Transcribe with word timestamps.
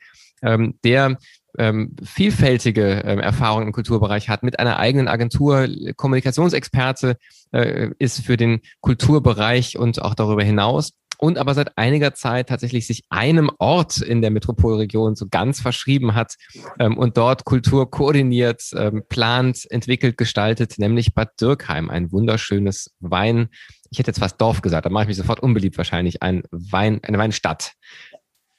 ähm, 0.41 0.77
der 0.83 1.17
ähm, 1.57 1.95
vielfältige 2.01 3.03
Erfahrungen 3.03 3.67
im 3.67 3.73
Kulturbereich 3.73 4.29
hat, 4.29 4.41
mit 4.41 4.59
einer 4.59 4.77
eigenen 4.77 5.09
Agentur, 5.09 5.67
Kommunikationsexperte 5.97 7.17
äh, 7.51 7.89
ist 7.99 8.21
für 8.21 8.37
den 8.37 8.61
Kulturbereich 8.79 9.77
und 9.77 10.01
auch 10.01 10.15
darüber 10.15 10.43
hinaus 10.43 10.91
und 11.21 11.37
aber 11.37 11.53
seit 11.53 11.77
einiger 11.77 12.13
Zeit 12.15 12.49
tatsächlich 12.49 12.87
sich 12.87 13.03
einem 13.09 13.51
Ort 13.59 14.01
in 14.01 14.21
der 14.21 14.31
Metropolregion 14.31 15.15
so 15.15 15.27
ganz 15.29 15.61
verschrieben 15.61 16.15
hat 16.15 16.35
ähm, 16.79 16.97
und 16.97 17.15
dort 17.15 17.45
Kultur 17.45 17.91
koordiniert, 17.91 18.63
ähm, 18.75 19.03
plant, 19.07 19.69
entwickelt, 19.69 20.17
gestaltet, 20.17 20.79
nämlich 20.79 21.13
Bad 21.13 21.39
Dürkheim, 21.39 21.89
ein 21.91 22.11
wunderschönes 22.11 22.95
Wein. 22.99 23.49
Ich 23.91 23.99
hätte 23.99 24.09
jetzt 24.09 24.19
fast 24.19 24.41
Dorf 24.41 24.61
gesagt, 24.61 24.87
da 24.87 24.89
mache 24.89 25.03
ich 25.03 25.09
mich 25.09 25.17
sofort 25.17 25.41
unbeliebt 25.41 25.77
wahrscheinlich, 25.77 26.23
ein 26.23 26.41
Wein, 26.49 26.99
eine 27.03 27.19
Weinstadt 27.19 27.73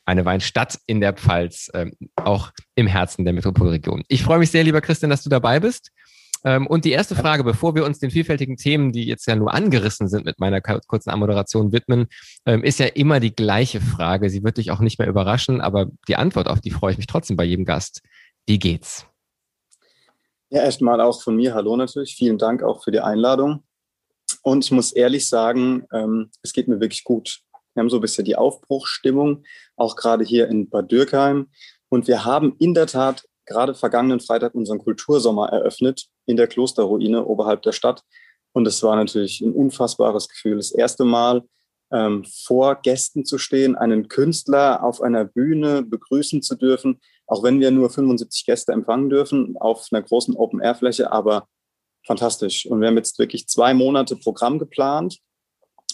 eine 0.05 0.25
Weinstadt 0.25 0.81
in 0.87 1.01
der 1.01 1.13
Pfalz, 1.13 1.71
ähm, 1.75 1.93
auch 2.17 2.51
im 2.75 2.89
Herzen 2.89 3.25
der 3.25 3.35
Metropolregion. 3.35 4.03
Ich 4.09 4.25
freue 4.25 4.41
mich 4.41 4.51
sehr, 4.51 4.65
lieber 4.65 4.81
Christian, 4.81 5.11
dass 5.11 5.23
du 5.23 5.31
dabei 5.31 5.61
bist. 5.61 5.93
Ähm, 6.45 6.67
und 6.67 6.85
die 6.85 6.91
erste 6.91 7.15
Frage, 7.15 7.45
bevor 7.45 7.75
wir 7.75 7.85
uns 7.85 7.99
den 7.99 8.11
vielfältigen 8.11 8.57
Themen, 8.57 8.93
die 8.93 9.05
jetzt 9.05 9.27
ja 9.27 9.37
nur 9.37 9.55
angerissen 9.55 10.09
sind 10.09 10.25
mit 10.25 10.41
meiner 10.41 10.61
kurzen 10.61 11.11
Anmoderation 11.11 11.73
widmen, 11.73 12.07
ähm, 12.47 12.65
ist 12.65 12.79
ja 12.79 12.87
immer 12.87 13.21
die 13.21 13.35
gleiche 13.35 13.81
Frage. 13.81 14.29
Sie 14.31 14.43
wird 14.43 14.57
dich 14.57 14.71
auch 14.71 14.81
nicht 14.81 14.99
mehr 14.99 15.09
überraschen, 15.09 15.61
aber 15.61 15.87
die 16.09 16.17
Antwort 16.17 16.49
auf 16.49 16.61
die 16.61 16.71
freue 16.71 16.93
ich 16.93 16.99
mich 16.99 17.07
trotzdem 17.07 17.37
bei 17.37 17.45
jedem 17.45 17.65
Gast. 17.65 18.03
Wie 18.47 18.59
geht's? 18.59 19.07
Ja, 20.51 20.63
erstmal 20.63 21.01
auch 21.01 21.23
von 21.23 21.37
mir 21.37 21.55
Hallo 21.55 21.77
natürlich. 21.77 22.15
Vielen 22.15 22.39
Dank 22.39 22.63
auch 22.63 22.83
für 22.83 22.91
die 22.91 23.01
Einladung. 23.01 23.63
Und 24.43 24.65
ich 24.65 24.71
muss 24.73 24.93
ehrlich 24.93 25.29
sagen, 25.29 25.87
ähm, 25.93 26.31
es 26.43 26.53
geht 26.53 26.69
mir 26.69 26.81
wirklich 26.81 27.05
gut. 27.05 27.41
Wir 27.75 27.81
haben 27.81 27.91
so 27.91 27.97
ein 27.97 28.03
bisschen 28.03 28.25
die 28.25 28.37
Aufbruchsstimmung, 28.37 29.45
auch 29.77 29.97
gerade 29.97 30.25
hier 30.25 30.49
in 30.49 30.69
Bad 30.69 30.91
Dürkheim. 30.91 31.49
Und 31.89 32.09
wir 32.09 32.25
haben 32.25 32.57
in 32.59 32.75
der 32.75 32.87
Tat 32.87 33.25
gerade 33.47 33.75
vergangenen 33.75 34.21
Freitag 34.21 34.55
unseren 34.55 34.79
Kultursommer 34.79 35.49
eröffnet 35.49 36.07
in 36.27 36.37
der 36.37 36.47
Klosterruine 36.47 37.25
oberhalb 37.25 37.63
der 37.63 37.73
Stadt. 37.73 38.03
Und 38.53 38.67
es 38.67 38.83
war 38.83 38.97
natürlich 38.97 39.41
ein 39.41 39.53
unfassbares 39.53 40.29
Gefühl. 40.29 40.57
Das 40.57 40.73
erste 40.73 41.05
Mal 41.05 41.43
ähm, 41.93 42.25
vor 42.25 42.77
Gästen 42.77 43.25
zu 43.25 43.39
stehen, 43.39 43.77
einen 43.77 44.09
Künstler 44.09 44.83
auf 44.83 45.01
einer 45.03 45.25
Bühne 45.25 45.83
begrüßen 45.83 46.43
zu 46.43 46.57
dürfen, 46.57 47.01
auch 47.27 47.43
wenn 47.43 47.61
wir 47.61 47.71
nur 47.71 47.91
75 47.91 48.47
Gäste 48.47 48.73
empfangen 48.73 49.11
dürfen 49.11 49.57
auf 49.59 49.89
einer 49.91 50.03
großen 50.03 50.35
Open-Air-Fläche, 50.35 51.13
aber 51.13 51.49
fantastisch. 52.07 52.67
Und 52.67 52.81
wir 52.81 52.89
haben 52.89 52.97
jetzt 52.97 53.19
wirklich 53.19 53.49
zwei 53.49 53.75
Monate 53.75 54.17
Programm 54.17 54.59
geplant 54.59 55.19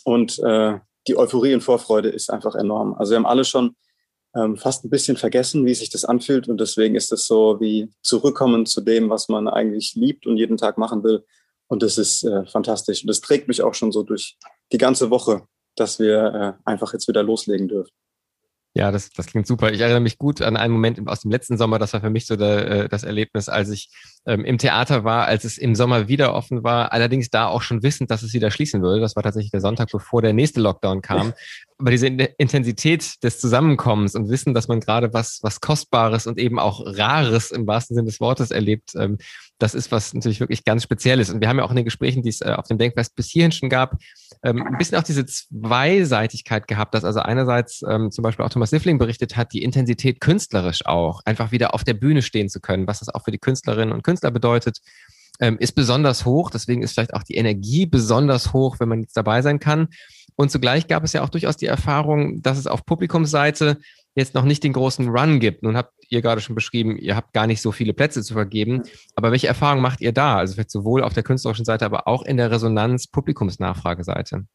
und 0.04 0.38
äh, 0.40 0.78
die 1.06 1.16
Euphorie 1.16 1.54
und 1.54 1.62
Vorfreude 1.62 2.08
ist 2.08 2.30
einfach 2.30 2.54
enorm. 2.54 2.94
Also 2.94 3.10
wir 3.10 3.16
haben 3.16 3.26
alle 3.26 3.44
schon 3.44 3.76
ähm, 4.38 4.56
fast 4.56 4.84
ein 4.84 4.90
bisschen 4.90 5.16
vergessen, 5.16 5.66
wie 5.66 5.74
sich 5.74 5.90
das 5.90 6.04
anfühlt 6.04 6.48
und 6.48 6.60
deswegen 6.60 6.94
ist 6.94 7.12
es 7.12 7.26
so 7.26 7.58
wie 7.60 7.90
zurückkommen 8.02 8.66
zu 8.66 8.80
dem, 8.80 9.10
was 9.10 9.28
man 9.28 9.48
eigentlich 9.48 9.94
liebt 9.94 10.26
und 10.26 10.36
jeden 10.36 10.56
Tag 10.56 10.78
machen 10.78 11.02
will. 11.02 11.24
Und 11.66 11.82
das 11.82 11.98
ist 11.98 12.24
äh, 12.24 12.46
fantastisch. 12.46 13.02
Und 13.02 13.08
das 13.08 13.20
trägt 13.20 13.48
mich 13.48 13.62
auch 13.62 13.74
schon 13.74 13.92
so 13.92 14.02
durch 14.02 14.36
die 14.72 14.78
ganze 14.78 15.10
Woche, 15.10 15.42
dass 15.76 15.98
wir 15.98 16.58
äh, 16.64 16.70
einfach 16.70 16.92
jetzt 16.92 17.08
wieder 17.08 17.22
loslegen 17.22 17.68
dürfen. 17.68 17.92
Ja, 18.74 18.92
das, 18.92 19.10
das 19.10 19.26
klingt 19.26 19.46
super. 19.46 19.72
Ich 19.72 19.80
erinnere 19.80 20.00
mich 20.00 20.18
gut 20.18 20.40
an 20.40 20.56
einen 20.56 20.72
Moment 20.72 21.06
aus 21.08 21.20
dem 21.20 21.30
letzten 21.30 21.58
Sommer. 21.58 21.78
Das 21.78 21.92
war 21.94 22.00
für 22.00 22.10
mich 22.10 22.26
so 22.26 22.36
der, 22.36 22.70
äh, 22.70 22.88
das 22.88 23.02
Erlebnis, 23.02 23.48
als 23.48 23.70
ich 23.70 23.90
ähm, 24.28 24.44
im 24.44 24.58
Theater 24.58 25.04
war, 25.04 25.26
als 25.26 25.44
es 25.44 25.56
im 25.56 25.74
Sommer 25.74 26.06
wieder 26.06 26.34
offen 26.34 26.62
war. 26.62 26.92
Allerdings 26.92 27.30
da 27.30 27.46
auch 27.46 27.62
schon 27.62 27.82
wissend, 27.82 28.10
dass 28.10 28.22
es 28.22 28.34
wieder 28.34 28.50
schließen 28.50 28.82
würde. 28.82 29.00
Das 29.00 29.16
war 29.16 29.22
tatsächlich 29.22 29.50
der 29.50 29.62
Sonntag, 29.62 29.88
bevor 29.90 30.20
der 30.20 30.34
nächste 30.34 30.60
Lockdown 30.60 31.00
kam. 31.00 31.32
Aber 31.78 31.90
diese 31.90 32.08
Intensität 32.08 33.22
des 33.22 33.40
Zusammenkommens 33.40 34.14
und 34.14 34.28
Wissen, 34.28 34.52
dass 34.52 34.68
man 34.68 34.80
gerade 34.80 35.14
was, 35.14 35.38
was 35.42 35.60
Kostbares 35.60 36.26
und 36.26 36.38
eben 36.38 36.58
auch 36.58 36.82
Rares 36.84 37.50
im 37.50 37.66
wahrsten 37.66 37.96
Sinne 37.96 38.06
des 38.06 38.20
Wortes 38.20 38.50
erlebt, 38.50 38.92
ähm, 38.96 39.18
das 39.58 39.74
ist 39.74 39.90
was 39.90 40.14
natürlich 40.14 40.40
wirklich 40.40 40.64
ganz 40.64 40.82
Spezielles. 40.82 41.30
Und 41.30 41.40
wir 41.40 41.48
haben 41.48 41.58
ja 41.58 41.64
auch 41.64 41.70
in 41.70 41.76
den 41.76 41.84
Gesprächen, 41.84 42.22
die 42.22 42.28
es 42.28 42.40
äh, 42.40 42.50
auf 42.50 42.68
dem 42.68 42.78
Denkfest 42.78 43.16
bis 43.16 43.28
hierhin 43.28 43.52
schon 43.52 43.68
gab, 43.68 43.96
ähm, 44.42 44.62
ein 44.62 44.78
bisschen 44.78 44.98
auch 44.98 45.02
diese 45.02 45.26
Zweiseitigkeit 45.26 46.68
gehabt, 46.68 46.94
dass 46.94 47.04
also 47.04 47.20
einerseits 47.20 47.82
ähm, 47.88 48.10
zum 48.10 48.22
Beispiel 48.22 48.44
auch 48.44 48.50
Thomas 48.50 48.70
Siffling 48.70 48.98
berichtet 48.98 49.36
hat, 49.36 49.52
die 49.52 49.62
Intensität 49.62 50.20
künstlerisch 50.20 50.86
auch, 50.86 51.22
einfach 51.24 51.50
wieder 51.50 51.74
auf 51.74 51.84
der 51.84 51.94
Bühne 51.94 52.22
stehen 52.22 52.48
zu 52.48 52.60
können, 52.60 52.86
was 52.86 53.00
das 53.00 53.08
auch 53.08 53.24
für 53.24 53.30
die 53.30 53.38
Künstlerinnen 53.38 53.92
und 53.92 54.02
Künstler 54.02 54.17
bedeutet, 54.20 54.78
ähm, 55.40 55.56
ist 55.58 55.72
besonders 55.72 56.24
hoch. 56.24 56.50
Deswegen 56.50 56.82
ist 56.82 56.92
vielleicht 56.92 57.14
auch 57.14 57.22
die 57.22 57.36
Energie 57.36 57.86
besonders 57.86 58.52
hoch, 58.52 58.80
wenn 58.80 58.88
man 58.88 59.00
jetzt 59.00 59.16
dabei 59.16 59.42
sein 59.42 59.58
kann. 59.58 59.88
Und 60.36 60.50
zugleich 60.50 60.86
gab 60.86 61.04
es 61.04 61.12
ja 61.12 61.22
auch 61.22 61.30
durchaus 61.30 61.56
die 61.56 61.66
Erfahrung, 61.66 62.42
dass 62.42 62.58
es 62.58 62.66
auf 62.66 62.84
Publikumsseite 62.84 63.78
jetzt 64.14 64.34
noch 64.34 64.44
nicht 64.44 64.64
den 64.64 64.72
großen 64.72 65.08
Run 65.08 65.40
gibt. 65.40 65.62
Nun 65.62 65.76
habt 65.76 65.92
ihr 66.08 66.22
gerade 66.22 66.40
schon 66.40 66.54
beschrieben, 66.54 66.96
ihr 66.96 67.16
habt 67.16 67.32
gar 67.32 67.46
nicht 67.46 67.62
so 67.62 67.72
viele 67.72 67.92
Plätze 67.92 68.22
zu 68.22 68.34
vergeben. 68.34 68.82
Aber 69.14 69.30
welche 69.30 69.46
Erfahrungen 69.46 69.82
macht 69.82 70.00
ihr 70.00 70.12
da? 70.12 70.36
Also 70.38 70.54
vielleicht 70.54 70.70
sowohl 70.70 71.02
auf 71.02 71.14
der 71.14 71.22
künstlerischen 71.22 71.64
Seite, 71.64 71.84
aber 71.84 72.08
auch 72.08 72.22
in 72.22 72.36
der 72.36 72.50
Resonanz-Publikumsnachfrageseite? 72.50 74.46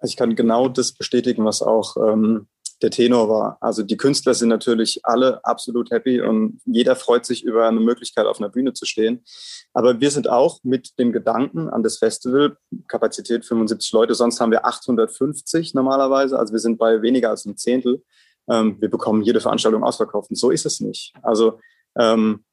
Also 0.00 0.12
ich 0.12 0.16
kann 0.16 0.36
genau 0.36 0.68
das 0.68 0.92
bestätigen, 0.92 1.44
was 1.44 1.62
auch 1.62 1.96
ähm, 1.96 2.46
der 2.82 2.90
Tenor 2.90 3.28
war. 3.28 3.58
Also 3.60 3.82
die 3.82 3.96
Künstler 3.96 4.34
sind 4.34 4.48
natürlich 4.48 5.00
alle 5.02 5.44
absolut 5.44 5.90
happy 5.90 6.20
und 6.20 6.60
jeder 6.64 6.96
freut 6.96 7.26
sich 7.26 7.44
über 7.44 7.66
eine 7.66 7.80
Möglichkeit, 7.80 8.26
auf 8.26 8.38
einer 8.38 8.48
Bühne 8.48 8.72
zu 8.72 8.84
stehen. 8.84 9.24
Aber 9.72 10.00
wir 10.00 10.10
sind 10.10 10.28
auch 10.28 10.60
mit 10.62 10.98
dem 10.98 11.12
Gedanken 11.12 11.68
an 11.68 11.82
das 11.82 11.98
Festival, 11.98 12.56
Kapazität 12.86 13.44
75 13.44 13.92
Leute, 13.92 14.14
sonst 14.14 14.40
haben 14.40 14.52
wir 14.52 14.64
850 14.64 15.74
normalerweise, 15.74 16.38
also 16.38 16.52
wir 16.52 16.60
sind 16.60 16.78
bei 16.78 17.02
weniger 17.02 17.30
als 17.30 17.46
einem 17.46 17.56
Zehntel 17.56 18.02
ähm, 18.48 18.76
wir 18.80 18.90
bekommen 18.90 19.22
jede 19.22 19.40
Veranstaltung 19.40 19.84
ausverkauft. 19.84 20.30
Und 20.30 20.36
so 20.36 20.50
ist 20.50 20.66
es 20.66 20.80
nicht. 20.80 21.12
Also 21.22 21.60
ähm, 21.98 22.44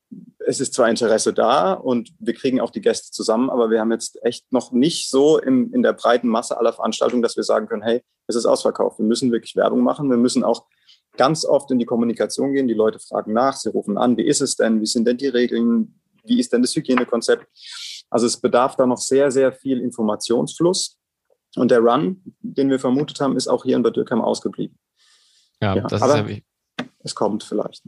es 0.48 0.60
ist 0.60 0.74
zwar 0.74 0.90
Interesse 0.90 1.34
da 1.34 1.74
und 1.74 2.14
wir 2.20 2.34
kriegen 2.34 2.60
auch 2.60 2.70
die 2.70 2.82
Gäste 2.82 3.12
zusammen, 3.12 3.50
aber 3.50 3.70
wir 3.70 3.80
haben 3.80 3.92
jetzt 3.92 4.24
echt 4.24 4.52
noch 4.52 4.72
nicht 4.72 5.10
so 5.10 5.40
im, 5.40 5.74
in 5.74 5.82
der 5.82 5.94
breiten 5.94 6.28
Masse 6.28 6.58
aller 6.58 6.74
Veranstaltungen, 6.74 7.22
dass 7.22 7.36
wir 7.36 7.44
sagen 7.44 7.68
können, 7.68 7.82
hey, 7.82 8.02
es 8.28 8.36
ist 8.36 8.46
ausverkauft. 8.46 9.00
Wir 9.00 9.06
müssen 9.06 9.32
wirklich 9.32 9.56
Werbung 9.56 9.82
machen. 9.82 10.10
Wir 10.10 10.18
müssen 10.18 10.44
auch 10.44 10.66
ganz 11.18 11.46
oft 11.46 11.72
in 11.72 11.80
die 11.80 11.86
Kommunikation 11.86 12.54
gehen. 12.54 12.68
Die 12.68 12.74
Leute 12.74 13.00
fragen 13.00 13.34
nach, 13.34 13.56
sie 13.56 13.70
rufen 13.70 13.98
an, 13.98 14.18
wie 14.18 14.26
ist 14.26 14.42
es 14.42 14.56
denn, 14.56 14.82
wie 14.82 14.86
sind 14.86 15.08
denn 15.08 15.18
die 15.18 15.28
Regeln, 15.28 16.00
wie 16.24 16.40
ist 16.40 16.54
denn 16.54 16.62
das 16.62 16.76
Hygienekonzept. 16.76 17.48
Also 18.10 18.26
es 18.26 18.38
bedarf 18.38 18.76
da 18.76 18.86
noch 18.86 18.98
sehr, 18.98 19.32
sehr 19.32 19.52
viel 19.52 19.82
Informationsfluss. 19.82 20.98
Und 21.56 21.72
der 21.72 21.80
Run, 21.80 22.22
den 22.42 22.70
wir 22.70 22.80
vermutet 22.80 23.20
haben, 23.20 23.38
ist 23.38 23.48
auch 23.48 23.64
hier 23.64 23.78
in 23.78 23.84
Bad 23.84 23.96
Dürkheim 23.96 24.22
ausgeblieben. 24.22 24.78
Ja, 25.62 25.76
ja 25.76 25.84
das 25.84 26.02
ist 26.02 26.08
ja 26.08 26.26
es 27.00 27.16
kommt 27.16 27.44
vielleicht. 27.44 27.84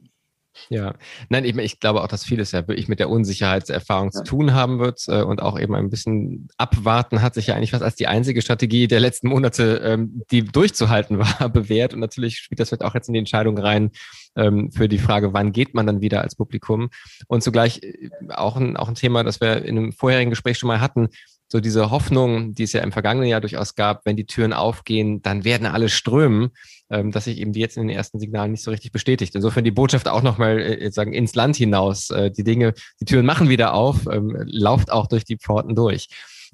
Ja, 0.70 0.96
nein, 1.30 1.46
ich, 1.46 1.56
ich 1.58 1.80
glaube 1.80 2.04
auch, 2.04 2.08
dass 2.08 2.24
vieles 2.24 2.52
ja 2.52 2.68
wirklich 2.68 2.88
mit 2.88 3.00
der 3.00 3.10
Unsicherheitserfahrung 3.10 4.08
ja. 4.08 4.12
zu 4.12 4.24
tun 4.24 4.54
haben 4.54 4.80
wird 4.80 5.04
äh, 5.08 5.22
und 5.22 5.42
auch 5.42 5.60
eben 5.60 5.76
ein 5.76 5.90
bisschen 5.90 6.48
abwarten 6.58 7.22
hat 7.22 7.34
sich 7.34 7.48
ja 7.48 7.56
eigentlich 7.56 7.72
fast 7.72 7.84
als 7.84 7.96
die 7.96 8.08
einzige 8.08 8.42
Strategie 8.42 8.88
der 8.88 9.00
letzten 9.00 9.30
Monate, 9.30 9.82
ähm, 9.84 10.24
die 10.32 10.44
durchzuhalten 10.44 11.20
war, 11.20 11.50
bewährt. 11.50 11.94
Und 11.94 12.00
natürlich 12.00 12.38
spielt 12.38 12.60
das 12.60 12.70
vielleicht 12.70 12.84
auch 12.84 12.96
jetzt 12.96 13.08
in 13.08 13.14
die 13.14 13.20
Entscheidung 13.20 13.58
rein 13.58 13.92
ähm, 14.36 14.72
für 14.72 14.88
die 14.88 15.00
Frage, 15.00 15.34
wann 15.34 15.52
geht 15.52 15.74
man 15.74 15.88
dann 15.88 16.02
wieder 16.02 16.22
als 16.22 16.36
Publikum. 16.36 16.90
Und 17.28 17.44
zugleich 17.44 17.82
äh, 17.84 18.10
auch 18.30 18.56
ein, 18.56 18.78
auch 18.78 18.88
ein 18.88 18.96
Thema, 18.96 19.24
das 19.24 19.42
wir 19.42 19.64
in 19.64 19.78
einem 19.78 19.94
vorherigen 19.94 20.30
Gespräch 20.30 20.58
schon 20.58 20.68
mal 20.68 20.82
hatten, 20.82 21.10
so 21.50 21.60
diese 21.60 21.92
Hoffnung, 21.92 22.54
die 22.54 22.64
es 22.64 22.74
ja 22.74 22.82
im 22.82 22.92
vergangenen 22.92 23.30
Jahr 23.30 23.42
durchaus 23.42 23.76
gab, 23.76 24.06
wenn 24.06 24.18
die 24.18 24.26
Türen 24.26 24.54
aufgehen, 24.54 25.22
dann 25.22 25.46
werden 25.46 25.66
alle 25.66 25.90
strömen, 25.90 26.50
ähm, 26.90 27.12
dass 27.12 27.26
sich 27.26 27.38
eben 27.40 27.54
die 27.54 27.60
jetzt 27.60 27.78
in 27.78 27.88
den 27.88 27.96
ersten 27.96 28.20
Signalen 28.20 28.52
nicht 28.52 28.64
so 28.64 28.72
richtig 28.72 28.92
bestätigt. 28.92 29.36
Insofern 29.36 29.64
die 29.64 29.72
Botschaft 29.72 30.08
auch 30.08 30.22
nochmal 30.22 30.60
äh, 30.60 30.92
sagen 30.92 31.14
ins 31.14 31.36
Land 31.36 31.56
hinaus. 31.56 32.10
Äh, 32.10 32.32
die 32.32 32.44
Dinge, 32.44 32.74
die 33.00 33.06
Türen 33.06 33.26
machen 33.26 33.50
wieder 33.50 33.74
auf, 33.74 34.08
ähm, 34.12 34.36
lauft 34.46 34.92
auch 34.92 35.08
durch 35.08 35.26
die 35.26 35.38
Pforten 35.38 35.76
durch. 35.76 36.08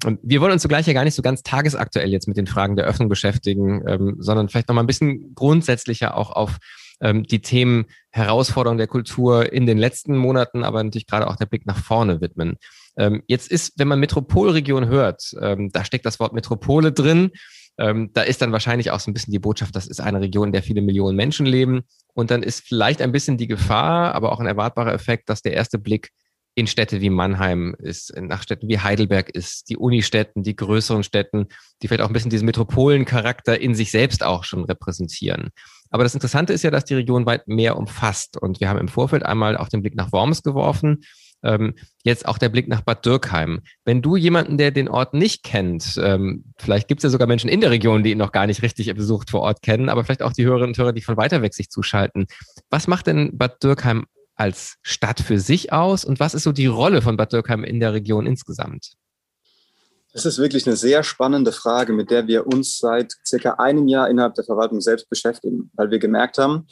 Und 0.04 0.20
wir 0.22 0.40
wollen 0.40 0.52
uns 0.52 0.62
zugleich 0.62 0.86
ja 0.86 0.92
gar 0.92 1.04
nicht 1.04 1.14
so 1.14 1.22
ganz 1.22 1.42
tagesaktuell 1.42 2.10
jetzt 2.10 2.28
mit 2.28 2.36
den 2.36 2.46
Fragen 2.46 2.76
der 2.76 2.84
Öffnung 2.84 3.08
beschäftigen, 3.08 3.82
ähm, 3.86 4.16
sondern 4.18 4.48
vielleicht 4.48 4.68
nochmal 4.68 4.84
ein 4.84 4.88
bisschen 4.88 5.34
grundsätzlicher 5.34 6.16
auch 6.16 6.30
auf 6.30 6.58
ähm, 7.00 7.24
die 7.24 7.40
Themen 7.40 7.86
Herausforderungen 8.10 8.78
der 8.78 8.86
Kultur 8.86 9.52
in 9.52 9.66
den 9.66 9.78
letzten 9.78 10.16
Monaten, 10.16 10.64
aber 10.64 10.82
natürlich 10.82 11.06
gerade 11.06 11.28
auch 11.28 11.36
der 11.36 11.46
Blick 11.46 11.66
nach 11.66 11.78
vorne 11.78 12.20
widmen. 12.20 12.56
Ähm, 12.96 13.22
jetzt 13.26 13.50
ist, 13.50 13.74
wenn 13.76 13.88
man 13.88 14.00
Metropolregion 14.00 14.86
hört, 14.88 15.34
ähm, 15.40 15.70
da 15.72 15.84
steckt 15.84 16.06
das 16.06 16.20
Wort 16.20 16.32
Metropole 16.32 16.92
drin. 16.92 17.30
Ähm, 17.78 18.10
da 18.12 18.22
ist 18.22 18.40
dann 18.40 18.52
wahrscheinlich 18.52 18.90
auch 18.90 19.00
so 19.00 19.10
ein 19.10 19.14
bisschen 19.14 19.32
die 19.32 19.38
Botschaft, 19.38 19.74
das 19.74 19.86
ist 19.86 20.00
eine 20.00 20.20
Region, 20.20 20.48
in 20.48 20.52
der 20.52 20.62
viele 20.62 20.82
Millionen 20.82 21.16
Menschen 21.16 21.46
leben. 21.46 21.82
Und 22.14 22.30
dann 22.30 22.42
ist 22.42 22.60
vielleicht 22.60 23.02
ein 23.02 23.12
bisschen 23.12 23.36
die 23.36 23.48
Gefahr, 23.48 24.14
aber 24.14 24.32
auch 24.32 24.40
ein 24.40 24.46
erwartbarer 24.46 24.92
Effekt, 24.92 25.28
dass 25.28 25.42
der 25.42 25.54
erste 25.54 25.78
Blick 25.78 26.10
in 26.56 26.68
Städte 26.68 27.00
wie 27.00 27.10
Mannheim 27.10 27.74
ist, 27.80 28.12
nach 28.16 28.42
Städten 28.42 28.68
wie 28.68 28.78
Heidelberg 28.78 29.28
ist, 29.28 29.68
die 29.68 29.76
Unistädten, 29.76 30.44
die 30.44 30.54
größeren 30.54 31.02
Städten, 31.02 31.48
die 31.82 31.88
vielleicht 31.88 32.02
auch 32.02 32.08
ein 32.08 32.12
bisschen 32.12 32.30
diesen 32.30 32.46
Metropolencharakter 32.46 33.60
in 33.60 33.74
sich 33.74 33.90
selbst 33.90 34.22
auch 34.22 34.44
schon 34.44 34.64
repräsentieren. 34.64 35.50
Aber 35.90 36.04
das 36.04 36.14
Interessante 36.14 36.52
ist 36.52 36.62
ja, 36.62 36.70
dass 36.70 36.84
die 36.84 36.94
Region 36.94 37.26
weit 37.26 37.48
mehr 37.48 37.76
umfasst. 37.76 38.40
Und 38.40 38.60
wir 38.60 38.68
haben 38.68 38.78
im 38.78 38.88
Vorfeld 38.88 39.24
einmal 39.24 39.56
auch 39.56 39.68
den 39.68 39.82
Blick 39.82 39.96
nach 39.96 40.12
Worms 40.12 40.42
geworfen 40.42 41.02
ähm, 41.44 41.74
jetzt 42.02 42.26
auch 42.26 42.38
der 42.38 42.48
Blick 42.48 42.68
nach 42.68 42.80
Bad 42.80 43.04
Dürkheim. 43.06 43.60
Wenn 43.84 44.02
du 44.02 44.16
jemanden, 44.16 44.58
der 44.58 44.70
den 44.70 44.88
Ort 44.88 45.14
nicht 45.14 45.42
kennt, 45.42 45.98
ähm, 46.02 46.44
vielleicht 46.58 46.88
gibt 46.88 47.00
es 47.00 47.04
ja 47.04 47.10
sogar 47.10 47.28
Menschen 47.28 47.48
in 47.48 47.60
der 47.60 47.70
Region, 47.70 48.02
die 48.02 48.10
ihn 48.10 48.18
noch 48.18 48.32
gar 48.32 48.46
nicht 48.46 48.62
richtig 48.62 48.92
besucht 48.94 49.30
vor 49.30 49.42
Ort 49.42 49.62
kennen, 49.62 49.88
aber 49.88 50.04
vielleicht 50.04 50.22
auch 50.22 50.32
die 50.32 50.44
Hörerinnen 50.44 50.70
und 50.70 50.78
Hörer, 50.78 50.92
die 50.92 51.02
von 51.02 51.16
weiter 51.16 51.42
weg 51.42 51.54
sich 51.54 51.70
zuschalten. 51.70 52.26
Was 52.70 52.88
macht 52.88 53.06
denn 53.06 53.36
Bad 53.36 53.62
Dürkheim 53.62 54.06
als 54.34 54.76
Stadt 54.82 55.20
für 55.20 55.38
sich 55.38 55.72
aus 55.72 56.04
und 56.04 56.18
was 56.20 56.34
ist 56.34 56.42
so 56.42 56.52
die 56.52 56.66
Rolle 56.66 57.02
von 57.02 57.16
Bad 57.16 57.32
Dürkheim 57.32 57.64
in 57.64 57.80
der 57.80 57.92
Region 57.92 58.26
insgesamt? 58.26 58.94
Das 60.12 60.24
ist 60.26 60.38
wirklich 60.38 60.64
eine 60.66 60.76
sehr 60.76 61.02
spannende 61.02 61.50
Frage, 61.50 61.92
mit 61.92 62.10
der 62.10 62.28
wir 62.28 62.46
uns 62.46 62.78
seit 62.78 63.12
circa 63.26 63.54
einem 63.54 63.88
Jahr 63.88 64.08
innerhalb 64.08 64.34
der 64.36 64.44
Verwaltung 64.44 64.80
selbst 64.80 65.10
beschäftigen, 65.10 65.72
weil 65.74 65.90
wir 65.90 65.98
gemerkt 65.98 66.38
haben, 66.38 66.68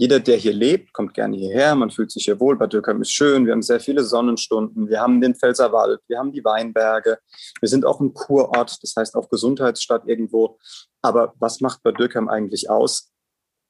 jeder, 0.00 0.18
der 0.18 0.38
hier 0.38 0.54
lebt, 0.54 0.94
kommt 0.94 1.12
gerne 1.12 1.36
hierher. 1.36 1.74
Man 1.74 1.90
fühlt 1.90 2.10
sich 2.10 2.24
hier 2.24 2.40
wohl. 2.40 2.56
Bad 2.56 2.72
Dürkheim 2.72 3.02
ist 3.02 3.12
schön. 3.12 3.44
Wir 3.44 3.52
haben 3.52 3.60
sehr 3.60 3.80
viele 3.80 4.02
Sonnenstunden. 4.02 4.88
Wir 4.88 4.98
haben 4.98 5.20
den 5.20 5.34
Pfälzerwald. 5.34 6.00
Wir 6.08 6.18
haben 6.18 6.32
die 6.32 6.42
Weinberge. 6.42 7.18
Wir 7.60 7.68
sind 7.68 7.84
auch 7.84 8.00
ein 8.00 8.14
Kurort, 8.14 8.78
das 8.82 8.94
heißt 8.96 9.14
auch 9.14 9.28
Gesundheitsstadt 9.28 10.04
irgendwo. 10.06 10.58
Aber 11.02 11.34
was 11.38 11.60
macht 11.60 11.82
Bad 11.82 11.98
Dürkheim 11.98 12.30
eigentlich 12.30 12.70
aus? 12.70 13.12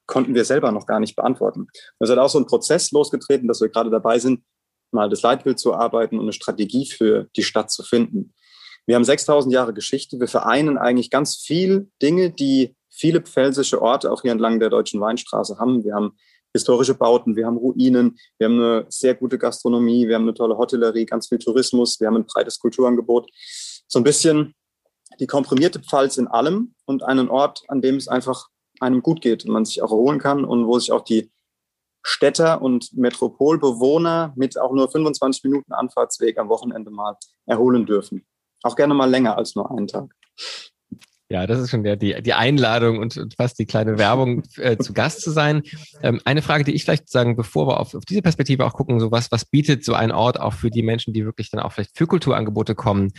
Konnten 0.07 0.37
wir 0.37 0.45
selber 0.45 0.71
noch 0.71 0.87
gar 0.87 1.01
nicht 1.01 1.17
beantworten. 1.17 1.67
Es 1.99 2.09
hat 2.09 2.19
auch 2.19 2.31
so 2.31 2.39
ein 2.39 2.47
Prozess 2.47 2.93
losgetreten, 2.93 3.49
dass 3.49 3.61
wir 3.61 3.69
gerade 3.69 3.91
dabei 3.91 4.21
sind, 4.21 4.45
mal 4.93 5.11
das 5.11 5.23
Leitbild 5.23 5.59
zu 5.59 5.75
arbeiten 5.75 6.17
und 6.17 6.27
eine 6.27 6.33
Strategie 6.33 6.87
für 6.87 7.27
die 7.35 7.43
Stadt 7.43 7.73
zu 7.73 7.83
finden. 7.83 8.35
Wir 8.87 8.95
haben 8.95 9.05
6000 9.05 9.53
Jahre 9.53 9.75
Geschichte. 9.75 10.21
Wir 10.21 10.29
vereinen 10.29 10.79
eigentlich 10.79 11.11
ganz 11.11 11.39
viel 11.39 11.91
Dinge, 12.01 12.31
die 12.31 12.77
viele 12.91 13.21
pfälzische 13.21 13.81
Orte 13.81 14.11
auch 14.13 14.23
hier 14.23 14.33
entlang 14.33 14.61
der 14.61 14.71
Deutschen 14.71 15.01
Weinstraße 15.01 15.59
haben. 15.59 15.85
Wir 15.85 15.95
haben 15.95 16.17
historische 16.53 16.95
Bauten, 16.95 17.37
wir 17.37 17.47
haben 17.47 17.57
Ruinen, 17.57 18.19
wir 18.39 18.47
haben 18.47 18.59
eine 18.59 18.87
sehr 18.89 19.15
gute 19.15 19.39
Gastronomie, 19.39 20.09
wir 20.09 20.17
haben 20.17 20.23
eine 20.23 20.35
tolle 20.35 20.59
Hotellerie, 20.59 21.07
ganz 21.07 21.29
viel 21.29 21.39
Tourismus, 21.39 22.01
wir 22.01 22.09
haben 22.09 22.17
ein 22.17 22.27
breites 22.27 22.59
Kulturangebot. 22.59 23.31
So 23.87 24.01
ein 24.01 24.05
bisschen 24.05 24.55
die 25.19 25.27
komprimierte 25.27 25.81
Pfalz 25.81 26.17
in 26.17 26.29
allem 26.29 26.75
und 26.87 27.03
einen 27.03 27.29
Ort, 27.29 27.63
an 27.69 27.81
dem 27.81 27.97
es 27.97 28.09
einfach 28.09 28.49
einem 28.81 29.03
gut 29.03 29.21
geht 29.21 29.45
und 29.45 29.53
man 29.53 29.65
sich 29.65 29.83
auch 29.83 29.91
erholen 29.91 30.19
kann 30.19 30.45
und 30.45 30.67
wo 30.67 30.79
sich 30.79 30.93
auch 30.93 31.05
die 31.05 31.31
Städter 32.03 32.63
und 32.63 32.97
Metropolbewohner 32.97 34.33
mit 34.37 34.59
auch 34.59 34.73
nur 34.73 34.91
25 34.91 35.45
Minuten 35.45 35.73
Anfahrtsweg 35.73 36.39
am 36.39 36.49
Wochenende 36.49 36.91
mal 36.91 37.17
erholen 37.47 37.85
dürfen. 37.85 38.27
Auch 38.63 38.77
gerne 38.77 38.95
mal 38.95 39.11
länger 39.11 39.37
als 39.37 39.55
nur 39.55 39.71
einen 39.71 39.87
Tag. 39.87 40.15
Ja, 41.31 41.47
das 41.47 41.61
ist 41.61 41.71
schon 41.71 41.85
der, 41.85 41.95
die, 41.95 42.21
die 42.23 42.35
Einladung 42.35 42.99
und, 42.99 43.17
und 43.17 43.35
fast 43.37 43.57
die 43.61 43.67
kleine 43.67 43.99
Werbung 43.99 44.43
äh, 44.57 44.77
zu 44.79 44.93
Gast 44.93 45.23
zu 45.23 45.31
sein. 45.31 45.63
Ähm, 46.03 46.21
eine 46.25 46.43
Frage, 46.43 46.65
die 46.65 46.73
ich 46.73 46.83
vielleicht 46.83 47.09
sagen, 47.09 47.37
bevor 47.37 47.69
wir 47.69 47.79
auf, 47.79 47.95
auf 47.95 48.05
diese 48.05 48.21
Perspektive 48.21 48.67
auch 48.67 48.73
gucken, 48.73 48.99
so 48.99 49.13
was, 49.13 49.31
was 49.31 49.45
bietet 49.45 49.85
so 49.85 49.95
ein 49.95 50.11
Ort 50.11 50.41
auch 50.41 50.55
für 50.55 50.71
die 50.71 50.83
Menschen, 50.83 51.15
die 51.15 51.25
wirklich 51.25 51.49
dann 51.49 51.61
auch 51.61 51.71
vielleicht 51.71 51.97
für 51.97 52.09
Kulturangebote 52.09 52.75
kommen, 52.75 53.13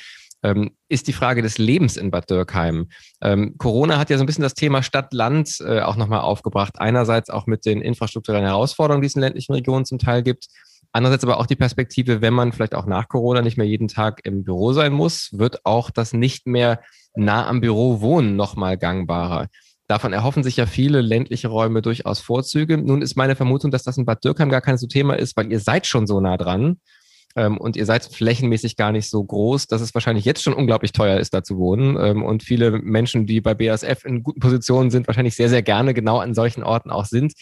ähm, 0.44 0.72
ist 0.90 1.08
die 1.08 1.14
Frage 1.14 1.42
des 1.42 1.58
Lebens 1.58 1.96
in 1.96 2.12
Bad 2.12 2.30
Dürkheim. 2.30 2.90
Ähm, 3.22 3.56
Corona 3.58 3.98
hat 3.98 4.10
ja 4.10 4.18
so 4.18 4.24
ein 4.24 4.28
bisschen 4.28 4.44
das 4.44 4.56
Thema 4.56 4.84
Stadt-Land 4.84 5.62
äh, 5.62 5.80
auch 5.80 5.96
nochmal 5.96 6.20
aufgebracht. 6.20 6.80
Einerseits 6.80 7.30
auch 7.30 7.48
mit 7.48 7.66
den 7.66 7.82
infrastrukturellen 7.82 8.46
Herausforderungen, 8.46 9.02
die 9.02 9.08
es 9.08 9.16
in 9.16 9.22
ländlichen 9.22 9.54
Regionen 9.54 9.86
zum 9.86 10.00
Teil 10.00 10.22
gibt. 10.22 10.48
Andererseits 10.92 11.24
aber 11.24 11.40
auch 11.40 11.46
die 11.46 11.56
Perspektive, 11.56 12.22
wenn 12.22 12.34
man 12.34 12.52
vielleicht 12.52 12.76
auch 12.76 12.86
nach 12.86 13.08
Corona 13.08 13.42
nicht 13.42 13.58
mehr 13.58 13.68
jeden 13.68 13.88
Tag 13.88 14.20
im 14.26 14.44
Büro 14.44 14.74
sein 14.74 14.92
muss, 14.92 15.30
wird 15.32 15.66
auch 15.66 15.90
das 15.90 16.12
nicht 16.12 16.46
mehr 16.46 16.82
nah 17.16 17.48
am 17.48 17.62
Büro 17.62 18.02
wohnen 18.02 18.36
nochmal 18.36 18.78
gangbarer. 18.78 19.48
Davon 19.88 20.14
erhoffen 20.14 20.44
sich 20.44 20.56
ja 20.56 20.66
viele 20.66 21.02
ländliche 21.02 21.50
Räume 21.50 21.82
durchaus 21.82 22.22
Vorzüge. 22.22 22.78
Nun 22.78 23.02
ist 23.02 23.18
meine 23.18 23.36
Vermutung, 23.36 23.72
dass 23.72 23.84
das 23.84 23.98
in 23.98 24.06
Bad 24.06 24.24
Dürkheim 24.24 24.50
gar 24.50 24.62
kein 24.62 24.78
so 24.78 24.88
Thema 24.88 25.16
ist, 25.16 25.36
weil 25.36 25.52
ihr 25.52 25.60
seid 25.60 25.86
schon 25.86 26.08
so 26.08 26.22
nah 26.22 26.38
dran 26.38 26.78
ähm, 27.36 27.58
und 27.58 27.76
ihr 27.76 27.86
seid 27.86 28.06
flächenmäßig 28.06 28.76
gar 28.76 28.92
nicht 28.92 29.10
so 29.10 29.24
groß, 29.24 29.68
dass 29.68 29.82
es 29.82 29.94
wahrscheinlich 29.94 30.26
jetzt 30.26 30.44
schon 30.44 30.54
unglaublich 30.54 30.92
teuer 30.92 31.20
ist, 31.20 31.34
da 31.34 31.44
zu 31.44 31.58
wohnen. 31.58 31.98
Ähm, 32.00 32.24
und 32.24 32.44
viele 32.44 32.72
Menschen, 32.72 33.26
die 33.26 33.42
bei 33.42 33.54
BASF 33.54 34.06
in 34.06 34.24
guten 34.24 34.40
Positionen 34.40 34.92
sind, 34.92 35.08
wahrscheinlich 35.08 35.36
sehr, 35.36 35.50
sehr 35.50 35.62
gerne 35.62 35.94
genau 35.94 36.20
an 36.20 36.34
solchen 36.34 36.64
Orten 36.64 36.90
auch 36.90 37.06
sind. 37.06 37.34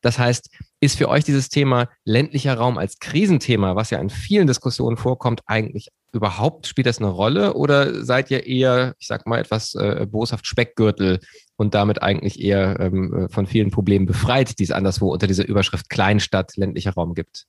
Das 0.00 0.18
heißt, 0.18 0.50
ist 0.80 0.96
für 0.96 1.08
euch 1.08 1.24
dieses 1.24 1.48
Thema 1.48 1.88
ländlicher 2.04 2.54
Raum 2.54 2.78
als 2.78 2.98
Krisenthema, 2.98 3.76
was 3.76 3.90
ja 3.90 3.98
in 3.98 4.10
vielen 4.10 4.46
Diskussionen 4.46 4.96
vorkommt, 4.96 5.40
eigentlich 5.46 5.88
überhaupt, 6.12 6.66
spielt 6.66 6.86
das 6.86 6.98
eine 6.98 7.08
Rolle 7.08 7.54
oder 7.54 8.04
seid 8.04 8.30
ihr 8.30 8.46
eher, 8.46 8.94
ich 8.98 9.06
sag 9.06 9.26
mal, 9.26 9.38
etwas 9.38 9.74
äh, 9.74 10.06
boshaft 10.08 10.46
Speckgürtel 10.46 11.20
und 11.56 11.74
damit 11.74 12.02
eigentlich 12.02 12.40
eher 12.40 12.78
ähm, 12.80 13.14
äh, 13.14 13.28
von 13.28 13.46
vielen 13.46 13.70
Problemen 13.70 14.06
befreit, 14.06 14.58
die 14.58 14.64
es 14.64 14.70
anderswo 14.70 15.12
unter 15.12 15.26
dieser 15.26 15.46
Überschrift 15.46 15.90
Kleinstadt, 15.90 16.56
ländlicher 16.56 16.92
Raum 16.92 17.14
gibt? 17.14 17.46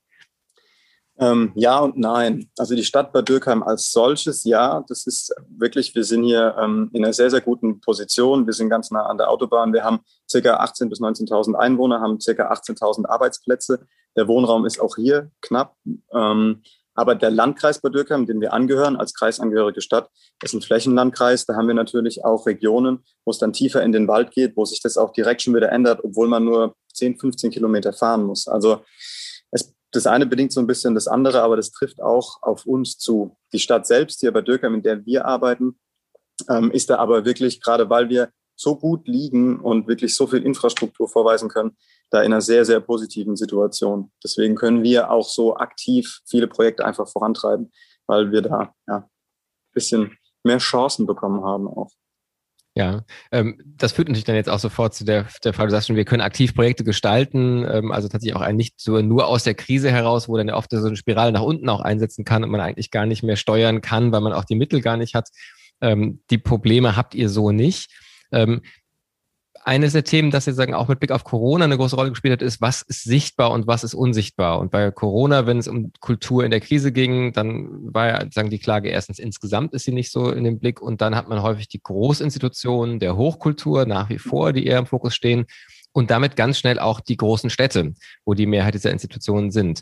Ähm, 1.20 1.52
ja 1.56 1.80
und 1.80 1.98
nein. 1.98 2.50
Also 2.58 2.76
die 2.76 2.84
Stadt 2.86 3.12
Bad 3.12 3.28
Dürkheim 3.28 3.62
als 3.62 3.92
solches, 3.92 4.46
ja, 4.46 4.84
das 4.88 5.06
ist 5.06 5.34
wirklich, 5.50 5.94
wir 5.94 6.06
sind 6.06 6.24
hier 6.24 6.56
ähm, 6.58 6.90
in 6.94 7.04
einer 7.04 7.14
sehr, 7.14 7.30
sehr 7.30 7.42
guten 7.42 7.82
Position. 7.82 8.46
Wir 8.46 8.54
sind 8.54 8.70
ganz 8.70 8.90
nah 8.90 9.06
an 9.06 9.18
der 9.18 9.30
Autobahn. 9.30 9.74
Wir 9.74 9.84
haben 9.84 10.00
circa 10.30 10.64
18.000 10.64 10.90
bis 10.90 11.02
19.000 11.02 11.56
Einwohner, 11.56 12.00
haben 12.00 12.22
circa 12.22 12.52
18.000 12.52 13.08
Arbeitsplätze. 13.08 13.86
Der 14.16 14.28
Wohnraum 14.30 14.66
ist 14.66 14.80
auch 14.80 14.96
hier 14.96 15.30
knapp. 15.42 15.76
Ähm, 16.14 16.62
aber 17.00 17.16
der 17.16 17.32
Landkreis 17.32 17.80
Bad 17.80 17.96
Dürkheim, 17.96 18.26
dem 18.26 18.42
wir 18.42 18.52
angehören, 18.52 18.98
als 18.98 19.14
kreisangehörige 19.14 19.80
Stadt, 19.82 20.10
ist 20.44 20.54
ein 20.54 20.62
Flächenlandkreis. 20.62 21.46
Da 21.46 21.56
haben 21.56 21.68
wir 21.68 21.74
natürlich 21.74 22.26
auch 22.26 22.46
Regionen, 22.46 23.06
wo 23.24 23.32
es 23.32 23.38
dann 23.38 23.54
tiefer 23.54 23.82
in 23.84 23.94
den 23.94 24.08
Wald 24.08 24.32
geht, 24.32 24.58
wo 24.58 24.66
sich 24.66 24.82
das 24.82 24.98
auch 24.98 25.14
direkt 25.14 25.42
schon 25.42 25.56
wieder 25.56 25.72
ändert, 25.72 26.02
obwohl 26.04 26.28
man 26.28 26.44
nur 26.44 26.76
10, 26.94 27.18
15 27.18 27.52
Kilometer 27.52 27.94
fahren 27.94 28.24
muss. 28.24 28.48
Also 28.48 28.82
das 29.92 30.08
eine 30.08 30.26
bedingt 30.26 30.52
so 30.52 30.60
ein 30.60 30.68
bisschen 30.68 30.94
das 30.94 31.08
andere, 31.08 31.42
aber 31.42 31.56
das 31.56 31.72
trifft 31.72 32.02
auch 32.02 32.42
auf 32.42 32.66
uns 32.66 32.98
zu. 32.98 33.38
Die 33.54 33.60
Stadt 33.60 33.88
selbst, 33.88 34.20
hier 34.20 34.32
bei 34.32 34.42
Dürkheim, 34.42 34.76
in 34.76 34.84
der 34.84 35.06
wir 35.06 35.26
arbeiten, 35.26 35.80
ähm, 36.50 36.72
ist 36.72 36.90
da 36.90 36.98
aber 36.98 37.26
wirklich, 37.26 37.62
gerade 37.62 37.90
weil 37.90 38.10
wir 38.10 38.32
so 38.56 38.76
gut 38.76 39.08
liegen 39.08 39.60
und 39.60 39.88
wirklich 39.88 40.14
so 40.14 40.28
viel 40.28 40.46
Infrastruktur 40.46 41.08
vorweisen 41.08 41.50
können, 41.50 41.78
da 42.10 42.22
in 42.22 42.34
einer 42.34 42.42
sehr, 42.42 42.66
sehr 42.66 42.82
positiven 42.82 43.36
Situation. 43.38 44.12
Deswegen 44.24 44.56
können 44.56 44.84
wir 44.84 45.12
auch 45.12 45.28
so 45.28 45.56
aktiv 45.56 46.20
viele 46.26 46.48
Projekte 46.48 46.86
einfach 46.86 47.08
vorantreiben, 47.08 47.72
weil 48.06 48.32
wir 48.32 48.42
da 48.42 48.74
ja, 48.88 48.98
ein 48.98 49.10
bisschen 49.74 50.18
mehr 50.44 50.58
Chancen 50.58 51.06
bekommen 51.06 51.44
haben 51.44 51.68
auch. 51.68 51.92
Ja, 52.80 53.04
ähm, 53.34 53.60
das 53.66 53.92
führt 53.92 54.08
natürlich 54.08 54.24
dann 54.24 54.38
jetzt 54.38 54.50
auch 54.50 54.58
sofort 54.58 54.94
zu 54.94 55.04
der, 55.04 55.26
der 55.44 55.52
Frage, 55.52 55.68
du 55.68 55.72
sagst 55.72 55.88
schon, 55.88 55.98
wir 55.98 56.06
können 56.06 56.22
aktiv 56.22 56.56
Projekte 56.56 56.86
gestalten, 56.86 57.68
ähm, 57.70 57.92
also 57.92 58.08
tatsächlich 58.08 58.38
auch 58.38 58.42
ein 58.42 58.56
nicht 58.56 58.80
so 58.80 59.02
nur 59.02 59.28
aus 59.28 59.44
der 59.44 59.54
Krise 59.54 59.92
heraus, 59.92 60.30
wo 60.30 60.38
dann 60.38 60.50
oft 60.50 60.72
so 60.72 60.88
eine 60.88 60.96
Spirale 60.96 61.34
nach 61.34 61.42
unten 61.42 61.68
auch 61.68 61.82
einsetzen 61.82 62.24
kann 62.24 62.42
und 62.42 62.52
man 62.52 62.62
eigentlich 62.62 62.90
gar 62.90 63.06
nicht 63.06 63.22
mehr 63.22 63.36
steuern 63.36 63.82
kann, 63.82 64.14
weil 64.14 64.22
man 64.22 64.32
auch 64.32 64.46
die 64.46 64.56
Mittel 64.56 64.80
gar 64.80 64.96
nicht 64.96 65.14
hat. 65.14 65.28
Ähm, 65.82 66.22
die 66.30 66.38
Probleme 66.38 66.96
habt 66.96 67.16
ihr 67.16 67.28
so 67.28 67.52
nicht. 67.52 67.92
Ähm, 68.32 68.62
eines 69.70 69.94
der 69.94 70.04
Themen, 70.04 70.32
das 70.32 70.46
sozusagen 70.46 70.74
auch 70.74 70.88
mit 70.88 71.00
Blick 71.00 71.12
auf 71.12 71.24
Corona 71.24 71.66
eine 71.66 71.78
große 71.78 71.96
Rolle 71.96 72.10
gespielt 72.10 72.34
hat, 72.34 72.42
ist, 72.42 72.60
was 72.60 72.82
ist 72.82 73.04
sichtbar 73.04 73.52
und 73.52 73.68
was 73.68 73.84
ist 73.84 73.94
unsichtbar. 73.94 74.60
Und 74.60 74.72
bei 74.72 74.90
Corona, 74.90 75.46
wenn 75.46 75.60
es 75.60 75.68
um 75.68 75.94
Kultur 76.00 76.44
in 76.44 76.50
der 76.50 76.60
Krise 76.60 76.92
ging, 76.92 77.34
dann 77.34 77.94
war 77.94 78.08
ja 78.08 78.26
sagen 78.32 78.50
die 78.50 78.58
Klage 78.58 78.90
erstens 78.90 79.20
insgesamt 79.20 79.76
ist 79.76 79.86
sie 79.86 79.92
nicht 79.92 80.12
so 80.12 80.32
in 80.32 80.44
dem 80.44 80.58
Blick 80.58 80.82
und 80.82 81.02
dann 81.02 81.16
hat 81.16 81.30
man 81.30 81.44
häufig 81.44 81.68
die 81.68 81.82
Großinstitutionen 81.84 83.00
der 83.00 83.16
Hochkultur 83.16 83.86
nach 83.86 84.10
wie 84.10 84.18
vor, 84.18 84.54
die 84.54 84.66
eher 84.66 84.80
im 84.80 84.88
Fokus 84.88 85.14
stehen 85.14 85.46
und 85.92 86.10
damit 86.10 86.36
ganz 86.36 86.58
schnell 86.58 86.80
auch 86.80 87.00
die 87.00 87.18
großen 87.18 87.52
Städte, 87.52 87.94
wo 88.26 88.34
die 88.34 88.48
Mehrheit 88.48 88.74
dieser 88.74 88.90
Institutionen 88.90 89.52
sind. 89.52 89.82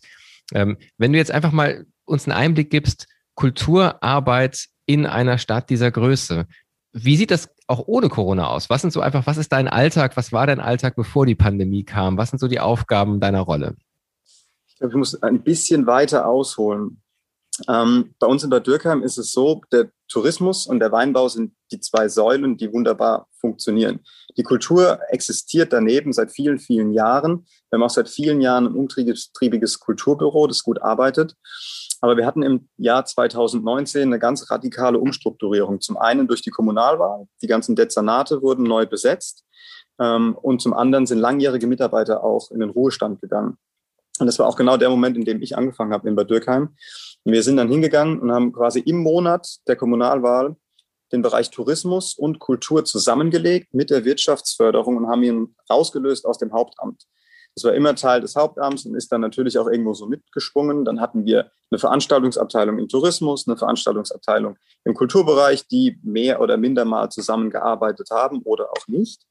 Ähm, 0.53 0.77
wenn 0.97 1.13
du 1.13 1.17
jetzt 1.17 1.31
einfach 1.31 1.53
mal 1.53 1.85
uns 2.03 2.25
einen 2.25 2.37
Einblick 2.37 2.69
gibst, 2.69 3.07
Kulturarbeit 3.35 4.65
in 4.85 5.05
einer 5.05 5.37
Stadt 5.37 5.69
dieser 5.69 5.91
Größe. 5.91 6.45
Wie 6.91 7.15
sieht 7.15 7.31
das 7.31 7.49
auch 7.67 7.83
ohne 7.85 8.09
Corona 8.09 8.47
aus? 8.47 8.69
Was 8.69 8.81
sind 8.81 8.91
so 8.91 9.01
einfach, 9.01 9.27
was 9.27 9.37
ist 9.37 9.51
dein 9.51 9.67
Alltag? 9.67 10.17
Was 10.17 10.31
war 10.31 10.47
dein 10.47 10.59
Alltag, 10.59 10.95
bevor 10.95 11.25
die 11.25 11.35
Pandemie 11.35 11.83
kam? 11.83 12.17
Was 12.17 12.29
sind 12.29 12.39
so 12.39 12.47
die 12.47 12.59
Aufgaben 12.59 13.19
deiner 13.19 13.41
Rolle? 13.41 13.75
Ich 14.67 14.77
glaube, 14.77 14.93
ich 14.93 14.97
muss 14.97 15.21
ein 15.21 15.43
bisschen 15.43 15.85
weiter 15.85 16.27
ausholen. 16.27 17.01
Ähm, 17.67 18.13
bei 18.19 18.27
uns 18.27 18.43
in 18.43 18.49
Bad 18.49 18.67
Dürkheim 18.67 19.03
ist 19.03 19.17
es 19.17 19.31
so, 19.31 19.61
der 19.71 19.89
Tourismus 20.07 20.67
und 20.67 20.79
der 20.79 20.91
Weinbau 20.91 21.27
sind 21.27 21.53
die 21.71 21.79
zwei 21.79 22.07
Säulen, 22.07 22.57
die 22.57 22.71
wunderbar 22.71 23.27
funktionieren. 23.39 23.99
Die 24.37 24.43
Kultur 24.43 24.99
existiert 25.09 25.73
daneben 25.73 26.13
seit 26.13 26.31
vielen, 26.31 26.59
vielen 26.59 26.93
Jahren. 26.93 27.45
Wir 27.69 27.77
haben 27.77 27.83
auch 27.83 27.89
seit 27.89 28.09
vielen 28.09 28.41
Jahren 28.41 28.67
ein 28.67 28.75
umtriebiges 28.75 29.79
Kulturbüro, 29.79 30.47
das 30.47 30.63
gut 30.63 30.81
arbeitet. 30.81 31.35
Aber 31.99 32.15
wir 32.15 32.25
hatten 32.25 32.43
im 32.43 32.69
Jahr 32.77 33.05
2019 33.05 34.03
eine 34.03 34.19
ganz 34.19 34.49
radikale 34.51 34.99
Umstrukturierung. 34.99 35.81
Zum 35.81 35.97
einen 35.97 36.27
durch 36.27 36.41
die 36.41 36.51
Kommunalwahl. 36.51 37.27
Die 37.41 37.47
ganzen 37.47 37.75
Dezernate 37.75 38.41
wurden 38.41 38.63
neu 38.63 38.85
besetzt. 38.85 39.43
Ähm, 39.99 40.37
und 40.41 40.61
zum 40.61 40.73
anderen 40.73 41.07
sind 41.07 41.17
langjährige 41.17 41.67
Mitarbeiter 41.67 42.23
auch 42.23 42.51
in 42.51 42.59
den 42.59 42.69
Ruhestand 42.69 43.19
gegangen. 43.19 43.57
Und 44.19 44.27
das 44.27 44.39
war 44.39 44.47
auch 44.47 44.55
genau 44.55 44.77
der 44.77 44.89
Moment, 44.89 45.17
in 45.17 45.25
dem 45.25 45.41
ich 45.41 45.57
angefangen 45.57 45.93
habe 45.93 46.07
in 46.07 46.15
Bad 46.15 46.29
Dürkheim. 46.29 46.75
Und 47.23 47.33
wir 47.33 47.43
sind 47.43 47.57
dann 47.57 47.69
hingegangen 47.69 48.19
und 48.19 48.31
haben 48.31 48.53
quasi 48.53 48.79
im 48.79 48.97
Monat 48.97 49.47
der 49.67 49.75
Kommunalwahl 49.75 50.55
den 51.11 51.21
Bereich 51.21 51.51
Tourismus 51.51 52.15
und 52.15 52.39
Kultur 52.39 52.83
zusammengelegt 52.83 53.73
mit 53.73 53.89
der 53.89 54.05
Wirtschaftsförderung 54.05 54.97
und 54.97 55.07
haben 55.07 55.23
ihn 55.23 55.55
rausgelöst 55.69 56.25
aus 56.25 56.37
dem 56.37 56.51
Hauptamt. 56.51 57.03
Das 57.57 57.63
war 57.63 57.73
immer 57.73 57.95
Teil 57.95 58.21
des 58.21 58.35
Hauptamts 58.35 58.85
und 58.85 58.93
ist 58.93 59.11
dann 59.11 59.21
natürlich 59.21 59.57
auch 59.57 59.65
irgendwo 59.65 59.95
so 59.95 60.05
mitgesprungen. 60.05 60.85
Dann 60.85 61.01
hatten 61.01 61.25
wir 61.25 61.49
eine 61.71 61.79
Veranstaltungsabteilung 61.79 62.77
im 62.77 62.87
Tourismus, 62.87 63.47
eine 63.47 63.57
Veranstaltungsabteilung 63.57 64.57
im 64.83 64.93
Kulturbereich, 64.93 65.67
die 65.67 65.97
mehr 66.03 66.39
oder 66.39 66.57
minder 66.57 66.85
mal 66.85 67.09
zusammengearbeitet 67.09 68.09
haben 68.11 68.43
oder 68.43 68.69
auch 68.69 68.87
nicht. 68.87 69.23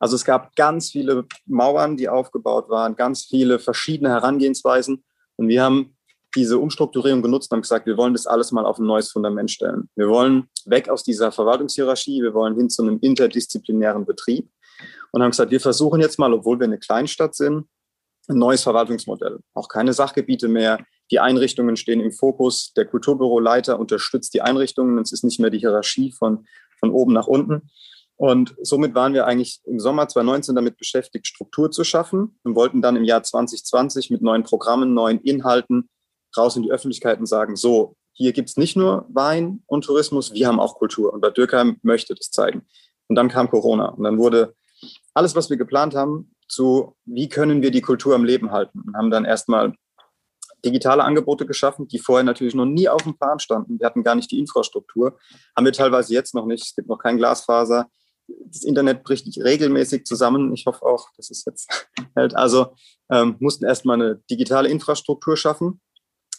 Also 0.00 0.16
es 0.16 0.24
gab 0.24 0.56
ganz 0.56 0.90
viele 0.90 1.26
Mauern, 1.46 1.96
die 1.96 2.08
aufgebaut 2.08 2.68
waren, 2.68 2.96
ganz 2.96 3.26
viele 3.26 3.60
verschiedene 3.60 4.10
Herangehensweisen. 4.10 5.04
Und 5.36 5.46
wir 5.46 5.62
haben 5.62 5.96
diese 6.34 6.58
Umstrukturierung 6.58 7.22
genutzt 7.22 7.52
und 7.52 7.58
haben 7.58 7.62
gesagt, 7.62 7.86
wir 7.86 7.96
wollen 7.96 8.12
das 8.12 8.26
alles 8.26 8.50
mal 8.50 8.66
auf 8.66 8.80
ein 8.80 8.86
neues 8.86 9.12
Fundament 9.12 9.52
stellen. 9.52 9.88
Wir 9.94 10.08
wollen 10.08 10.48
weg 10.64 10.88
aus 10.88 11.04
dieser 11.04 11.30
Verwaltungshierarchie, 11.30 12.22
wir 12.22 12.34
wollen 12.34 12.56
hin 12.56 12.70
zu 12.70 12.82
einem 12.82 12.98
interdisziplinären 13.00 14.04
Betrieb 14.04 14.50
und 15.12 15.22
haben 15.22 15.30
gesagt, 15.30 15.50
wir 15.50 15.60
versuchen 15.60 16.00
jetzt 16.00 16.18
mal, 16.18 16.32
obwohl 16.32 16.58
wir 16.58 16.64
eine 16.64 16.78
Kleinstadt 16.78 17.34
sind, 17.34 17.66
ein 18.28 18.38
neues 18.38 18.62
Verwaltungsmodell. 18.62 19.40
Auch 19.54 19.68
keine 19.68 19.92
Sachgebiete 19.92 20.48
mehr. 20.48 20.78
Die 21.10 21.20
Einrichtungen 21.20 21.76
stehen 21.76 22.00
im 22.00 22.12
Fokus. 22.12 22.72
Der 22.74 22.84
Kulturbüroleiter 22.84 23.78
unterstützt 23.78 24.34
die 24.34 24.42
Einrichtungen. 24.42 24.98
Es 24.98 25.12
ist 25.12 25.24
nicht 25.24 25.40
mehr 25.40 25.50
die 25.50 25.58
Hierarchie 25.58 26.12
von, 26.12 26.46
von 26.78 26.90
oben 26.90 27.14
nach 27.14 27.26
unten. 27.26 27.70
Und 28.16 28.54
somit 28.62 28.94
waren 28.94 29.14
wir 29.14 29.26
eigentlich 29.26 29.60
im 29.64 29.78
Sommer 29.78 30.08
2019 30.08 30.56
damit 30.56 30.76
beschäftigt, 30.76 31.26
Struktur 31.26 31.70
zu 31.70 31.84
schaffen 31.84 32.38
und 32.42 32.56
wollten 32.56 32.82
dann 32.82 32.96
im 32.96 33.04
Jahr 33.04 33.22
2020 33.22 34.10
mit 34.10 34.22
neuen 34.22 34.42
Programmen, 34.42 34.92
neuen 34.92 35.20
Inhalten 35.20 35.88
raus 36.36 36.56
in 36.56 36.64
die 36.64 36.72
Öffentlichkeit 36.72 37.20
und 37.20 37.26
sagen, 37.26 37.54
so, 37.54 37.94
hier 38.12 38.32
gibt 38.32 38.48
es 38.48 38.56
nicht 38.56 38.76
nur 38.76 39.06
Wein 39.08 39.62
und 39.66 39.84
Tourismus, 39.84 40.34
wir 40.34 40.48
haben 40.48 40.58
auch 40.58 40.74
Kultur. 40.74 41.12
Und 41.12 41.20
Bad 41.20 41.36
Dürkheim 41.36 41.78
möchte 41.82 42.16
das 42.16 42.32
zeigen. 42.32 42.66
Und 43.06 43.14
dann 43.14 43.28
kam 43.28 43.48
Corona. 43.48 43.90
Und 43.90 44.02
dann 44.02 44.18
wurde 44.18 44.56
alles, 45.18 45.34
was 45.34 45.50
wir 45.50 45.56
geplant 45.56 45.94
haben, 45.94 46.34
zu, 46.48 46.96
wie 47.04 47.28
können 47.28 47.60
wir 47.60 47.70
die 47.70 47.82
Kultur 47.82 48.14
am 48.14 48.24
Leben 48.24 48.52
halten. 48.52 48.80
Und 48.80 48.96
haben 48.96 49.10
dann 49.10 49.24
erstmal 49.24 49.74
digitale 50.64 51.04
Angebote 51.04 51.44
geschaffen, 51.44 51.88
die 51.88 51.98
vorher 51.98 52.24
natürlich 52.24 52.54
noch 52.54 52.64
nie 52.64 52.88
auf 52.88 53.02
dem 53.02 53.16
Plan 53.16 53.38
standen. 53.38 53.78
Wir 53.78 53.86
hatten 53.86 54.02
gar 54.02 54.14
nicht 54.14 54.30
die 54.30 54.38
Infrastruktur. 54.38 55.18
Haben 55.56 55.64
wir 55.64 55.72
teilweise 55.72 56.14
jetzt 56.14 56.34
noch 56.34 56.46
nicht. 56.46 56.64
Es 56.64 56.74
gibt 56.74 56.88
noch 56.88 56.98
kein 56.98 57.16
Glasfaser. 57.16 57.88
Das 58.26 58.62
Internet 58.62 59.04
bricht 59.04 59.26
regelmäßig 59.42 60.04
zusammen. 60.04 60.52
Ich 60.52 60.66
hoffe 60.66 60.84
auch, 60.84 61.08
dass 61.16 61.30
es 61.30 61.44
jetzt 61.44 61.88
hält. 62.14 62.36
Also 62.36 62.74
ähm, 63.10 63.36
mussten 63.40 63.64
erstmal 63.64 64.00
eine 64.00 64.22
digitale 64.30 64.68
Infrastruktur 64.68 65.36
schaffen. 65.36 65.80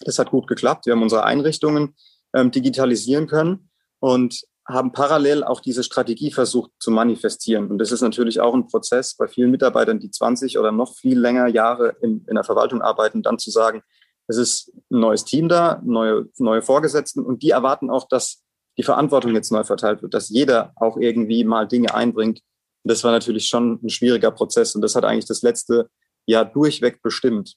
Das 0.01 0.19
hat 0.19 0.31
gut 0.31 0.47
geklappt. 0.47 0.85
Wir 0.85 0.93
haben 0.93 1.03
unsere 1.03 1.25
Einrichtungen 1.25 1.95
ähm, 2.33 2.51
digitalisieren 2.51 3.27
können 3.27 3.69
und 3.99 4.43
haben 4.69 4.91
parallel 4.91 5.43
auch 5.43 5.61
diese 5.61 5.83
Strategie 5.83 6.31
versucht 6.31 6.71
zu 6.79 6.91
manifestieren. 6.91 7.69
Und 7.69 7.79
das 7.79 7.91
ist 7.91 8.01
natürlich 8.01 8.39
auch 8.39 8.53
ein 8.53 8.67
Prozess 8.67 9.15
bei 9.15 9.27
vielen 9.27 9.49
Mitarbeitern, 9.51 9.99
die 9.99 10.11
20 10.11 10.59
oder 10.59 10.71
noch 10.71 10.95
viel 10.95 11.19
länger 11.19 11.47
Jahre 11.47 11.95
in, 12.01 12.23
in 12.27 12.35
der 12.35 12.43
Verwaltung 12.43 12.81
arbeiten, 12.81 13.23
dann 13.23 13.39
zu 13.39 13.49
sagen, 13.49 13.81
es 14.27 14.37
ist 14.37 14.71
ein 14.91 14.99
neues 14.99 15.25
Team 15.25 15.49
da, 15.49 15.81
neue, 15.83 16.29
neue 16.37 16.61
Vorgesetzten 16.61 17.25
und 17.25 17.41
die 17.41 17.49
erwarten 17.49 17.89
auch, 17.89 18.07
dass 18.07 18.43
die 18.77 18.83
Verantwortung 18.83 19.33
jetzt 19.33 19.51
neu 19.51 19.63
verteilt 19.63 20.03
wird, 20.03 20.13
dass 20.13 20.29
jeder 20.29 20.71
auch 20.75 20.97
irgendwie 20.97 21.43
mal 21.43 21.67
Dinge 21.67 21.93
einbringt. 21.95 22.41
Und 22.83 22.91
das 22.91 23.03
war 23.03 23.11
natürlich 23.11 23.47
schon 23.47 23.79
ein 23.83 23.89
schwieriger 23.89 24.31
Prozess 24.31 24.75
und 24.75 24.83
das 24.83 24.95
hat 24.95 25.03
eigentlich 25.03 25.25
das 25.25 25.41
letzte 25.41 25.89
Jahr 26.27 26.45
durchweg 26.45 27.01
bestimmt. 27.01 27.55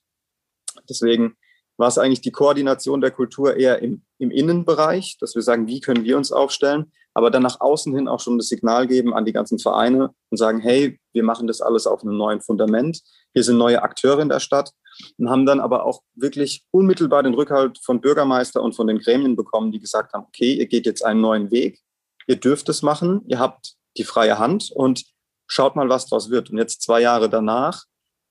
Deswegen 0.88 1.37
war 1.76 1.88
es 1.88 1.99
eigentlich 1.99 2.23
die 2.23 2.33
Koordination 2.33 3.02
der 3.02 3.11
Kultur 3.11 3.57
eher 3.57 3.83
im, 3.83 4.02
im 4.19 4.31
Innenbereich, 4.31 5.19
dass 5.21 5.35
wir 5.35 5.42
sagen, 5.42 5.66
wie 5.66 5.81
können 5.81 6.04
wir 6.04 6.16
uns 6.16 6.33
aufstellen, 6.33 6.92
aber 7.14 7.31
dann 7.31 7.42
nach 7.42 7.61
außen 7.61 7.95
hin 7.95 8.09
auch 8.09 8.21
schon 8.21 8.38
das 8.38 8.49
Signal 8.49 8.87
geben 8.87 9.14
an 9.14 9.25
die 9.25 9.33
ganzen 9.33 9.59
Vereine 9.59 10.11
und 10.31 10.37
sagen, 10.37 10.61
hey, 10.61 10.99
wir 11.12 11.23
machen 11.23 11.47
das 11.47 11.61
alles 11.61 11.87
auf 11.87 12.02
einem 12.02 12.16
neuen 12.16 12.40
Fundament. 12.40 13.00
Wir 13.33 13.42
sind 13.42 13.59
neue 13.59 13.83
Akteure 13.83 14.21
in 14.21 14.28
der 14.28 14.40
Stadt 14.40 14.73
und 15.19 15.31
haben 15.31 15.47
dann 15.47 15.61
aber 15.61 15.85
auch 15.85 16.02
wirklich 16.14 16.64
unmittelbar 16.71 17.23
den 17.23 17.35
Rückhalt 17.35 17.78
von 17.85 18.00
Bürgermeister 18.00 18.62
und 18.62 18.75
von 18.75 18.87
den 18.87 18.99
Gremien 18.99 19.37
bekommen, 19.37 19.73
die 19.73 19.81
gesagt 19.81 20.12
haben, 20.12 20.25
okay, 20.28 20.54
ihr 20.54 20.66
geht 20.66 20.87
jetzt 20.87 21.04
einen 21.04 21.21
neuen 21.21 21.50
Weg, 21.50 21.81
ihr 22.26 22.37
dürft 22.37 22.69
es 22.69 22.83
machen, 22.83 23.23
ihr 23.26 23.38
habt 23.38 23.75
die 23.97 24.04
freie 24.04 24.38
Hand 24.38 24.71
und 24.75 25.04
schaut 25.47 25.76
mal, 25.76 25.88
was 25.88 26.07
daraus 26.07 26.31
wird. 26.31 26.50
Und 26.50 26.59
jetzt 26.59 26.83
zwei 26.83 27.00
Jahre 27.00 27.28
danach 27.28 27.85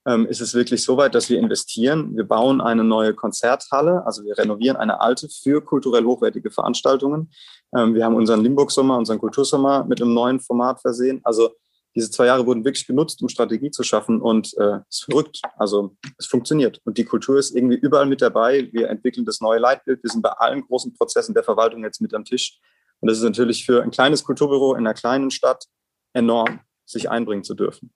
ähm, 0.07 0.25
ist 0.25 0.41
es 0.41 0.53
wirklich 0.53 0.83
so 0.83 0.97
weit, 0.97 1.15
dass 1.15 1.29
wir 1.29 1.37
investieren. 1.37 2.15
Wir 2.15 2.23
bauen 2.23 2.61
eine 2.61 2.83
neue 2.83 3.13
Konzerthalle, 3.13 4.05
also 4.05 4.23
wir 4.23 4.37
renovieren 4.37 4.77
eine 4.77 4.99
alte 4.99 5.29
für 5.29 5.63
kulturell 5.63 6.05
hochwertige 6.05 6.49
Veranstaltungen. 6.49 7.31
Ähm, 7.75 7.93
wir 7.93 8.05
haben 8.05 8.15
unseren 8.15 8.41
Limburg-Sommer, 8.41 8.97
unseren 8.97 9.19
Kultursommer 9.19 9.85
mit 9.85 10.01
einem 10.01 10.13
neuen 10.13 10.39
Format 10.39 10.81
versehen. 10.81 11.21
Also 11.23 11.51
diese 11.95 12.09
zwei 12.09 12.27
Jahre 12.27 12.45
wurden 12.45 12.63
wirklich 12.63 12.87
genutzt, 12.87 13.21
um 13.21 13.29
Strategie 13.29 13.69
zu 13.69 13.83
schaffen 13.83 14.21
und 14.21 14.57
äh, 14.57 14.79
es 14.89 15.01
verrückt. 15.01 15.41
Also 15.57 15.95
es 16.17 16.25
funktioniert 16.25 16.79
und 16.85 16.97
die 16.97 17.05
Kultur 17.05 17.37
ist 17.37 17.53
irgendwie 17.53 17.75
überall 17.75 18.05
mit 18.05 18.21
dabei. 18.21 18.69
Wir 18.71 18.89
entwickeln 18.89 19.25
das 19.25 19.41
neue 19.41 19.59
Leitbild. 19.59 20.01
Wir 20.01 20.09
sind 20.09 20.21
bei 20.21 20.31
allen 20.31 20.61
großen 20.61 20.93
Prozessen 20.93 21.33
der 21.33 21.43
Verwaltung 21.43 21.83
jetzt 21.83 22.01
mit 22.01 22.13
am 22.13 22.23
Tisch. 22.23 22.59
Und 23.01 23.09
das 23.09 23.17
ist 23.17 23.23
natürlich 23.23 23.65
für 23.65 23.83
ein 23.83 23.91
kleines 23.91 24.23
Kulturbüro 24.23 24.73
in 24.73 24.79
einer 24.79 24.93
kleinen 24.93 25.31
Stadt 25.31 25.65
enorm, 26.13 26.61
sich 26.85 27.09
einbringen 27.09 27.43
zu 27.43 27.55
dürfen 27.55 27.91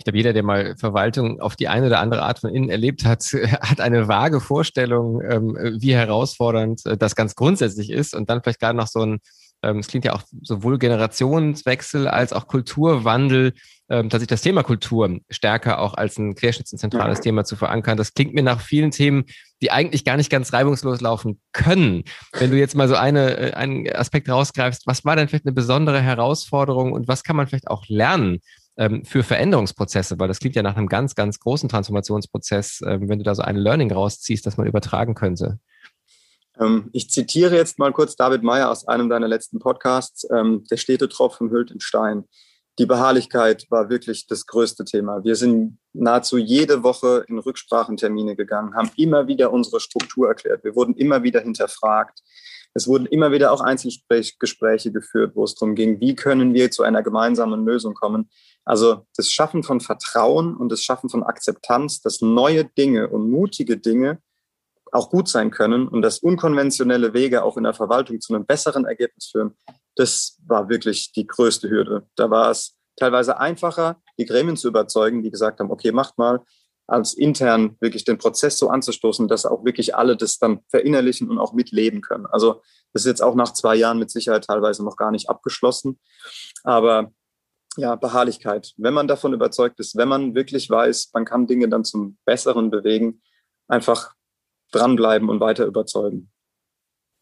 ich 0.00 0.04
glaube, 0.04 0.16
jeder, 0.16 0.32
der 0.32 0.42
mal 0.42 0.76
Verwaltung 0.78 1.42
auf 1.42 1.56
die 1.56 1.68
eine 1.68 1.86
oder 1.86 2.00
andere 2.00 2.22
Art 2.22 2.38
von 2.38 2.54
innen 2.54 2.70
erlebt 2.70 3.04
hat, 3.04 3.22
hat 3.60 3.82
eine 3.82 4.08
vage 4.08 4.40
Vorstellung, 4.40 5.20
ähm, 5.20 5.58
wie 5.78 5.94
herausfordernd 5.94 6.86
äh, 6.86 6.96
das 6.96 7.14
ganz 7.14 7.34
grundsätzlich 7.34 7.90
ist. 7.90 8.14
Und 8.14 8.30
dann 8.30 8.42
vielleicht 8.42 8.60
gerade 8.60 8.78
noch 8.78 8.86
so 8.86 9.04
ein, 9.04 9.18
ähm, 9.62 9.80
es 9.80 9.88
klingt 9.88 10.06
ja 10.06 10.14
auch 10.14 10.22
sowohl 10.40 10.78
Generationswechsel 10.78 12.08
als 12.08 12.32
auch 12.32 12.46
Kulturwandel, 12.46 13.52
ähm, 13.90 14.08
dass 14.08 14.20
sich 14.20 14.28
das 14.28 14.40
Thema 14.40 14.62
Kultur 14.62 15.18
stärker 15.28 15.80
auch 15.80 15.92
als 15.92 16.16
ein 16.16 16.34
querschnitts- 16.34 16.72
und 16.72 16.78
zentrales 16.78 17.18
ja. 17.18 17.24
Thema 17.24 17.44
zu 17.44 17.56
verankern. 17.56 17.98
Das 17.98 18.14
klingt 18.14 18.32
mir 18.32 18.42
nach 18.42 18.62
vielen 18.62 18.92
Themen, 18.92 19.24
die 19.60 19.70
eigentlich 19.70 20.06
gar 20.06 20.16
nicht 20.16 20.30
ganz 20.30 20.54
reibungslos 20.54 21.02
laufen 21.02 21.42
können. 21.52 22.04
Wenn 22.38 22.50
du 22.50 22.56
jetzt 22.56 22.74
mal 22.74 22.88
so 22.88 22.94
eine, 22.94 23.36
äh, 23.36 23.52
einen 23.52 23.86
Aspekt 23.94 24.30
rausgreifst, 24.30 24.86
was 24.86 25.04
war 25.04 25.14
denn 25.14 25.28
vielleicht 25.28 25.44
eine 25.44 25.52
besondere 25.52 26.00
Herausforderung 26.00 26.92
und 26.92 27.06
was 27.06 27.22
kann 27.22 27.36
man 27.36 27.48
vielleicht 27.48 27.68
auch 27.68 27.84
lernen 27.86 28.38
ähm, 28.80 29.04
für 29.04 29.22
Veränderungsprozesse, 29.22 30.18
weil 30.18 30.26
das 30.26 30.38
klingt 30.38 30.56
ja 30.56 30.62
nach 30.62 30.76
einem 30.76 30.88
ganz, 30.88 31.14
ganz 31.14 31.38
großen 31.38 31.68
Transformationsprozess, 31.68 32.80
ähm, 32.86 33.10
wenn 33.10 33.18
du 33.18 33.24
da 33.24 33.34
so 33.34 33.42
ein 33.42 33.56
Learning 33.56 33.92
rausziehst, 33.92 34.46
das 34.46 34.56
man 34.56 34.66
übertragen 34.66 35.14
könnte. 35.14 35.60
Ähm, 36.58 36.88
ich 36.94 37.10
zitiere 37.10 37.54
jetzt 37.54 37.78
mal 37.78 37.92
kurz 37.92 38.16
David 38.16 38.42
Meyer 38.42 38.70
aus 38.70 38.88
einem 38.88 39.10
deiner 39.10 39.28
letzten 39.28 39.58
Podcasts. 39.58 40.26
Ähm, 40.34 40.64
der 40.70 40.78
stete 40.78 41.10
Tropfen 41.10 41.50
hüllt 41.50 41.70
in 41.70 41.80
Stein. 41.80 42.24
Die 42.78 42.86
Beharrlichkeit 42.86 43.66
war 43.68 43.90
wirklich 43.90 44.26
das 44.26 44.46
größte 44.46 44.86
Thema. 44.86 45.22
Wir 45.24 45.36
sind 45.36 45.78
nahezu 45.92 46.38
jede 46.38 46.82
Woche 46.82 47.26
in 47.28 47.38
Rücksprachentermine 47.38 48.34
gegangen, 48.34 48.74
haben 48.74 48.90
immer 48.96 49.26
wieder 49.26 49.52
unsere 49.52 49.80
Struktur 49.80 50.28
erklärt. 50.28 50.64
Wir 50.64 50.74
wurden 50.74 50.94
immer 50.94 51.22
wieder 51.22 51.40
hinterfragt. 51.42 52.20
Es 52.74 52.86
wurden 52.86 53.06
immer 53.06 53.32
wieder 53.32 53.52
auch 53.52 53.60
Einzelgespräche 53.60 54.92
geführt, 54.92 55.32
wo 55.34 55.44
es 55.44 55.54
darum 55.54 55.74
ging, 55.74 56.00
wie 56.00 56.14
können 56.14 56.54
wir 56.54 56.70
zu 56.70 56.82
einer 56.82 57.02
gemeinsamen 57.02 57.64
Lösung 57.64 57.94
kommen. 57.94 58.30
Also 58.64 59.06
das 59.16 59.30
Schaffen 59.30 59.62
von 59.62 59.80
Vertrauen 59.80 60.56
und 60.56 60.70
das 60.70 60.82
Schaffen 60.82 61.10
von 61.10 61.22
Akzeptanz, 61.22 62.00
dass 62.00 62.20
neue 62.20 62.64
Dinge 62.64 63.08
und 63.08 63.30
mutige 63.30 63.76
Dinge 63.76 64.20
auch 64.92 65.10
gut 65.10 65.28
sein 65.28 65.50
können 65.50 65.88
und 65.88 66.02
dass 66.02 66.18
unkonventionelle 66.18 67.12
Wege 67.14 67.42
auch 67.42 67.56
in 67.56 67.64
der 67.64 67.74
Verwaltung 67.74 68.20
zu 68.20 68.34
einem 68.34 68.46
besseren 68.46 68.84
Ergebnis 68.84 69.26
führen, 69.30 69.56
das 69.96 70.38
war 70.46 70.68
wirklich 70.68 71.12
die 71.12 71.26
größte 71.26 71.68
Hürde. 71.68 72.06
Da 72.16 72.30
war 72.30 72.50
es 72.50 72.76
teilweise 72.96 73.38
einfacher, 73.38 74.00
die 74.18 74.26
Gremien 74.26 74.56
zu 74.56 74.68
überzeugen, 74.68 75.22
die 75.22 75.30
gesagt 75.30 75.60
haben, 75.60 75.70
okay, 75.70 75.92
macht 75.92 76.18
mal, 76.18 76.40
als 76.90 77.14
intern 77.14 77.76
wirklich 77.80 78.04
den 78.04 78.18
Prozess 78.18 78.58
so 78.58 78.68
anzustoßen, 78.68 79.28
dass 79.28 79.46
auch 79.46 79.64
wirklich 79.64 79.94
alle 79.94 80.16
das 80.16 80.38
dann 80.38 80.60
verinnerlichen 80.68 81.30
und 81.30 81.38
auch 81.38 81.52
mitleben 81.52 82.00
können. 82.00 82.26
Also 82.26 82.62
das 82.92 83.02
ist 83.02 83.06
jetzt 83.06 83.22
auch 83.22 83.36
nach 83.36 83.52
zwei 83.52 83.76
Jahren 83.76 83.98
mit 83.98 84.10
Sicherheit 84.10 84.44
teilweise 84.44 84.84
noch 84.84 84.96
gar 84.96 85.12
nicht 85.12 85.30
abgeschlossen. 85.30 86.00
Aber 86.64 87.12
ja, 87.76 87.94
Beharrlichkeit. 87.94 88.72
Wenn 88.76 88.94
man 88.94 89.06
davon 89.06 89.32
überzeugt 89.32 89.78
ist, 89.78 89.96
wenn 89.96 90.08
man 90.08 90.34
wirklich 90.34 90.68
weiß, 90.68 91.10
man 91.14 91.24
kann 91.24 91.46
Dinge 91.46 91.68
dann 91.68 91.84
zum 91.84 92.18
Besseren 92.24 92.70
bewegen, 92.70 93.22
einfach 93.68 94.14
dranbleiben 94.72 95.28
und 95.28 95.40
weiter 95.40 95.66
überzeugen. 95.66 96.29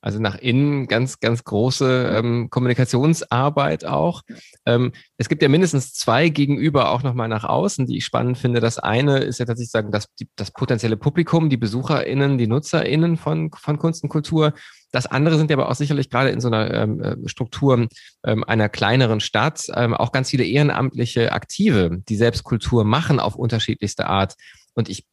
Also 0.00 0.20
nach 0.20 0.36
innen 0.36 0.86
ganz, 0.86 1.18
ganz 1.18 1.42
große 1.42 2.12
ähm, 2.16 2.50
Kommunikationsarbeit 2.50 3.84
auch. 3.84 4.22
Ähm, 4.64 4.92
es 5.16 5.28
gibt 5.28 5.42
ja 5.42 5.48
mindestens 5.48 5.92
zwei 5.92 6.28
gegenüber 6.28 6.90
auch 6.90 7.02
nochmal 7.02 7.28
nach 7.28 7.44
außen, 7.44 7.86
die 7.86 7.96
ich 7.98 8.04
spannend 8.04 8.38
finde. 8.38 8.60
Das 8.60 8.78
eine 8.78 9.18
ist 9.18 9.40
ja 9.40 9.46
tatsächlich 9.46 9.72
sagen, 9.72 9.90
dass 9.90 10.06
die, 10.14 10.28
das 10.36 10.52
potenzielle 10.52 10.96
Publikum, 10.96 11.50
die 11.50 11.56
BesucherInnen, 11.56 12.38
die 12.38 12.46
NutzerInnen 12.46 13.16
von, 13.16 13.50
von 13.52 13.78
Kunst 13.78 14.04
und 14.04 14.08
Kultur. 14.08 14.54
Das 14.92 15.06
andere 15.06 15.36
sind 15.36 15.50
ja 15.50 15.56
aber 15.56 15.68
auch 15.68 15.74
sicherlich 15.74 16.10
gerade 16.10 16.30
in 16.30 16.40
so 16.40 16.48
einer 16.48 16.72
ähm, 16.72 17.00
äh, 17.00 17.28
Struktur 17.28 17.88
ähm, 18.24 18.44
einer 18.44 18.68
kleineren 18.68 19.20
Stadt 19.20 19.66
ähm, 19.74 19.94
auch 19.94 20.12
ganz 20.12 20.30
viele 20.30 20.44
ehrenamtliche 20.44 21.32
Aktive, 21.32 22.02
die 22.08 22.16
selbst 22.16 22.44
Kultur 22.44 22.84
machen 22.84 23.18
auf 23.18 23.34
unterschiedlichste 23.34 24.06
Art. 24.06 24.34
Und 24.74 24.88
ich 24.88 25.06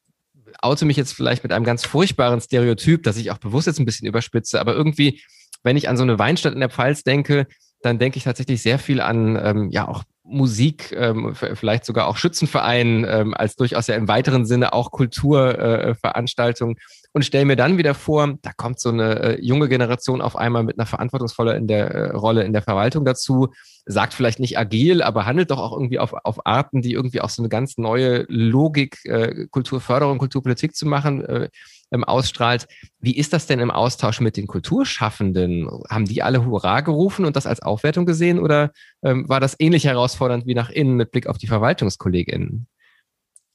oute 0.62 0.86
mich 0.86 0.98
jetzt 0.98 1.14
vielleicht 1.14 1.44
mit 1.44 1.52
einem 1.52 1.66
ganz 1.66 1.86
furchtbaren 1.86 2.42
Stereotyp, 2.42 3.04
das 3.04 3.18
ich 3.18 3.32
auch 3.32 3.38
bewusst 3.38 3.68
jetzt 3.68 3.80
ein 3.80 3.86
bisschen 3.86 4.08
überspitze, 4.08 4.60
aber 4.60 4.74
irgendwie, 4.74 5.22
wenn 5.64 5.78
ich 5.78 5.90
an 5.90 5.98
so 5.98 6.04
eine 6.04 6.20
Weinstadt 6.20 6.54
in 6.54 6.60
der 6.60 6.70
Pfalz 6.70 7.04
denke, 7.04 7.48
dann 7.82 8.00
denke 8.00 8.18
ich 8.18 8.24
tatsächlich 8.24 8.62
sehr 8.62 8.80
viel 8.80 9.00
an 9.02 9.40
ähm, 9.42 9.70
ja 9.72 9.88
auch 9.88 10.04
Musik, 10.24 10.92
ähm, 10.98 11.36
vielleicht 11.36 11.86
sogar 11.86 12.08
auch 12.08 12.18
Schützenverein 12.18 13.06
ähm, 13.08 13.34
als 13.36 13.56
durchaus 13.56 13.86
ja 13.88 13.96
im 13.96 14.08
weiteren 14.08 14.46
Sinne 14.46 14.74
auch 14.74 14.90
Kulturveranstaltung. 14.92 16.78
äh, 16.78 16.82
und 17.16 17.24
stelle 17.24 17.46
mir 17.46 17.56
dann 17.56 17.78
wieder 17.78 17.94
vor, 17.94 18.38
da 18.42 18.52
kommt 18.52 18.78
so 18.78 18.90
eine 18.90 19.20
äh, 19.22 19.42
junge 19.42 19.70
Generation 19.70 20.20
auf 20.20 20.36
einmal 20.36 20.64
mit 20.64 20.78
einer 20.78 20.86
verantwortungsvollen 20.86 21.56
in 21.56 21.66
der, 21.66 21.90
äh, 21.90 22.12
Rolle 22.12 22.44
in 22.44 22.52
der 22.52 22.62
Verwaltung 22.62 23.06
dazu, 23.06 23.54
sagt 23.86 24.14
vielleicht 24.14 24.42
nicht 24.42 24.60
agil, 24.60 25.02
aber 25.02 25.26
handelt 25.26 25.50
doch 25.50 25.60
auch 25.60 25.72
irgendwie 25.72 25.98
auf, 25.98 26.14
auf 26.26 26.46
Arten, 26.46 26.82
die 26.82 26.92
irgendwie 26.92 27.22
auch 27.22 27.30
so 27.30 27.42
eine 27.42 27.48
ganz 27.48 27.78
neue 27.78 28.26
Logik, 28.28 28.98
äh, 29.06 29.48
Kulturförderung, 29.50 30.18
Kulturpolitik 30.18 30.76
zu 30.76 30.86
machen, 30.88 31.24
äh, 31.24 31.48
ähm, 31.90 32.04
ausstrahlt. 32.04 32.68
Wie 33.00 33.16
ist 33.16 33.32
das 33.32 33.48
denn 33.48 33.62
im 33.62 33.72
Austausch 33.72 34.20
mit 34.20 34.36
den 34.36 34.48
Kulturschaffenden? 34.48 35.70
Haben 35.90 36.04
die 36.04 36.22
alle 36.22 36.46
Hurra 36.46 36.82
gerufen 36.82 37.24
und 37.24 37.38
das 37.38 37.48
als 37.48 37.62
Aufwertung 37.62 38.06
gesehen 38.06 38.40
oder 38.40 38.74
ähm, 39.04 39.30
war 39.30 39.40
das 39.40 39.56
ähnlich 39.58 39.86
herausfordernd 39.86 40.48
wie 40.48 40.54
nach 40.54 40.70
innen 40.70 40.98
mit 40.98 41.12
Blick 41.12 41.28
auf 41.28 41.38
die 41.38 41.48
VerwaltungskollegInnen? 41.48 42.68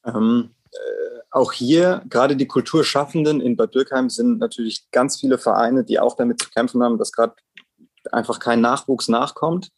Ähm, 0.07 0.55
äh, 0.73 1.20
auch 1.30 1.52
hier, 1.52 2.02
gerade 2.08 2.37
die 2.37 2.46
Kulturschaffenden 2.46 3.40
in 3.40 3.56
Bad 3.56 3.75
Dürkheim 3.75 4.10
sind 4.10 4.38
natürlich 4.38 4.90
ganz 4.90 5.18
viele 5.18 5.38
Vereine, 5.38 5.84
die 5.84 6.00
auch 6.00 6.16
damit 6.16 6.40
zu 6.40 6.50
kämpfen 6.50 6.82
haben, 6.82 6.99
dass 6.99 7.12
gerade 7.12 7.34
einfach 8.10 8.40
kein 8.40 8.60
Nachwuchs 8.60 9.08
nachkommt. 9.08 9.70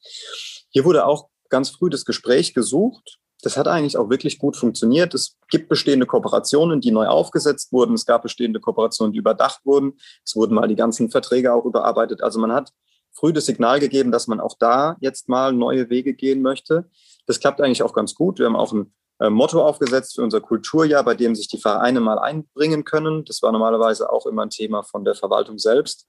Hier 0.71 0.85
wurde 0.85 1.05
auch 1.05 1.29
ganz 1.51 1.71
früh 1.71 1.91
das 1.91 2.05
Gespräch 2.05 2.55
gesucht. 2.55 3.19
Das 3.43 3.57
hat 3.57 3.69
eigentlich 3.69 3.97
auch 3.97 4.09
wirklich 4.09 4.39
gut 4.39 4.57
funktioniert. 4.57 5.15
Es 5.15 5.37
gibt 5.51 5.69
bestehende 5.69 6.07
Kooperationen, 6.07 6.81
die 6.81 6.93
neu 6.93 7.07
aufgesetzt 7.07 7.73
wurden. 7.73 7.95
Es 7.95 8.07
gab 8.07 8.23
bestehende 8.23 8.61
Kooperationen, 8.61 9.13
die 9.13 9.19
überdacht 9.19 9.61
wurden. 9.65 9.99
Es 10.25 10.37
wurden 10.37 10.55
mal 10.55 10.69
die 10.69 10.77
ganzen 10.77 11.11
Verträge 11.11 11.53
auch 11.53 11.65
überarbeitet. 11.65 12.23
Also 12.23 12.39
man 12.39 12.53
hat 12.53 12.73
früh 13.11 13.33
das 13.33 13.47
Signal 13.47 13.81
gegeben, 13.81 14.13
dass 14.13 14.29
man 14.29 14.41
auch 14.41 14.57
da 14.59 14.97
jetzt 15.01 15.29
mal 15.29 15.53
neue 15.53 15.91
Wege 15.91 16.15
gehen 16.15 16.41
möchte. 16.41 16.89
Das 17.27 17.41
klappt 17.41 17.61
eigentlich 17.61 17.83
auch 17.83 17.93
ganz 17.93 18.15
gut. 18.15 18.39
Wir 18.39 18.47
haben 18.47 18.57
auch 18.57 18.73
ein 18.73 18.95
Motto 19.31 19.63
aufgesetzt 19.63 20.15
für 20.15 20.23
unser 20.23 20.41
Kulturjahr, 20.41 21.05
bei 21.05 21.15
dem 21.15 21.35
sich 21.35 21.49
die 21.49 21.59
Vereine 21.59 22.01
mal 22.01 22.19
einbringen 22.19 22.85
können. 22.85 23.25
Das 23.25 23.43
war 23.43 23.53
normalerweise 23.53 24.11
auch 24.11 24.27
immer 24.27 24.43
ein 24.43 24.51
Thema 24.51 24.83
von 24.83 25.05
der 25.05 25.15
Verwaltung 25.15 25.59
selbst. 25.59 26.07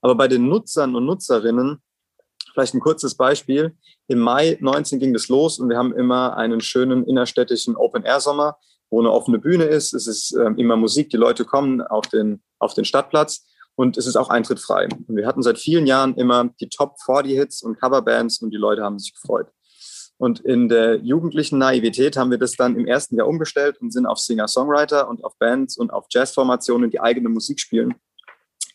Aber 0.00 0.14
bei 0.14 0.28
den 0.28 0.48
Nutzern 0.48 0.94
und 0.96 1.06
Nutzerinnen, 1.06 1.82
vielleicht 2.52 2.74
ein 2.74 2.80
kurzes 2.80 3.14
Beispiel. 3.14 3.76
Im 4.08 4.18
Mai 4.18 4.58
19 4.60 4.98
ging 4.98 5.12
das 5.12 5.28
los 5.28 5.58
und 5.58 5.68
wir 5.68 5.78
haben 5.78 5.94
immer 5.94 6.36
einen 6.36 6.60
schönen 6.60 7.06
innerstädtischen 7.06 7.76
Open-Air-Sommer, 7.76 8.58
wo 8.90 9.00
eine 9.00 9.12
offene 9.12 9.38
Bühne 9.38 9.64
ist. 9.64 9.94
Es 9.94 10.06
ist 10.06 10.34
äh, 10.34 10.50
immer 10.56 10.76
Musik, 10.76 11.10
die 11.10 11.16
Leute 11.16 11.44
kommen 11.44 11.80
auf 11.80 12.08
den, 12.08 12.42
auf 12.58 12.74
den 12.74 12.84
Stadtplatz 12.84 13.46
und 13.76 13.96
es 13.96 14.06
ist 14.06 14.16
auch 14.16 14.28
eintrittfrei. 14.28 14.88
Und 15.06 15.16
wir 15.16 15.26
hatten 15.26 15.42
seit 15.42 15.58
vielen 15.58 15.86
Jahren 15.86 16.14
immer 16.16 16.50
die 16.60 16.68
Top 16.68 16.96
40 17.04 17.32
Hits 17.32 17.62
und 17.62 17.80
Coverbands 17.80 18.42
und 18.42 18.50
die 18.50 18.58
Leute 18.58 18.82
haben 18.82 18.98
sich 18.98 19.14
gefreut. 19.14 19.46
Und 20.20 20.40
in 20.40 20.68
der 20.68 20.96
jugendlichen 20.96 21.56
Naivität 21.56 22.18
haben 22.18 22.30
wir 22.30 22.36
das 22.36 22.52
dann 22.52 22.76
im 22.76 22.86
ersten 22.86 23.16
Jahr 23.16 23.26
umgestellt 23.26 23.80
und 23.80 23.90
sind 23.90 24.04
auf 24.04 24.18
Singer-Songwriter 24.18 25.08
und 25.08 25.24
auf 25.24 25.38
Bands 25.38 25.78
und 25.78 25.90
auf 25.90 26.08
Jazzformationen, 26.10 26.90
die 26.90 27.00
eigene 27.00 27.30
Musik 27.30 27.58
spielen. 27.58 27.94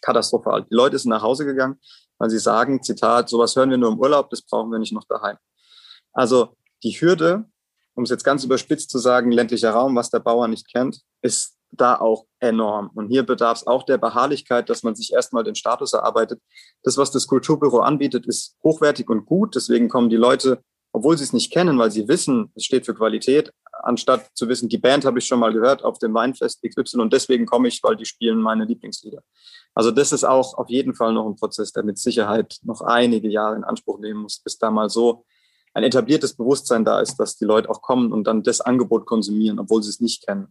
Katastrophal. 0.02 0.64
Die 0.64 0.74
Leute 0.74 0.98
sind 0.98 1.12
nach 1.12 1.22
Hause 1.22 1.46
gegangen, 1.46 1.80
weil 2.18 2.32
sie 2.32 2.40
sagen, 2.40 2.82
Zitat, 2.82 3.30
sowas 3.30 3.56
hören 3.56 3.70
wir 3.70 3.78
nur 3.78 3.92
im 3.92 4.00
Urlaub, 4.00 4.32
das 4.32 4.42
brauchen 4.42 4.72
wir 4.72 4.80
nicht 4.80 4.92
noch 4.92 5.04
daheim. 5.04 5.38
Also 6.14 6.58
die 6.84 7.00
Hürde, 7.00 7.46
um 7.94 8.06
es 8.06 8.10
jetzt 8.10 8.24
ganz 8.24 8.44
überspitzt 8.44 8.90
zu 8.90 8.98
sagen, 8.98 9.32
ländlicher 9.32 9.70
Raum, 9.70 9.96
was 9.96 10.10
der 10.10 10.22
Bauer 10.22 10.48
nicht 10.48 10.74
kennt, 10.74 11.02
ist 11.22 11.60
da 11.70 11.96
auch 11.96 12.26
enorm. 12.40 12.90
Und 12.96 13.10
hier 13.10 13.22
bedarf 13.22 13.60
es 13.60 13.68
auch 13.68 13.84
der 13.84 14.00
Beharrlichkeit, 14.00 14.68
dass 14.68 14.82
man 14.82 14.96
sich 14.96 15.14
erstmal 15.14 15.44
den 15.44 15.54
Status 15.54 15.94
erarbeitet. 15.94 16.42
Das, 16.82 16.98
was 16.98 17.12
das 17.12 17.28
Kulturbüro 17.28 17.82
anbietet, 17.82 18.26
ist 18.26 18.56
hochwertig 18.64 19.10
und 19.10 19.28
gut. 19.28 19.54
Deswegen 19.56 19.90
kommen 19.90 20.10
die 20.10 20.16
Leute 20.16 20.64
obwohl 20.96 21.18
sie 21.18 21.26
es 21.26 21.34
nicht 21.34 21.52
kennen, 21.52 21.78
weil 21.78 21.92
sie 21.92 22.08
wissen, 22.08 22.52
es 22.56 22.64
steht 22.64 22.86
für 22.86 22.96
Qualität, 22.96 23.52
anstatt 23.84 24.30
zu 24.34 24.48
wissen, 24.48 24.70
die 24.70 24.78
Band 24.78 25.04
habe 25.04 25.20
ich 25.20 25.26
schon 25.26 25.42
mal 25.42 25.52
gehört 25.52 25.84
auf 25.84 26.00
dem 26.00 26.14
Weinfest 26.14 26.64
XY 26.64 27.02
und 27.02 27.12
deswegen 27.12 27.46
komme 27.46 27.68
ich, 27.68 27.84
weil 27.84 27.98
die 27.98 28.06
spielen 28.06 28.40
meine 28.40 28.64
Lieblingslieder. 28.64 29.22
Also 29.74 29.92
das 29.92 30.14
ist 30.14 30.24
auch 30.24 30.58
auf 30.58 30.70
jeden 30.70 30.96
Fall 30.96 31.12
noch 31.12 31.28
ein 31.28 31.36
Prozess, 31.36 31.74
der 31.74 31.84
mit 31.84 31.98
Sicherheit 31.98 32.60
noch 32.64 32.80
einige 32.80 33.28
Jahre 33.28 33.58
in 33.58 33.66
Anspruch 33.66 34.00
nehmen 34.00 34.22
muss, 34.22 34.40
bis 34.40 34.58
da 34.58 34.72
mal 34.72 34.90
so 34.90 35.26
ein 35.74 35.84
etabliertes 35.84 36.38
Bewusstsein 36.38 36.86
da 36.86 37.02
ist, 37.02 37.18
dass 37.18 37.36
die 37.36 37.44
Leute 37.44 37.70
auch 37.70 37.82
kommen 37.82 38.14
und 38.14 38.26
dann 38.26 38.42
das 38.42 38.62
Angebot 38.62 39.06
konsumieren, 39.06 39.60
obwohl 39.60 39.84
sie 39.84 39.90
es 39.90 40.00
nicht 40.00 40.26
kennen. 40.26 40.48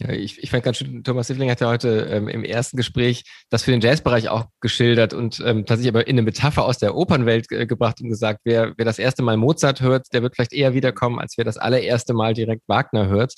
Ja, 0.00 0.10
ich, 0.10 0.40
ich 0.40 0.50
fand 0.50 0.62
ganz 0.62 0.76
schön, 0.76 1.02
Thomas 1.02 1.26
Siffling 1.26 1.50
hat 1.50 1.60
ja 1.60 1.68
heute 1.68 2.08
ähm, 2.10 2.28
im 2.28 2.44
ersten 2.44 2.76
Gespräch 2.76 3.24
das 3.50 3.64
für 3.64 3.72
den 3.72 3.80
Jazzbereich 3.80 4.28
auch 4.28 4.46
geschildert 4.60 5.12
und 5.12 5.42
ähm, 5.44 5.66
tatsächlich 5.66 5.92
aber 5.92 6.06
in 6.06 6.14
eine 6.14 6.22
Metapher 6.22 6.64
aus 6.64 6.78
der 6.78 6.94
Opernwelt 6.94 7.50
äh, 7.50 7.66
gebracht 7.66 8.00
und 8.00 8.08
gesagt, 8.08 8.42
wer, 8.44 8.74
wer 8.76 8.84
das 8.84 9.00
erste 9.00 9.24
Mal 9.24 9.36
Mozart 9.36 9.80
hört, 9.80 10.06
der 10.12 10.22
wird 10.22 10.36
vielleicht 10.36 10.52
eher 10.52 10.72
wiederkommen, 10.72 11.18
als 11.18 11.36
wer 11.36 11.44
das 11.44 11.56
allererste 11.56 12.14
Mal 12.14 12.34
direkt 12.34 12.62
Wagner 12.68 13.08
hört. 13.08 13.34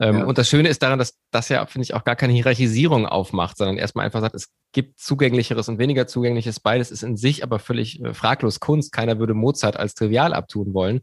Ähm, 0.00 0.18
ja. 0.18 0.24
Und 0.24 0.38
das 0.38 0.48
Schöne 0.48 0.68
ist 0.68 0.82
daran, 0.82 0.98
dass 0.98 1.18
das 1.30 1.48
ja, 1.48 1.64
finde 1.66 1.84
ich, 1.84 1.94
auch 1.94 2.04
gar 2.04 2.16
keine 2.16 2.32
Hierarchisierung 2.32 3.06
aufmacht, 3.06 3.56
sondern 3.56 3.76
erstmal 3.76 4.06
einfach 4.06 4.20
sagt, 4.20 4.34
es 4.34 4.48
gibt 4.72 4.98
zugänglicheres 4.98 5.68
und 5.68 5.78
weniger 5.78 6.06
zugängliches. 6.06 6.60
Beides 6.60 6.90
ist 6.90 7.02
in 7.02 7.16
sich 7.16 7.44
aber 7.44 7.58
völlig 7.58 8.02
äh, 8.02 8.14
fraglos 8.14 8.58
Kunst. 8.58 8.92
Keiner 8.92 9.18
würde 9.18 9.34
Mozart 9.34 9.76
als 9.76 9.94
trivial 9.94 10.34
abtun 10.34 10.74
wollen. 10.74 11.00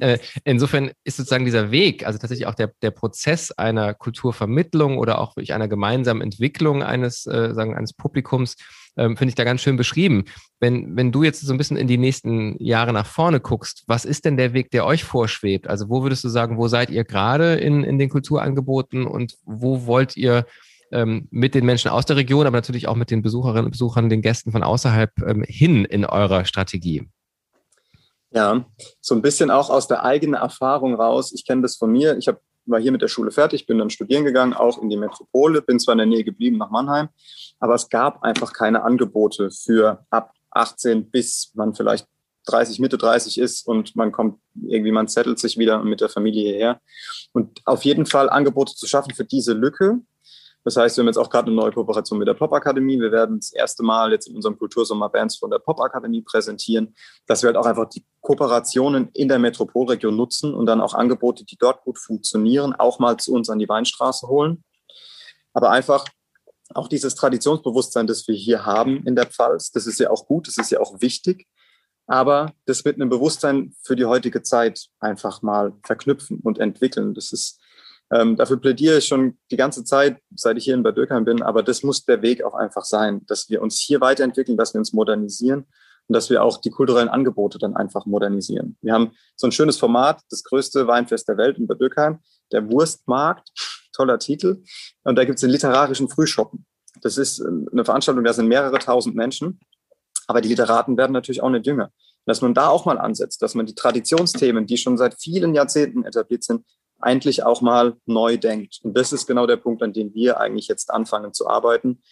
Äh, 0.00 0.18
insofern 0.44 0.92
ist 1.04 1.16
sozusagen 1.16 1.44
dieser 1.44 1.70
Weg, 1.70 2.06
also 2.06 2.18
tatsächlich 2.18 2.46
auch 2.46 2.54
der, 2.54 2.72
der 2.82 2.90
Prozess 2.90 3.52
einer 3.52 3.94
Kulturvermittlung 3.94 4.98
oder 4.98 5.18
auch 5.18 5.36
wirklich 5.36 5.54
einer 5.54 5.68
gemeinsamen 5.68 6.20
Entwicklung 6.20 6.82
eines, 6.82 7.26
äh, 7.26 7.54
sagen, 7.54 7.74
eines 7.74 7.94
Publikums, 7.94 8.56
ähm, 8.96 9.16
finde 9.16 9.30
ich 9.30 9.34
da 9.34 9.44
ganz 9.44 9.60
schön 9.60 9.76
beschrieben. 9.76 10.24
Wenn, 10.60 10.96
wenn 10.96 11.12
du 11.12 11.22
jetzt 11.22 11.40
so 11.40 11.52
ein 11.52 11.58
bisschen 11.58 11.76
in 11.76 11.86
die 11.86 11.98
nächsten 11.98 12.62
Jahre 12.62 12.92
nach 12.92 13.06
vorne 13.06 13.40
guckst, 13.40 13.84
was 13.86 14.04
ist 14.04 14.24
denn 14.24 14.36
der 14.36 14.52
Weg, 14.52 14.70
der 14.70 14.86
euch 14.86 15.04
vorschwebt? 15.04 15.68
Also 15.68 15.88
wo 15.88 16.02
würdest 16.02 16.24
du 16.24 16.28
sagen, 16.28 16.56
wo 16.56 16.68
seid 16.68 16.90
ihr 16.90 17.04
gerade 17.04 17.54
in, 17.54 17.84
in 17.84 17.98
den 17.98 18.08
Kulturangeboten 18.08 19.06
und 19.06 19.34
wo 19.44 19.86
wollt 19.86 20.16
ihr 20.16 20.46
ähm, 20.92 21.28
mit 21.30 21.54
den 21.54 21.66
Menschen 21.66 21.90
aus 21.90 22.06
der 22.06 22.16
Region, 22.16 22.46
aber 22.46 22.56
natürlich 22.56 22.88
auch 22.88 22.96
mit 22.96 23.10
den 23.10 23.22
Besucherinnen 23.22 23.66
und 23.66 23.72
Besuchern, 23.72 24.08
den 24.08 24.22
Gästen 24.22 24.52
von 24.52 24.62
außerhalb 24.62 25.10
ähm, 25.26 25.44
hin 25.46 25.84
in 25.84 26.04
eurer 26.04 26.44
Strategie? 26.44 27.08
Ja, 28.30 28.66
so 29.00 29.14
ein 29.14 29.22
bisschen 29.22 29.50
auch 29.50 29.70
aus 29.70 29.88
der 29.88 30.04
eigenen 30.04 30.34
Erfahrung 30.34 30.94
raus. 30.94 31.32
Ich 31.34 31.46
kenne 31.46 31.62
das 31.62 31.76
von 31.76 31.90
mir. 31.90 32.16
Ich 32.18 32.28
habe 32.28 32.40
war 32.66 32.80
hier 32.80 32.92
mit 32.92 33.02
der 33.02 33.08
Schule 33.08 33.30
fertig, 33.30 33.66
bin 33.66 33.78
dann 33.78 33.90
studieren 33.90 34.24
gegangen, 34.24 34.52
auch 34.52 34.80
in 34.80 34.90
die 34.90 34.96
Metropole, 34.96 35.62
bin 35.62 35.78
zwar 35.78 35.92
in 35.92 35.98
der 35.98 36.06
Nähe 36.06 36.24
geblieben 36.24 36.58
nach 36.58 36.70
Mannheim, 36.70 37.08
aber 37.60 37.74
es 37.74 37.88
gab 37.88 38.22
einfach 38.22 38.52
keine 38.52 38.82
Angebote 38.82 39.50
für 39.50 40.04
ab 40.10 40.32
18 40.50 41.10
bis 41.10 41.52
man 41.54 41.74
vielleicht 41.74 42.06
30, 42.46 42.78
Mitte 42.78 42.96
30 42.96 43.38
ist 43.38 43.66
und 43.66 43.96
man 43.96 44.12
kommt 44.12 44.38
irgendwie, 44.66 44.92
man 44.92 45.08
zettelt 45.08 45.38
sich 45.38 45.58
wieder 45.58 45.82
mit 45.82 46.00
der 46.00 46.08
Familie 46.08 46.50
hierher. 46.50 46.80
Und 47.32 47.60
auf 47.64 47.84
jeden 47.84 48.06
Fall 48.06 48.30
Angebote 48.30 48.74
zu 48.74 48.86
schaffen 48.86 49.14
für 49.14 49.24
diese 49.24 49.52
Lücke. 49.52 49.98
Das 50.66 50.76
heißt, 50.76 50.96
wir 50.96 51.02
haben 51.02 51.06
jetzt 51.06 51.16
auch 51.16 51.30
gerade 51.30 51.46
eine 51.46 51.54
neue 51.54 51.70
Kooperation 51.70 52.18
mit 52.18 52.26
der 52.26 52.34
Popakademie. 52.34 52.98
Wir 52.98 53.12
werden 53.12 53.38
das 53.38 53.52
erste 53.52 53.84
Mal 53.84 54.10
jetzt 54.10 54.26
in 54.26 54.34
unserem 54.34 54.58
Kultursommer 54.58 55.08
Bands 55.08 55.36
von 55.36 55.48
der 55.48 55.60
Popakademie 55.60 56.22
präsentieren, 56.22 56.96
dass 57.28 57.44
wir 57.44 57.46
halt 57.46 57.56
auch 57.56 57.66
einfach 57.66 57.88
die 57.88 58.04
Kooperationen 58.20 59.10
in 59.12 59.28
der 59.28 59.38
Metropolregion 59.38 60.16
nutzen 60.16 60.54
und 60.54 60.66
dann 60.66 60.80
auch 60.80 60.92
Angebote, 60.92 61.44
die 61.44 61.56
dort 61.56 61.84
gut 61.84 62.00
funktionieren, 62.00 62.74
auch 62.74 62.98
mal 62.98 63.16
zu 63.16 63.32
uns 63.32 63.48
an 63.48 63.60
die 63.60 63.68
Weinstraße 63.68 64.26
holen. 64.26 64.64
Aber 65.52 65.70
einfach 65.70 66.04
auch 66.74 66.88
dieses 66.88 67.14
Traditionsbewusstsein, 67.14 68.08
das 68.08 68.26
wir 68.26 68.34
hier 68.34 68.66
haben 68.66 69.06
in 69.06 69.14
der 69.14 69.26
Pfalz, 69.26 69.70
das 69.70 69.86
ist 69.86 70.00
ja 70.00 70.10
auch 70.10 70.26
gut, 70.26 70.48
das 70.48 70.58
ist 70.58 70.72
ja 70.72 70.80
auch 70.80 71.00
wichtig. 71.00 71.46
Aber 72.08 72.52
das 72.64 72.84
mit 72.84 72.96
einem 72.96 73.08
Bewusstsein 73.08 73.76
für 73.84 73.94
die 73.94 74.04
heutige 74.04 74.42
Zeit 74.42 74.88
einfach 74.98 75.42
mal 75.42 75.74
verknüpfen 75.84 76.40
und 76.42 76.58
entwickeln. 76.58 77.14
Das 77.14 77.32
ist 77.32 77.60
ähm, 78.12 78.36
dafür 78.36 78.58
plädiere 78.58 78.98
ich 78.98 79.06
schon 79.06 79.38
die 79.50 79.56
ganze 79.56 79.84
Zeit, 79.84 80.18
seit 80.34 80.56
ich 80.56 80.64
hier 80.64 80.74
in 80.74 80.82
Bad 80.82 80.96
Dürkheim 80.96 81.24
bin. 81.24 81.42
Aber 81.42 81.62
das 81.62 81.82
muss 81.82 82.04
der 82.04 82.22
Weg 82.22 82.42
auch 82.44 82.54
einfach 82.54 82.84
sein, 82.84 83.22
dass 83.26 83.48
wir 83.50 83.62
uns 83.62 83.80
hier 83.80 84.00
weiterentwickeln, 84.00 84.56
dass 84.56 84.74
wir 84.74 84.78
uns 84.78 84.92
modernisieren 84.92 85.66
und 86.08 86.14
dass 86.14 86.30
wir 86.30 86.42
auch 86.42 86.60
die 86.60 86.70
kulturellen 86.70 87.08
Angebote 87.08 87.58
dann 87.58 87.74
einfach 87.74 88.06
modernisieren. 88.06 88.76
Wir 88.80 88.92
haben 88.92 89.12
so 89.34 89.48
ein 89.48 89.52
schönes 89.52 89.76
Format, 89.76 90.20
das 90.30 90.44
größte 90.44 90.86
Weinfest 90.86 91.28
der 91.28 91.36
Welt 91.36 91.58
in 91.58 91.66
Bad 91.66 91.80
Dürkheim, 91.80 92.20
der 92.52 92.70
Wurstmarkt, 92.70 93.50
toller 93.92 94.18
Titel. 94.18 94.62
Und 95.02 95.16
da 95.16 95.24
gibt 95.24 95.36
es 95.36 95.40
den 95.40 95.50
literarischen 95.50 96.08
Frühschoppen. 96.08 96.64
Das 97.02 97.18
ist 97.18 97.40
ähm, 97.40 97.68
eine 97.72 97.84
Veranstaltung, 97.84 98.22
da 98.22 98.32
sind 98.32 98.46
mehrere 98.46 98.78
tausend 98.78 99.16
Menschen. 99.16 99.58
Aber 100.28 100.40
die 100.40 100.48
Literaten 100.48 100.96
werden 100.96 101.12
natürlich 101.12 101.42
auch 101.42 101.50
nicht 101.50 101.66
jünger. 101.66 101.90
Dass 102.24 102.40
man 102.40 102.54
da 102.54 102.68
auch 102.68 102.84
mal 102.84 102.98
ansetzt, 102.98 103.42
dass 103.42 103.54
man 103.54 103.66
die 103.66 103.74
Traditionsthemen, 103.74 104.66
die 104.66 104.76
schon 104.76 104.96
seit 104.96 105.14
vielen 105.14 105.54
Jahrzehnten 105.54 106.04
etabliert 106.04 106.42
sind, 106.42 106.64
eigentlich 107.00 107.44
auch 107.44 107.60
mal 107.60 107.96
neu 108.06 108.36
denkt. 108.36 108.80
Und 108.82 108.96
das 108.96 109.12
ist 109.12 109.26
genau 109.26 109.46
der 109.46 109.56
Punkt, 109.56 109.82
an 109.82 109.92
dem 109.92 110.14
wir 110.14 110.40
eigentlich 110.40 110.68
jetzt 110.68 110.90
anfangen 110.90 111.32
zu 111.32 111.48
arbeiten. 111.48 112.02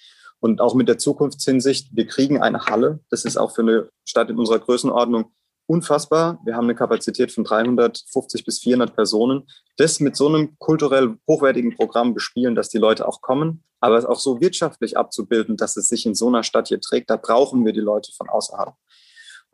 Und 0.41 0.61
auch 0.61 0.75
mit 0.75 0.89
der 0.89 0.99
Zukunftshinsicht, 0.99 1.89
wir 1.93 2.07
kriegen 2.07 2.43
eine 2.43 2.67
Halle. 2.67 3.01
Das 3.11 3.25
ist 3.25 3.37
auch 3.37 3.55
für 3.55 3.63
eine 3.63 3.89
Stadt 4.05 4.31
in 4.31 4.39
unserer 4.39 4.59
Größenordnung 4.59 5.33
unfassbar. 5.67 6.39
Wir 6.45 6.57
haben 6.57 6.65
eine 6.65 6.75
Kapazität 6.75 7.33
von 7.33 7.45
350 7.45 8.45
bis 8.45 8.59
400 8.61 8.95
Personen. 8.95 9.45
Das 9.77 10.01
mit 10.01 10.17
so 10.17 10.29
einem 10.29 10.59
kulturell 10.59 11.17
hochwertigen 11.27 11.75
Programm 11.75 12.15
bespielen, 12.15 12.55
dass 12.55 12.69
die 12.69 12.79
Leute 12.79 13.09
auch 13.09 13.23
kommen, 13.23 13.65
aber 13.81 13.97
es 13.97 14.05
auch 14.05 14.21
so 14.21 14.41
wirtschaftlich 14.41 14.97
abzubilden, 14.97 15.57
dass 15.57 15.77
es 15.77 15.89
sich 15.89 16.07
in 16.07 16.15
so 16.15 16.29
einer 16.29 16.43
Stadt 16.43 16.69
hier 16.69 16.81
trägt, 16.81 17.11
da 17.11 17.17
brauchen 17.17 17.65
wir 17.65 17.73
die 17.73 17.81
Leute 17.81 18.13
von 18.13 18.29
außerhalb. 18.29 18.75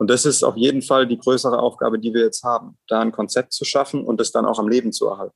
Und 0.01 0.09
das 0.09 0.25
ist 0.25 0.41
auf 0.41 0.57
jeden 0.57 0.81
Fall 0.81 1.05
die 1.05 1.19
größere 1.19 1.59
Aufgabe, 1.59 1.99
die 1.99 2.11
wir 2.11 2.21
jetzt 2.21 2.43
haben, 2.43 2.75
da 2.87 3.01
ein 3.01 3.11
Konzept 3.11 3.53
zu 3.53 3.65
schaffen 3.65 4.03
und 4.03 4.19
es 4.19 4.31
dann 4.31 4.47
auch 4.47 4.57
am 4.57 4.67
Leben 4.67 4.91
zu 4.91 5.07
erhalten. 5.07 5.35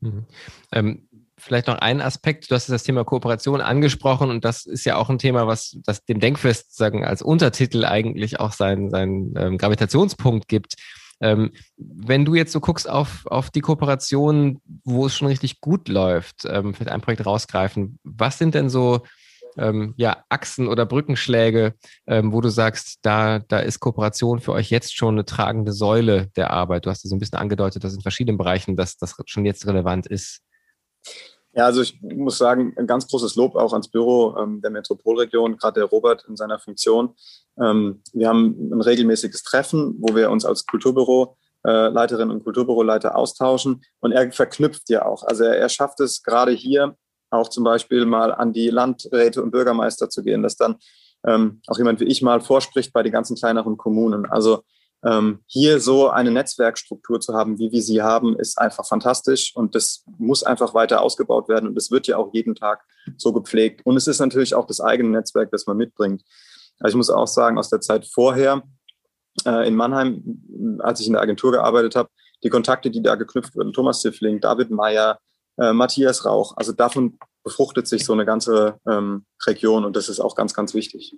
Mhm. 0.00 0.26
Ähm, 0.72 1.08
vielleicht 1.38 1.68
noch 1.68 1.78
ein 1.78 2.02
Aspekt, 2.02 2.50
du 2.50 2.54
hast 2.54 2.68
das 2.68 2.82
Thema 2.82 3.04
Kooperation 3.04 3.62
angesprochen 3.62 4.28
und 4.28 4.44
das 4.44 4.66
ist 4.66 4.84
ja 4.84 4.96
auch 4.96 5.08
ein 5.08 5.18
Thema, 5.18 5.46
was 5.46 5.78
das 5.86 6.04
dem 6.04 6.20
Denkfest 6.20 6.76
sagen 6.76 7.02
als 7.02 7.22
Untertitel 7.22 7.86
eigentlich 7.86 8.38
auch 8.40 8.52
seinen, 8.52 8.90
seinen 8.90 9.32
ähm, 9.38 9.56
Gravitationspunkt 9.56 10.48
gibt. 10.48 10.74
Ähm, 11.22 11.52
wenn 11.78 12.26
du 12.26 12.34
jetzt 12.34 12.52
so 12.52 12.60
guckst 12.60 12.90
auf, 12.90 13.24
auf 13.24 13.48
die 13.48 13.62
Kooperation, 13.62 14.60
wo 14.84 15.06
es 15.06 15.16
schon 15.16 15.28
richtig 15.28 15.62
gut 15.62 15.88
läuft, 15.88 16.44
ähm, 16.44 16.74
vielleicht 16.74 16.90
ein 16.92 17.00
Projekt 17.00 17.24
rausgreifen, 17.24 17.98
was 18.04 18.36
sind 18.36 18.54
denn 18.54 18.68
so 18.68 19.00
ähm, 19.58 19.94
ja, 19.96 20.24
Achsen 20.28 20.68
oder 20.68 20.86
Brückenschläge, 20.86 21.74
ähm, 22.06 22.32
wo 22.32 22.40
du 22.40 22.48
sagst, 22.48 22.98
da, 23.02 23.40
da 23.40 23.58
ist 23.58 23.80
Kooperation 23.80 24.40
für 24.40 24.52
euch 24.52 24.70
jetzt 24.70 24.96
schon 24.96 25.14
eine 25.14 25.24
tragende 25.24 25.72
Säule 25.72 26.28
der 26.36 26.50
Arbeit? 26.50 26.86
Du 26.86 26.90
hast 26.90 27.04
ja 27.04 27.08
so 27.08 27.16
ein 27.16 27.18
bisschen 27.18 27.38
angedeutet, 27.38 27.84
dass 27.84 27.94
in 27.94 28.00
verschiedenen 28.00 28.38
Bereichen 28.38 28.76
dass 28.76 28.96
das 28.96 29.16
schon 29.26 29.44
jetzt 29.44 29.66
relevant 29.66 30.06
ist. 30.06 30.40
Ja, 31.52 31.64
also 31.64 31.82
ich 31.82 32.00
muss 32.00 32.38
sagen, 32.38 32.74
ein 32.76 32.86
ganz 32.86 33.08
großes 33.08 33.34
Lob 33.34 33.56
auch 33.56 33.72
ans 33.72 33.88
Büro 33.88 34.36
ähm, 34.36 34.60
der 34.60 34.70
Metropolregion, 34.70 35.56
gerade 35.56 35.80
der 35.80 35.88
Robert 35.88 36.24
in 36.28 36.36
seiner 36.36 36.58
Funktion. 36.58 37.14
Ähm, 37.60 38.02
wir 38.12 38.28
haben 38.28 38.70
ein 38.72 38.80
regelmäßiges 38.80 39.42
Treffen, 39.42 39.96
wo 39.98 40.14
wir 40.14 40.30
uns 40.30 40.44
als 40.44 40.66
Kulturbüro 40.66 41.36
äh, 41.64 41.88
Leiterinnen 41.88 42.30
und 42.30 42.44
Kulturbüroleiter 42.44 43.16
austauschen. 43.16 43.82
Und 44.00 44.12
er 44.12 44.30
verknüpft 44.30 44.88
ja 44.88 45.06
auch. 45.06 45.24
Also 45.24 45.44
er, 45.44 45.56
er 45.56 45.68
schafft 45.68 46.00
es 46.00 46.22
gerade 46.22 46.52
hier 46.52 46.96
auch 47.30 47.48
zum 47.48 47.64
Beispiel 47.64 48.06
mal 48.06 48.32
an 48.32 48.52
die 48.52 48.70
Landräte 48.70 49.42
und 49.42 49.50
Bürgermeister 49.50 50.08
zu 50.08 50.22
gehen, 50.22 50.42
dass 50.42 50.56
dann 50.56 50.76
ähm, 51.26 51.60
auch 51.66 51.78
jemand 51.78 52.00
wie 52.00 52.04
ich 52.04 52.22
mal 52.22 52.40
vorspricht 52.40 52.92
bei 52.92 53.02
den 53.02 53.12
ganzen 53.12 53.36
kleineren 53.36 53.76
Kommunen. 53.76 54.26
Also 54.26 54.62
ähm, 55.04 55.40
hier 55.46 55.80
so 55.80 56.08
eine 56.08 56.30
Netzwerkstruktur 56.30 57.20
zu 57.20 57.34
haben, 57.34 57.58
wie 57.58 57.70
wir 57.70 57.82
sie 57.82 58.02
haben, 58.02 58.36
ist 58.36 58.58
einfach 58.58 58.86
fantastisch 58.86 59.54
und 59.54 59.74
das 59.74 60.04
muss 60.18 60.42
einfach 60.42 60.74
weiter 60.74 61.02
ausgebaut 61.02 61.48
werden 61.48 61.68
und 61.68 61.74
das 61.74 61.90
wird 61.90 62.06
ja 62.08 62.16
auch 62.16 62.32
jeden 62.32 62.54
Tag 62.54 62.84
so 63.16 63.32
gepflegt. 63.32 63.86
Und 63.86 63.96
es 63.96 64.06
ist 64.06 64.18
natürlich 64.18 64.54
auch 64.54 64.66
das 64.66 64.80
eigene 64.80 65.10
Netzwerk, 65.10 65.50
das 65.52 65.66
man 65.66 65.76
mitbringt. 65.76 66.22
Also 66.80 66.94
ich 66.94 66.96
muss 66.96 67.10
auch 67.10 67.28
sagen, 67.28 67.58
aus 67.58 67.70
der 67.70 67.80
Zeit 67.80 68.06
vorher 68.06 68.62
äh, 69.44 69.68
in 69.68 69.76
Mannheim, 69.76 70.78
als 70.80 71.00
ich 71.00 71.06
in 71.06 71.12
der 71.12 71.22
Agentur 71.22 71.52
gearbeitet 71.52 71.94
habe, 71.94 72.10
die 72.42 72.50
Kontakte, 72.50 72.90
die 72.90 73.02
da 73.02 73.14
geknüpft 73.14 73.54
wurden, 73.56 73.72
Thomas 73.72 74.00
Ziffling, 74.00 74.40
David 74.40 74.70
Meyer, 74.70 75.18
äh, 75.58 75.72
Matthias 75.72 76.24
Rauch. 76.24 76.56
Also 76.56 76.72
davon 76.72 77.18
befruchtet 77.44 77.86
sich 77.88 78.04
so 78.04 78.12
eine 78.12 78.24
ganze 78.24 78.78
ähm, 78.88 79.24
Region 79.46 79.84
und 79.84 79.96
das 79.96 80.08
ist 80.08 80.20
auch 80.20 80.34
ganz, 80.34 80.54
ganz 80.54 80.74
wichtig. 80.74 81.16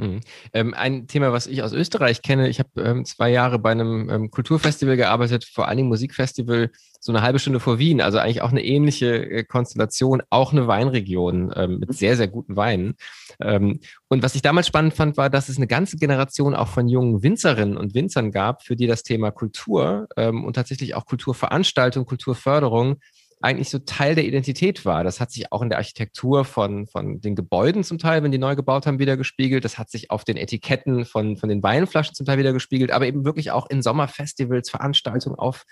Mhm. 0.00 0.20
Ähm, 0.52 0.74
ein 0.74 1.08
Thema, 1.08 1.32
was 1.32 1.48
ich 1.48 1.62
aus 1.62 1.72
Österreich 1.72 2.22
kenne, 2.22 2.48
ich 2.48 2.60
habe 2.60 2.70
ähm, 2.76 3.04
zwei 3.04 3.30
Jahre 3.30 3.58
bei 3.58 3.72
einem 3.72 4.08
ähm, 4.08 4.30
Kulturfestival 4.30 4.96
gearbeitet, 4.96 5.44
vor 5.44 5.68
Dingen 5.74 5.88
Musikfestival, 5.88 6.70
so 7.00 7.10
eine 7.10 7.22
halbe 7.22 7.40
Stunde 7.40 7.58
vor 7.58 7.80
Wien, 7.80 8.00
also 8.00 8.18
eigentlich 8.18 8.42
auch 8.42 8.50
eine 8.50 8.64
ähnliche 8.64 9.28
äh, 9.28 9.44
Konstellation, 9.44 10.22
auch 10.30 10.52
eine 10.52 10.68
Weinregion 10.68 11.52
ähm, 11.56 11.80
mit 11.80 11.92
sehr, 11.94 12.16
sehr 12.16 12.28
guten 12.28 12.54
Weinen. 12.54 12.94
Ähm, 13.40 13.80
und 14.06 14.22
was 14.22 14.36
ich 14.36 14.42
damals 14.42 14.68
spannend 14.68 14.94
fand, 14.94 15.16
war, 15.16 15.30
dass 15.30 15.48
es 15.48 15.56
eine 15.56 15.66
ganze 15.66 15.96
Generation 15.96 16.54
auch 16.54 16.68
von 16.68 16.88
jungen 16.88 17.24
Winzerinnen 17.24 17.76
und 17.76 17.94
Winzern 17.94 18.30
gab, 18.30 18.62
für 18.62 18.76
die 18.76 18.86
das 18.86 19.02
Thema 19.02 19.30
Kultur 19.32 20.08
und 20.16 20.54
tatsächlich 20.54 20.94
auch 20.94 21.06
Kulturveranstaltung, 21.06 22.06
Kulturförderung 22.06 23.00
eigentlich 23.40 23.70
so 23.70 23.78
Teil 23.78 24.14
der 24.14 24.24
Identität 24.24 24.84
war. 24.84 25.04
Das 25.04 25.20
hat 25.20 25.30
sich 25.30 25.52
auch 25.52 25.62
in 25.62 25.68
der 25.68 25.78
Architektur 25.78 26.44
von, 26.44 26.86
von 26.86 27.20
den 27.20 27.36
Gebäuden 27.36 27.84
zum 27.84 27.98
Teil, 27.98 28.22
wenn 28.22 28.32
die 28.32 28.38
neu 28.38 28.56
gebaut 28.56 28.86
haben, 28.86 28.98
wieder 28.98 29.16
gespiegelt. 29.16 29.64
Das 29.64 29.78
hat 29.78 29.90
sich 29.90 30.10
auf 30.10 30.24
den 30.24 30.36
Etiketten 30.36 31.04
von, 31.04 31.36
von 31.36 31.48
den 31.48 31.62
Weinflaschen 31.62 32.14
zum 32.14 32.26
Teil 32.26 32.38
wieder 32.38 32.52
gespiegelt, 32.52 32.90
aber 32.90 33.06
eben 33.06 33.24
wirklich 33.24 33.50
auch 33.50 33.68
in 33.70 33.82
Sommerfestivals, 33.82 34.70
Veranstaltungen 34.70 35.36
auf, 35.36 35.64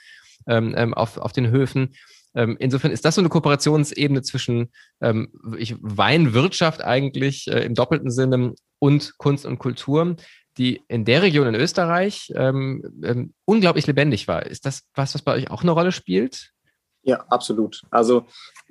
ähm, 0.47 0.75
ähm 0.77 0.95
auf, 0.95 1.19
auf 1.19 1.33
den 1.33 1.51
Höfen. 1.51 1.95
Ähm, 2.35 2.57
insofern 2.61 2.91
ist 2.93 3.05
das 3.05 3.15
so 3.15 3.23
eine 3.23 3.31
Kooperationsebene 3.31 4.23
zwischen 4.23 4.71
ähm, 5.01 5.29
Weinwirtschaft 5.33 6.85
eigentlich 6.85 7.49
äh, 7.49 7.65
im 7.65 7.75
doppelten 7.75 8.11
Sinne 8.11 8.55
und 8.79 9.15
Kunst 9.17 9.47
und 9.47 9.59
Kultur, 9.59 10.17
die 10.59 10.83
in 10.89 11.05
der 11.05 11.23
Region 11.23 11.47
in 11.47 11.55
Österreich 11.55 12.33
ähm, 12.35 12.83
ähm, 13.03 13.35
unglaublich 13.45 13.87
lebendig 13.87 14.29
war. 14.29 14.47
Ist 14.47 14.67
das 14.67 14.83
was, 14.95 15.15
was 15.15 15.23
bei 15.23 15.33
euch 15.33 15.51
auch 15.51 15.63
eine 15.63 15.71
Rolle 15.73 15.93
spielt? 15.93 16.53
Ja, 17.07 17.25
absolut. 17.29 17.83
Also 17.91 18.27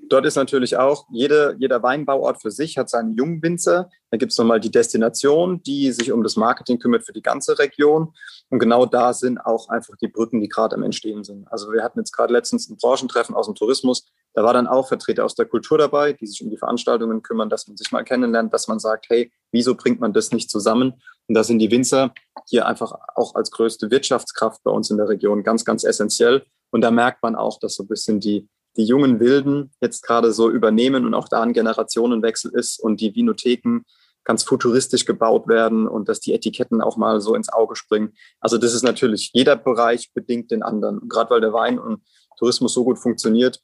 dort 0.09 0.25
ist 0.25 0.35
natürlich 0.35 0.75
auch, 0.75 1.07
jede, 1.09 1.55
jeder 1.57 1.81
Weinbauort 1.81 2.41
für 2.41 2.51
sich 2.51 2.77
hat 2.77 2.89
seinen 2.89 3.13
Jungwinzer. 3.13 3.89
Da 4.11 4.17
gibt 4.17 4.33
es 4.33 4.37
nochmal 4.37 4.59
die 4.59 4.69
Destination, 4.69 5.63
die 5.63 5.93
sich 5.93 6.11
um 6.11 6.21
das 6.21 6.35
Marketing 6.35 6.77
kümmert 6.77 7.05
für 7.05 7.13
die 7.13 7.21
ganze 7.21 7.57
Region. 7.57 8.13
Und 8.49 8.59
genau 8.59 8.85
da 8.85 9.13
sind 9.13 9.37
auch 9.37 9.69
einfach 9.69 9.95
die 10.01 10.09
Brücken, 10.09 10.41
die 10.41 10.49
gerade 10.49 10.75
am 10.75 10.83
Entstehen 10.83 11.23
sind. 11.23 11.47
Also 11.49 11.71
wir 11.71 11.81
hatten 11.81 11.99
jetzt 11.99 12.11
gerade 12.11 12.33
letztens 12.33 12.69
ein 12.69 12.75
Branchentreffen 12.75 13.33
aus 13.35 13.45
dem 13.45 13.55
Tourismus. 13.55 14.05
Da 14.33 14.43
war 14.43 14.53
dann 14.53 14.67
auch 14.67 14.89
Vertreter 14.89 15.23
aus 15.23 15.35
der 15.35 15.45
Kultur 15.45 15.77
dabei, 15.77 16.11
die 16.11 16.27
sich 16.27 16.43
um 16.43 16.49
die 16.49 16.57
Veranstaltungen 16.57 17.23
kümmern, 17.23 17.49
dass 17.49 17.67
man 17.67 17.77
sich 17.77 17.93
mal 17.93 18.03
kennenlernt, 18.03 18.53
dass 18.53 18.67
man 18.67 18.79
sagt, 18.79 19.05
hey, 19.09 19.31
wieso 19.53 19.75
bringt 19.75 20.01
man 20.01 20.11
das 20.11 20.31
nicht 20.31 20.49
zusammen? 20.49 21.01
Und 21.27 21.35
da 21.35 21.45
sind 21.45 21.59
die 21.59 21.71
Winzer 21.71 22.13
hier 22.45 22.67
einfach 22.67 22.93
auch 23.15 23.35
als 23.35 23.49
größte 23.49 23.89
Wirtschaftskraft 23.89 24.61
bei 24.63 24.71
uns 24.71 24.91
in 24.91 24.97
der 24.97 25.07
Region 25.07 25.43
ganz, 25.43 25.63
ganz 25.63 25.85
essentiell. 25.85 26.45
Und 26.75 26.81
da 26.81 26.91
merkt 26.91 27.23
man 27.23 27.37
auch, 27.37 27.57
dass 27.57 27.75
so 27.75 27.83
ein 27.83 27.87
bisschen 27.87 28.19
die, 28.19 28.49
die 28.75 28.83
jungen 28.83 29.21
Wilden 29.21 29.71
jetzt 29.79 30.01
gerade 30.01 30.33
so 30.33 30.49
übernehmen 30.49 31.05
und 31.05 31.13
auch 31.13 31.29
da 31.29 31.41
ein 31.41 31.53
Generationenwechsel 31.53 32.51
ist 32.53 32.81
und 32.81 32.99
die 32.99 33.15
Vinotheken 33.15 33.83
ganz 34.25 34.43
futuristisch 34.43 35.05
gebaut 35.05 35.47
werden 35.47 35.87
und 35.87 36.09
dass 36.09 36.19
die 36.19 36.33
Etiketten 36.33 36.81
auch 36.81 36.97
mal 36.97 37.21
so 37.21 37.33
ins 37.33 37.47
Auge 37.47 37.77
springen. 37.77 38.11
Also 38.41 38.57
das 38.57 38.73
ist 38.73 38.83
natürlich, 38.83 39.31
jeder 39.33 39.55
Bereich 39.55 40.11
bedingt 40.13 40.51
den 40.51 40.63
anderen. 40.63 40.99
Und 40.99 41.07
gerade 41.07 41.29
weil 41.29 41.39
der 41.39 41.53
Wein 41.53 41.79
und 41.79 42.03
Tourismus 42.37 42.73
so 42.73 42.83
gut 42.83 42.99
funktioniert, 42.99 43.61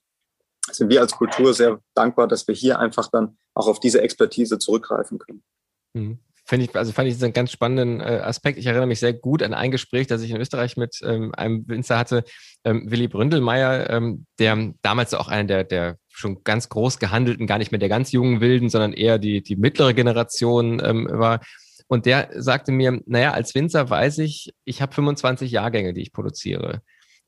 sind 0.71 0.89
wir 0.89 1.01
als 1.01 1.11
Kultur 1.11 1.53
sehr 1.53 1.81
dankbar, 1.93 2.29
dass 2.29 2.47
wir 2.47 2.55
hier 2.55 2.79
einfach 2.79 3.09
dann 3.09 3.37
auch 3.53 3.67
auf 3.67 3.81
diese 3.81 3.99
Expertise 4.01 4.57
zurückgreifen 4.57 5.19
können. 5.19 5.43
Mhm. 5.91 6.19
Finde 6.51 6.65
ich, 6.65 6.75
also 6.75 6.91
fand 6.91 7.07
ich 7.07 7.23
einen 7.23 7.31
ganz 7.31 7.49
spannenden 7.49 8.01
äh, 8.01 8.19
Aspekt. 8.25 8.57
Ich 8.57 8.65
erinnere 8.65 8.85
mich 8.85 8.99
sehr 8.99 9.13
gut 9.13 9.41
an 9.41 9.53
ein 9.53 9.71
Gespräch, 9.71 10.07
das 10.07 10.21
ich 10.21 10.31
in 10.31 10.35
Österreich 10.35 10.75
mit 10.75 10.99
ähm, 11.01 11.33
einem 11.33 11.65
Winzer 11.69 11.97
hatte, 11.97 12.25
ähm, 12.65 12.91
Willi 12.91 13.07
Bründelmeier, 13.07 13.89
ähm, 13.89 14.25
der 14.37 14.73
damals 14.81 15.13
auch 15.13 15.29
einer 15.29 15.45
der, 15.45 15.63
der 15.63 15.97
schon 16.09 16.43
ganz 16.43 16.67
groß 16.67 16.99
gehandelten, 16.99 17.47
gar 17.47 17.57
nicht 17.57 17.71
mehr 17.71 17.79
der 17.79 17.87
ganz 17.87 18.11
jungen 18.11 18.41
Wilden, 18.41 18.69
sondern 18.69 18.91
eher 18.91 19.17
die, 19.17 19.41
die 19.41 19.55
mittlere 19.55 19.93
Generation 19.93 20.81
ähm, 20.83 21.07
war. 21.09 21.39
Und 21.87 22.05
der 22.05 22.27
sagte 22.35 22.73
mir, 22.73 22.99
naja, 23.05 23.31
als 23.31 23.55
Winzer 23.55 23.89
weiß 23.89 24.17
ich, 24.17 24.51
ich 24.65 24.81
habe 24.81 24.93
25 24.93 25.51
Jahrgänge, 25.51 25.93
die 25.93 26.01
ich 26.01 26.11
produziere. 26.11 26.81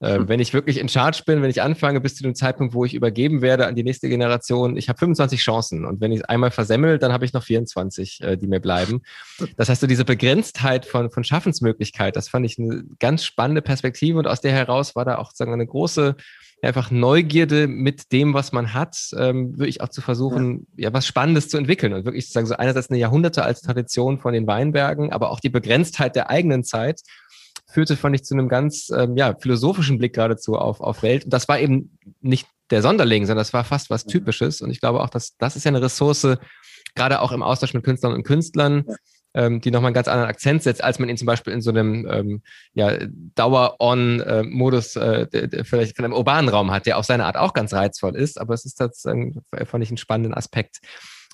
Äh, 0.03 0.19
wenn 0.27 0.39
ich 0.39 0.53
wirklich 0.53 0.77
in 0.77 0.89
Charge 0.89 1.23
bin, 1.25 1.41
wenn 1.41 1.49
ich 1.49 1.61
anfange 1.61 2.01
bis 2.01 2.15
zu 2.15 2.23
dem 2.23 2.35
Zeitpunkt, 2.35 2.73
wo 2.73 2.85
ich 2.85 2.93
übergeben 2.93 3.41
werde 3.41 3.65
an 3.65 3.75
die 3.75 3.83
nächste 3.83 4.09
Generation, 4.09 4.77
ich 4.77 4.89
habe 4.89 4.99
25 4.99 5.39
Chancen 5.39 5.85
und 5.85 6.01
wenn 6.01 6.11
ich 6.11 6.19
es 6.19 6.25
einmal 6.25 6.51
versemmel, 6.51 6.99
dann 6.99 7.13
habe 7.13 7.25
ich 7.25 7.33
noch 7.33 7.43
24, 7.43 8.21
äh, 8.21 8.37
die 8.37 8.47
mir 8.47 8.59
bleiben. 8.59 9.01
Das 9.57 9.69
heißt, 9.69 9.81
so 9.81 9.87
diese 9.87 10.05
Begrenztheit 10.05 10.85
von, 10.85 11.09
von 11.09 11.23
Schaffensmöglichkeit, 11.23 12.15
das 12.15 12.29
fand 12.29 12.45
ich 12.45 12.59
eine 12.59 12.83
ganz 12.99 13.23
spannende 13.23 13.61
Perspektive 13.61 14.19
und 14.19 14.27
aus 14.27 14.41
der 14.41 14.51
heraus 14.51 14.95
war 14.95 15.05
da 15.05 15.17
auch 15.17 15.31
sagen, 15.31 15.53
eine 15.53 15.65
große 15.65 16.15
einfach 16.63 16.91
Neugierde 16.91 17.67
mit 17.67 18.11
dem, 18.11 18.33
was 18.33 18.51
man 18.51 18.73
hat, 18.73 18.97
ähm, 19.17 19.57
wirklich 19.57 19.81
auch 19.81 19.89
zu 19.89 20.01
versuchen, 20.01 20.67
ja. 20.77 20.89
ja. 20.89 20.93
was 20.93 21.05
Spannendes 21.05 21.49
zu 21.49 21.57
entwickeln 21.57 21.93
und 21.93 22.05
wirklich 22.05 22.25
zu 22.27 22.31
sagen, 22.31 22.47
so 22.47 22.55
einerseits 22.55 22.89
eine 22.89 22.99
Jahrhunderte 22.99 23.43
als 23.43 23.61
Tradition 23.61 24.19
von 24.19 24.33
den 24.33 24.47
Weinbergen, 24.47 25.11
aber 25.11 25.31
auch 25.31 25.39
die 25.39 25.49
Begrenztheit 25.49 26.15
der 26.15 26.29
eigenen 26.29 26.63
Zeit 26.63 27.01
führte, 27.73 27.97
fand 27.97 28.15
ich, 28.15 28.23
zu 28.23 28.33
einem 28.33 28.49
ganz 28.49 28.89
ähm, 28.95 29.17
ja, 29.17 29.35
philosophischen 29.39 29.97
Blick 29.97 30.13
geradezu 30.13 30.55
auf, 30.55 30.79
auf 30.79 31.03
Welt. 31.03 31.25
Und 31.25 31.33
das 31.33 31.47
war 31.47 31.59
eben 31.59 31.97
nicht 32.21 32.47
der 32.69 32.81
Sonderling, 32.81 33.25
sondern 33.25 33.41
das 33.41 33.53
war 33.53 33.63
fast 33.63 33.89
was 33.89 34.05
Typisches. 34.05 34.61
Und 34.61 34.69
ich 34.71 34.79
glaube 34.79 35.01
auch, 35.01 35.09
dass 35.09 35.35
das 35.37 35.55
ist 35.55 35.63
ja 35.63 35.69
eine 35.69 35.81
Ressource, 35.81 36.37
gerade 36.95 37.21
auch 37.21 37.31
im 37.31 37.43
Austausch 37.43 37.73
mit 37.73 37.83
Künstlern 37.83 38.13
und 38.13 38.23
Künstlern, 38.23 38.85
ähm, 39.33 39.61
die 39.61 39.71
nochmal 39.71 39.89
einen 39.89 39.95
ganz 39.95 40.07
anderen 40.07 40.29
Akzent 40.29 40.63
setzt, 40.63 40.83
als 40.83 40.99
man 40.99 41.09
ihn 41.09 41.17
zum 41.17 41.25
Beispiel 41.25 41.53
in 41.53 41.61
so 41.61 41.71
einem 41.71 42.07
ähm, 42.09 42.41
ja, 42.73 42.97
Dauer-On-Modus 43.35 44.95
äh, 44.95 45.63
vielleicht 45.63 45.95
von 45.95 46.05
einem 46.05 46.13
urbanen 46.13 46.49
Raum 46.49 46.71
hat, 46.71 46.85
der 46.85 46.97
auf 46.97 47.05
seine 47.05 47.25
Art 47.25 47.37
auch 47.37 47.53
ganz 47.53 47.73
reizvoll 47.73 48.15
ist. 48.15 48.39
Aber 48.39 48.53
es 48.53 48.65
ist 48.65 48.75
tatsächlich, 48.75 49.35
fand 49.65 49.83
ich, 49.83 49.89
einen 49.89 49.97
spannenden 49.97 50.33
Aspekt. 50.33 50.79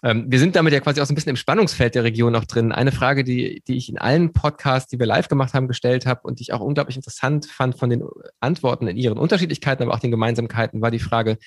Ähm, 0.03 0.25
wir 0.27 0.39
sind 0.39 0.55
damit 0.55 0.73
ja 0.73 0.79
quasi 0.79 1.01
auch 1.01 1.05
so 1.05 1.13
ein 1.13 1.15
bisschen 1.15 1.31
im 1.31 1.35
Spannungsfeld 1.35 1.95
der 1.95 2.03
Region 2.03 2.31
noch 2.31 2.45
drin. 2.45 2.71
Eine 2.71 2.91
Frage, 2.91 3.23
die, 3.23 3.61
die 3.67 3.77
ich 3.77 3.89
in 3.89 3.97
allen 3.97 4.31
Podcasts, 4.31 4.89
die 4.89 4.99
wir 4.99 5.05
live 5.05 5.27
gemacht 5.27 5.53
haben, 5.53 5.67
gestellt 5.67 6.05
habe 6.05 6.21
und 6.23 6.39
die 6.39 6.43
ich 6.43 6.53
auch 6.53 6.61
unglaublich 6.61 6.95
interessant 6.95 7.45
fand 7.45 7.77
von 7.77 7.89
den 7.89 8.03
Antworten 8.39 8.87
in 8.87 8.97
ihren 8.97 9.17
Unterschiedlichkeiten, 9.17 9.83
aber 9.83 9.93
auch 9.93 9.99
den 9.99 10.11
Gemeinsamkeiten, 10.11 10.81
war 10.81 10.91
die 10.91 10.99
Frage, 10.99 11.37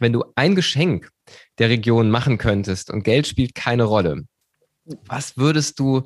wenn 0.00 0.12
du 0.12 0.24
ein 0.36 0.54
Geschenk 0.54 1.10
der 1.58 1.68
Region 1.68 2.10
machen 2.10 2.38
könntest 2.38 2.90
und 2.90 3.02
Geld 3.02 3.26
spielt 3.26 3.54
keine 3.54 3.84
Rolle, 3.84 4.24
was 5.06 5.36
würdest 5.36 5.78
du 5.78 6.04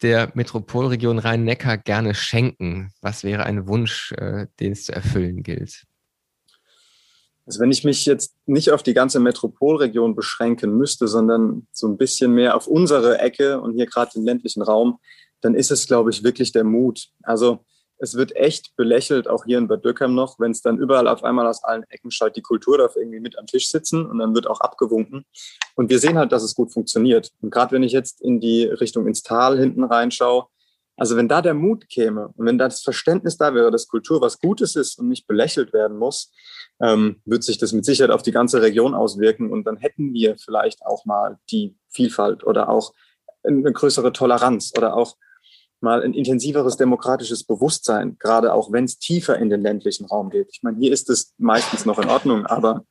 der 0.00 0.30
Metropolregion 0.34 1.18
Rhein-Neckar 1.18 1.78
gerne 1.78 2.14
schenken? 2.14 2.90
Was 3.00 3.24
wäre 3.24 3.44
ein 3.44 3.68
Wunsch, 3.68 4.12
äh, 4.12 4.46
den 4.58 4.72
es 4.72 4.84
zu 4.84 4.92
erfüllen 4.92 5.42
gilt? 5.42 5.84
Also 7.46 7.60
wenn 7.60 7.72
ich 7.72 7.84
mich 7.84 8.06
jetzt 8.06 8.34
nicht 8.46 8.70
auf 8.70 8.82
die 8.82 8.94
ganze 8.94 9.18
Metropolregion 9.18 10.14
beschränken 10.14 10.76
müsste, 10.76 11.08
sondern 11.08 11.66
so 11.72 11.88
ein 11.88 11.96
bisschen 11.96 12.32
mehr 12.32 12.56
auf 12.56 12.66
unsere 12.66 13.18
Ecke 13.18 13.60
und 13.60 13.74
hier 13.74 13.86
gerade 13.86 14.12
den 14.12 14.24
ländlichen 14.24 14.62
Raum, 14.62 14.98
dann 15.40 15.54
ist 15.54 15.70
es, 15.70 15.86
glaube 15.86 16.10
ich, 16.10 16.22
wirklich 16.22 16.52
der 16.52 16.64
Mut. 16.64 17.08
Also 17.22 17.64
es 17.98 18.14
wird 18.16 18.34
echt 18.34 18.74
belächelt, 18.76 19.28
auch 19.28 19.44
hier 19.44 19.58
in 19.58 19.68
Bad 19.68 19.84
Dürkheim 19.84 20.14
noch, 20.14 20.40
wenn 20.40 20.50
es 20.50 20.60
dann 20.60 20.78
überall 20.78 21.06
auf 21.06 21.22
einmal 21.22 21.46
aus 21.46 21.62
allen 21.62 21.84
Ecken 21.88 22.10
schallt, 22.10 22.34
die 22.34 22.42
Kultur 22.42 22.78
darf 22.78 22.96
irgendwie 22.96 23.20
mit 23.20 23.38
am 23.38 23.46
Tisch 23.46 23.68
sitzen 23.68 24.06
und 24.06 24.18
dann 24.18 24.34
wird 24.34 24.48
auch 24.48 24.60
abgewunken. 24.60 25.24
Und 25.76 25.88
wir 25.88 26.00
sehen 26.00 26.18
halt, 26.18 26.32
dass 26.32 26.42
es 26.42 26.56
gut 26.56 26.72
funktioniert. 26.72 27.30
Und 27.40 27.50
gerade 27.50 27.72
wenn 27.72 27.84
ich 27.84 27.92
jetzt 27.92 28.20
in 28.20 28.40
die 28.40 28.64
Richtung 28.64 29.06
ins 29.06 29.22
Tal 29.22 29.56
hinten 29.56 29.84
reinschaue, 29.84 30.46
also 30.96 31.16
wenn 31.16 31.28
da 31.28 31.42
der 31.42 31.54
Mut 31.54 31.88
käme 31.88 32.28
und 32.36 32.44
wenn 32.46 32.58
da 32.58 32.64
das 32.64 32.82
Verständnis 32.82 33.36
da 33.36 33.54
wäre, 33.54 33.70
dass 33.70 33.88
Kultur 33.88 34.20
was 34.20 34.40
Gutes 34.40 34.74
ist 34.74 34.98
und 34.98 35.08
nicht 35.08 35.26
belächelt 35.26 35.72
werden 35.72 35.96
muss, 35.96 36.32
ähm, 36.80 37.20
wird 37.24 37.44
sich 37.44 37.58
das 37.58 37.72
mit 37.72 37.84
Sicherheit 37.84 38.10
auf 38.10 38.22
die 38.22 38.32
ganze 38.32 38.62
Region 38.62 38.94
auswirken. 38.94 39.50
Und 39.50 39.64
dann 39.64 39.76
hätten 39.76 40.12
wir 40.12 40.36
vielleicht 40.36 40.84
auch 40.84 41.04
mal 41.04 41.38
die 41.50 41.76
Vielfalt 41.88 42.44
oder 42.44 42.68
auch 42.68 42.92
eine 43.44 43.72
größere 43.72 44.12
Toleranz 44.12 44.72
oder 44.76 44.96
auch 44.96 45.16
mal 45.80 46.02
ein 46.02 46.14
intensiveres 46.14 46.76
demokratisches 46.76 47.44
Bewusstsein, 47.44 48.16
gerade 48.18 48.54
auch 48.54 48.72
wenn 48.72 48.84
es 48.84 48.98
tiefer 48.98 49.36
in 49.38 49.50
den 49.50 49.62
ländlichen 49.62 50.06
Raum 50.06 50.30
geht. 50.30 50.48
Ich 50.52 50.62
meine, 50.62 50.78
hier 50.78 50.92
ist 50.92 51.10
es 51.10 51.34
meistens 51.38 51.84
noch 51.84 51.98
in 51.98 52.08
Ordnung, 52.08 52.46
aber 52.46 52.84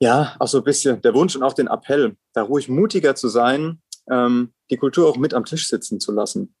ja, 0.00 0.34
auch 0.40 0.48
so 0.48 0.58
ein 0.58 0.64
bisschen 0.64 1.00
der 1.02 1.14
Wunsch 1.14 1.36
und 1.36 1.44
auch 1.44 1.52
den 1.52 1.68
Appell, 1.68 2.16
da 2.32 2.42
ruhig 2.42 2.68
mutiger 2.68 3.14
zu 3.14 3.28
sein, 3.28 3.80
ähm, 4.10 4.52
die 4.70 4.76
Kultur 4.76 5.08
auch 5.08 5.16
mit 5.16 5.32
am 5.32 5.44
Tisch 5.44 5.68
sitzen 5.68 6.00
zu 6.00 6.10
lassen. 6.10 6.56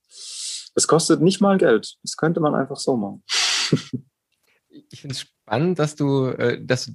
Das 0.74 0.86
kostet 0.86 1.20
nicht 1.20 1.40
mal 1.40 1.58
Geld. 1.58 1.96
Das 2.04 2.16
könnte 2.16 2.38
man 2.38 2.54
einfach 2.54 2.76
so 2.76 2.96
machen. 2.96 3.24
ich 4.68 5.00
finde 5.00 5.16
es 5.16 5.26
spannend, 5.42 5.78
dass 5.78 5.96
du, 5.96 6.26
äh, 6.26 6.64
dass 6.64 6.86
du 6.86 6.92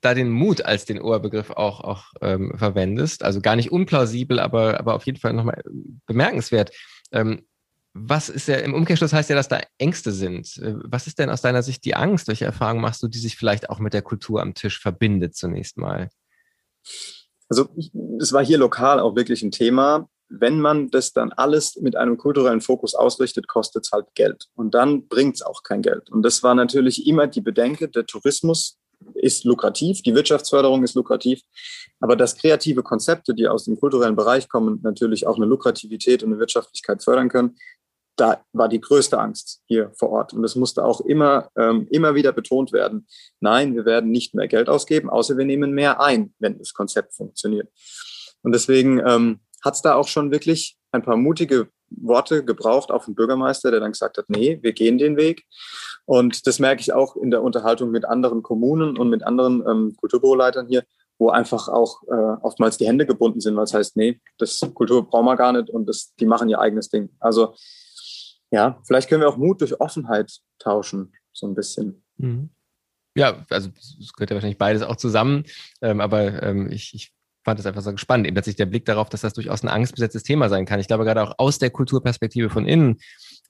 da 0.00 0.14
den 0.14 0.30
Mut 0.30 0.64
als 0.64 0.84
den 0.84 1.00
Oberbegriff 1.00 1.50
auch, 1.50 1.80
auch 1.80 2.12
ähm, 2.20 2.52
verwendest. 2.56 3.24
Also 3.24 3.40
gar 3.40 3.56
nicht 3.56 3.72
unplausibel, 3.72 4.38
aber, 4.38 4.78
aber 4.78 4.94
auf 4.94 5.06
jeden 5.06 5.18
Fall 5.18 5.32
nochmal 5.32 5.62
bemerkenswert. 6.06 6.70
Ähm, 7.12 7.46
was 7.94 8.28
ist 8.28 8.46
ja 8.46 8.56
im 8.56 8.74
Umkehrschluss 8.74 9.12
heißt 9.12 9.30
ja, 9.30 9.34
dass 9.34 9.48
da 9.48 9.60
Ängste 9.78 10.12
sind. 10.12 10.56
Äh, 10.58 10.74
was 10.84 11.06
ist 11.06 11.18
denn 11.18 11.30
aus 11.30 11.42
deiner 11.42 11.62
Sicht 11.62 11.84
die 11.84 11.96
Angst? 11.96 12.28
Welche 12.28 12.44
Erfahrungen 12.44 12.80
machst 12.80 13.02
du, 13.02 13.08
die 13.08 13.18
sich 13.18 13.36
vielleicht 13.36 13.70
auch 13.70 13.80
mit 13.80 13.92
der 13.92 14.02
Kultur 14.02 14.40
am 14.40 14.54
Tisch 14.54 14.78
verbindet 14.78 15.34
zunächst 15.34 15.78
mal? 15.78 16.08
Also 17.48 17.68
es 18.20 18.32
war 18.32 18.44
hier 18.44 18.58
lokal 18.58 19.00
auch 19.00 19.16
wirklich 19.16 19.42
ein 19.42 19.50
Thema. 19.50 20.08
Wenn 20.28 20.60
man 20.60 20.90
das 20.90 21.12
dann 21.12 21.32
alles 21.32 21.76
mit 21.76 21.96
einem 21.96 22.18
kulturellen 22.18 22.60
Fokus 22.60 22.94
ausrichtet, 22.94 23.48
kostet 23.48 23.86
es 23.86 23.92
halt 23.92 24.06
Geld. 24.14 24.46
Und 24.54 24.74
dann 24.74 25.08
bringt 25.08 25.36
es 25.36 25.42
auch 25.42 25.62
kein 25.62 25.82
Geld. 25.82 26.10
Und 26.10 26.22
das 26.22 26.42
war 26.42 26.54
natürlich 26.54 27.06
immer 27.06 27.26
die 27.26 27.40
Bedenke, 27.40 27.88
der 27.88 28.06
Tourismus 28.06 28.78
ist 29.14 29.44
lukrativ, 29.44 30.02
die 30.02 30.14
Wirtschaftsförderung 30.14 30.82
ist 30.82 30.94
lukrativ, 30.94 31.40
aber 32.00 32.16
dass 32.16 32.36
kreative 32.36 32.82
Konzepte, 32.82 33.34
die 33.34 33.48
aus 33.48 33.64
dem 33.64 33.78
kulturellen 33.78 34.16
Bereich 34.16 34.48
kommen, 34.48 34.80
natürlich 34.82 35.26
auch 35.26 35.36
eine 35.36 35.46
Lukrativität 35.46 36.22
und 36.22 36.30
eine 36.30 36.40
Wirtschaftlichkeit 36.40 37.02
fördern 37.02 37.28
können, 37.28 37.56
da 38.16 38.44
war 38.52 38.68
die 38.68 38.80
größte 38.80 39.18
Angst 39.18 39.62
hier 39.66 39.92
vor 39.96 40.10
Ort. 40.10 40.32
Und 40.32 40.42
es 40.44 40.56
musste 40.56 40.84
auch 40.84 41.00
immer, 41.02 41.50
ähm, 41.56 41.86
immer 41.90 42.14
wieder 42.14 42.32
betont 42.32 42.72
werden, 42.72 43.06
nein, 43.40 43.74
wir 43.74 43.84
werden 43.84 44.10
nicht 44.10 44.34
mehr 44.34 44.48
Geld 44.48 44.68
ausgeben, 44.68 45.08
außer 45.08 45.36
wir 45.38 45.44
nehmen 45.44 45.72
mehr 45.72 46.00
ein, 46.00 46.34
wenn 46.38 46.58
das 46.58 46.74
Konzept 46.74 47.14
funktioniert. 47.14 47.68
Und 48.42 48.52
deswegen 48.52 49.00
ähm, 49.06 49.40
hat 49.64 49.74
es 49.74 49.82
da 49.82 49.94
auch 49.94 50.08
schon 50.08 50.30
wirklich 50.30 50.76
ein 50.92 51.02
paar 51.02 51.16
mutige 51.16 51.68
Worte 51.90 52.44
gebraucht, 52.44 52.90
auch 52.90 53.04
vom 53.04 53.14
Bürgermeister, 53.14 53.70
der 53.70 53.80
dann 53.80 53.92
gesagt 53.92 54.18
hat, 54.18 54.28
nee, 54.28 54.58
wir 54.62 54.72
gehen 54.72 54.98
den 54.98 55.16
Weg. 55.16 55.44
Und 56.04 56.46
das 56.46 56.58
merke 56.58 56.80
ich 56.80 56.92
auch 56.92 57.16
in 57.16 57.30
der 57.30 57.42
Unterhaltung 57.42 57.90
mit 57.90 58.04
anderen 58.04 58.42
Kommunen 58.42 58.96
und 58.96 59.10
mit 59.10 59.22
anderen 59.22 59.64
ähm, 59.66 59.96
Kulturbüroleitern 59.96 60.66
hier, 60.68 60.84
wo 61.18 61.30
einfach 61.30 61.68
auch 61.68 62.02
äh, 62.04 62.36
oftmals 62.42 62.78
die 62.78 62.86
Hände 62.86 63.06
gebunden 63.06 63.40
sind, 63.40 63.56
weil 63.56 63.64
es 63.64 63.74
heißt, 63.74 63.96
nee, 63.96 64.20
das 64.38 64.60
Kultur 64.74 65.08
brauchen 65.08 65.26
wir 65.26 65.36
gar 65.36 65.52
nicht 65.52 65.70
und 65.70 65.86
das, 65.86 66.14
die 66.16 66.26
machen 66.26 66.48
ihr 66.48 66.60
eigenes 66.60 66.88
Ding. 66.88 67.10
Also 67.20 67.54
ja, 68.50 68.80
vielleicht 68.86 69.08
können 69.08 69.22
wir 69.22 69.28
auch 69.28 69.36
Mut 69.36 69.60
durch 69.60 69.80
Offenheit 69.80 70.32
tauschen, 70.58 71.12
so 71.32 71.46
ein 71.46 71.54
bisschen. 71.54 72.02
Mhm. 72.16 72.50
Ja, 73.14 73.44
also 73.50 73.70
es 73.76 74.12
gehört 74.12 74.30
ja 74.30 74.36
wahrscheinlich 74.36 74.58
beides 74.58 74.82
auch 74.82 74.96
zusammen, 74.96 75.44
ähm, 75.82 76.00
aber 76.00 76.42
ähm, 76.42 76.70
ich, 76.70 76.94
ich 76.94 77.12
fand 77.48 77.60
es 77.60 77.64
einfach 77.64 77.80
so 77.80 77.96
spannend, 77.96 78.26
eben 78.26 78.36
tatsächlich 78.36 78.58
der 78.58 78.66
Blick 78.66 78.84
darauf, 78.84 79.08
dass 79.08 79.22
das 79.22 79.32
durchaus 79.32 79.62
ein 79.62 79.68
angstbesetztes 79.68 80.22
Thema 80.22 80.50
sein 80.50 80.66
kann. 80.66 80.80
Ich 80.80 80.86
glaube, 80.86 81.04
gerade 81.04 81.22
auch 81.22 81.34
aus 81.38 81.58
der 81.58 81.70
Kulturperspektive 81.70 82.50
von 82.50 82.66
innen 82.66 82.98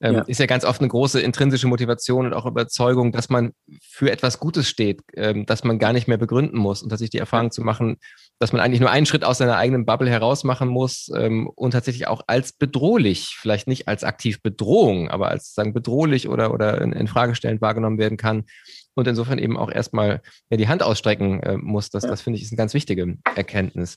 ähm, 0.00 0.14
ja. 0.14 0.20
ist 0.22 0.38
ja 0.38 0.46
ganz 0.46 0.64
oft 0.64 0.80
eine 0.80 0.88
große 0.88 1.20
intrinsische 1.20 1.66
Motivation 1.66 2.26
und 2.26 2.32
auch 2.32 2.46
Überzeugung, 2.46 3.10
dass 3.10 3.28
man 3.28 3.54
für 3.82 4.12
etwas 4.12 4.38
Gutes 4.38 4.68
steht, 4.68 5.02
ähm, 5.16 5.46
dass 5.46 5.64
man 5.64 5.80
gar 5.80 5.92
nicht 5.92 6.06
mehr 6.06 6.16
begründen 6.16 6.58
muss 6.58 6.80
und 6.80 6.90
tatsächlich 6.90 7.10
die 7.10 7.18
Erfahrung 7.18 7.50
zu 7.50 7.62
machen, 7.62 7.96
dass 8.38 8.52
man 8.52 8.60
eigentlich 8.60 8.78
nur 8.80 8.90
einen 8.90 9.06
Schritt 9.06 9.24
aus 9.24 9.38
seiner 9.38 9.56
eigenen 9.56 9.84
Bubble 9.84 10.08
heraus 10.08 10.44
machen 10.44 10.68
muss 10.68 11.10
ähm, 11.16 11.48
und 11.48 11.72
tatsächlich 11.72 12.06
auch 12.06 12.22
als 12.28 12.52
bedrohlich, 12.52 13.36
vielleicht 13.36 13.66
nicht 13.66 13.88
als 13.88 14.04
aktiv 14.04 14.40
Bedrohung, 14.40 15.10
aber 15.10 15.28
als 15.28 15.54
sagen 15.54 15.74
bedrohlich 15.74 16.28
oder, 16.28 16.54
oder 16.54 16.80
in, 16.80 16.92
in 16.92 17.08
Frage 17.08 17.34
stellend 17.34 17.60
wahrgenommen 17.60 17.98
werden 17.98 18.16
kann 18.16 18.44
und 18.98 19.06
insofern 19.06 19.38
eben 19.38 19.56
auch 19.56 19.70
erstmal 19.70 20.20
ja, 20.50 20.56
die 20.56 20.66
Hand 20.66 20.82
ausstrecken 20.82 21.40
äh, 21.44 21.56
muss. 21.56 21.88
Das, 21.88 22.02
das 22.02 22.20
finde 22.20 22.36
ich 22.36 22.42
ist 22.42 22.50
eine 22.50 22.56
ganz 22.56 22.74
wichtige 22.74 23.16
Erkenntnis. 23.36 23.96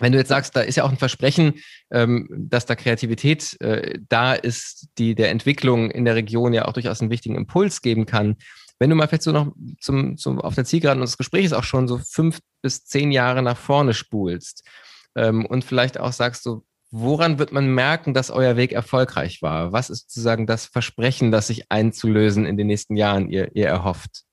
Wenn 0.00 0.10
du 0.10 0.18
jetzt 0.18 0.30
sagst, 0.30 0.56
da 0.56 0.62
ist 0.62 0.74
ja 0.74 0.82
auch 0.82 0.90
ein 0.90 0.96
Versprechen, 0.96 1.60
ähm, 1.92 2.28
dass 2.28 2.66
da 2.66 2.74
Kreativität 2.74 3.60
äh, 3.60 4.00
da 4.08 4.32
ist, 4.34 4.88
die 4.98 5.14
der 5.14 5.30
Entwicklung 5.30 5.92
in 5.92 6.04
der 6.04 6.16
Region 6.16 6.52
ja 6.52 6.64
auch 6.64 6.72
durchaus 6.72 7.00
einen 7.00 7.10
wichtigen 7.12 7.36
Impuls 7.36 7.82
geben 7.82 8.04
kann. 8.04 8.36
Wenn 8.80 8.90
du 8.90 8.96
mal 8.96 9.06
vielleicht 9.06 9.22
so 9.22 9.30
noch 9.30 9.52
zum, 9.80 10.16
zum, 10.16 10.40
auf 10.40 10.56
der 10.56 10.64
Zielgeraden 10.64 11.00
unseres 11.00 11.18
Gesprächs 11.18 11.52
auch 11.52 11.62
schon 11.62 11.86
so 11.86 11.98
fünf 11.98 12.40
bis 12.62 12.84
zehn 12.84 13.12
Jahre 13.12 13.42
nach 13.42 13.56
vorne 13.56 13.94
spulst 13.94 14.66
ähm, 15.14 15.46
und 15.46 15.64
vielleicht 15.64 16.00
auch 16.00 16.12
sagst, 16.12 16.42
so, 16.42 16.64
woran 16.90 17.38
wird 17.38 17.52
man 17.52 17.72
merken, 17.74 18.12
dass 18.12 18.30
euer 18.30 18.56
Weg 18.56 18.72
erfolgreich 18.72 19.40
war? 19.40 19.72
Was 19.72 19.88
ist 19.88 20.10
sozusagen 20.10 20.46
das 20.46 20.66
Versprechen, 20.66 21.30
das 21.30 21.46
sich 21.46 21.70
einzulösen 21.70 22.44
in 22.44 22.56
den 22.56 22.66
nächsten 22.66 22.96
Jahren 22.96 23.30
ihr, 23.30 23.54
ihr 23.54 23.68
erhofft? 23.68 24.24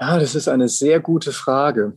Ja, 0.00 0.18
das 0.18 0.34
ist 0.34 0.48
eine 0.48 0.68
sehr 0.68 1.00
gute 1.00 1.32
Frage 1.32 1.96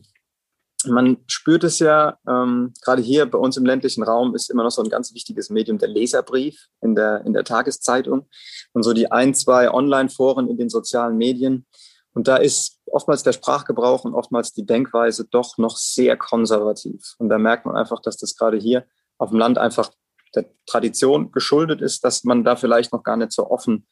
man 0.86 1.18
spürt 1.26 1.64
es 1.64 1.78
ja, 1.78 2.18
ähm, 2.28 2.72
gerade 2.82 3.02
hier 3.02 3.26
bei 3.26 3.38
uns 3.38 3.56
im 3.56 3.64
ländlichen 3.64 4.02
Raum 4.02 4.34
ist 4.34 4.50
immer 4.50 4.64
noch 4.64 4.70
so 4.70 4.82
ein 4.82 4.88
ganz 4.88 5.14
wichtiges 5.14 5.50
Medium 5.50 5.78
der 5.78 5.88
Leserbrief 5.88 6.68
in 6.80 6.94
der, 6.94 7.24
in 7.24 7.32
der 7.32 7.44
Tageszeitung 7.44 8.28
und 8.72 8.82
so 8.82 8.92
die 8.92 9.10
ein, 9.10 9.34
zwei 9.34 9.70
Online-Foren 9.72 10.48
in 10.48 10.56
den 10.56 10.68
sozialen 10.68 11.16
Medien. 11.16 11.66
Und 12.14 12.28
da 12.28 12.36
ist 12.36 12.80
oftmals 12.86 13.22
der 13.22 13.32
Sprachgebrauch 13.32 14.04
und 14.04 14.14
oftmals 14.14 14.52
die 14.52 14.66
Denkweise 14.66 15.26
doch 15.30 15.56
noch 15.56 15.76
sehr 15.76 16.16
konservativ. 16.16 17.14
Und 17.18 17.28
da 17.28 17.38
merkt 17.38 17.64
man 17.64 17.76
einfach, 17.76 18.00
dass 18.02 18.18
das 18.18 18.36
gerade 18.36 18.58
hier 18.58 18.84
auf 19.18 19.30
dem 19.30 19.38
Land 19.38 19.58
einfach 19.58 19.90
der 20.34 20.46
Tradition 20.66 21.32
geschuldet 21.32 21.80
ist, 21.80 22.04
dass 22.04 22.24
man 22.24 22.44
da 22.44 22.56
vielleicht 22.56 22.92
noch 22.92 23.02
gar 23.02 23.16
nicht 23.16 23.32
so 23.32 23.50
offen 23.50 23.86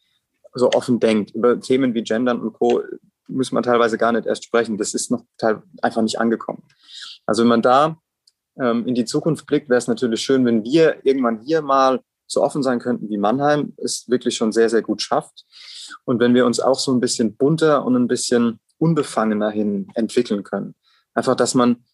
so 0.53 0.70
offen 0.73 0.99
denkt. 0.99 1.31
Über 1.31 1.61
Themen 1.61 1.94
wie 1.94 2.03
Gendern 2.03 2.40
und 2.40 2.55
Co. 2.55 2.83
muss 3.31 3.53
man 3.53 3.62
teilweise 3.62 3.99
gar 3.99 4.12
nicht 4.12 4.27
erst 4.27 4.45
sprechen. 4.45 4.79
Das 4.79 4.95
ist 4.95 5.11
noch 5.11 5.25
einfach 5.83 6.03
nicht 6.03 6.19
angekommen. 6.19 6.62
Also 7.27 7.43
wenn 7.43 7.49
man 7.49 7.62
da 7.62 7.99
ähm, 8.61 8.87
in 8.87 8.95
die 8.95 9.05
Zukunft 9.05 9.47
blickt, 9.47 9.69
wäre 9.69 9.79
es 9.79 9.88
natürlich 9.88 10.21
schön, 10.21 10.45
wenn 10.45 10.64
wir 10.64 11.05
irgendwann 11.05 11.40
hier 11.40 11.62
mal 11.62 12.01
so 12.27 12.43
offen 12.43 12.62
sein 12.62 12.79
könnten, 12.79 13.09
wie 13.11 13.19
Mannheim 13.19 13.75
es 13.77 14.09
wirklich 14.09 14.37
schon 14.37 14.53
sehr, 14.53 14.71
sehr 14.71 14.83
gut 14.83 15.03
schafft. 15.03 15.45
Und 16.05 16.21
wenn 16.21 16.35
wir 16.35 16.47
uns 16.47 16.61
auch 16.61 16.79
so 16.79 16.93
ein 16.93 17.01
bisschen 17.01 17.37
bunter 17.37 17.85
und 17.85 17.97
ein 17.97 18.09
bisschen 18.09 18.61
unbefangener 18.79 19.51
hin 19.51 19.88
entwickeln 19.95 20.43
können. 20.43 20.75
Einfach, 21.14 21.37
dass 21.37 21.55
man 21.55 21.85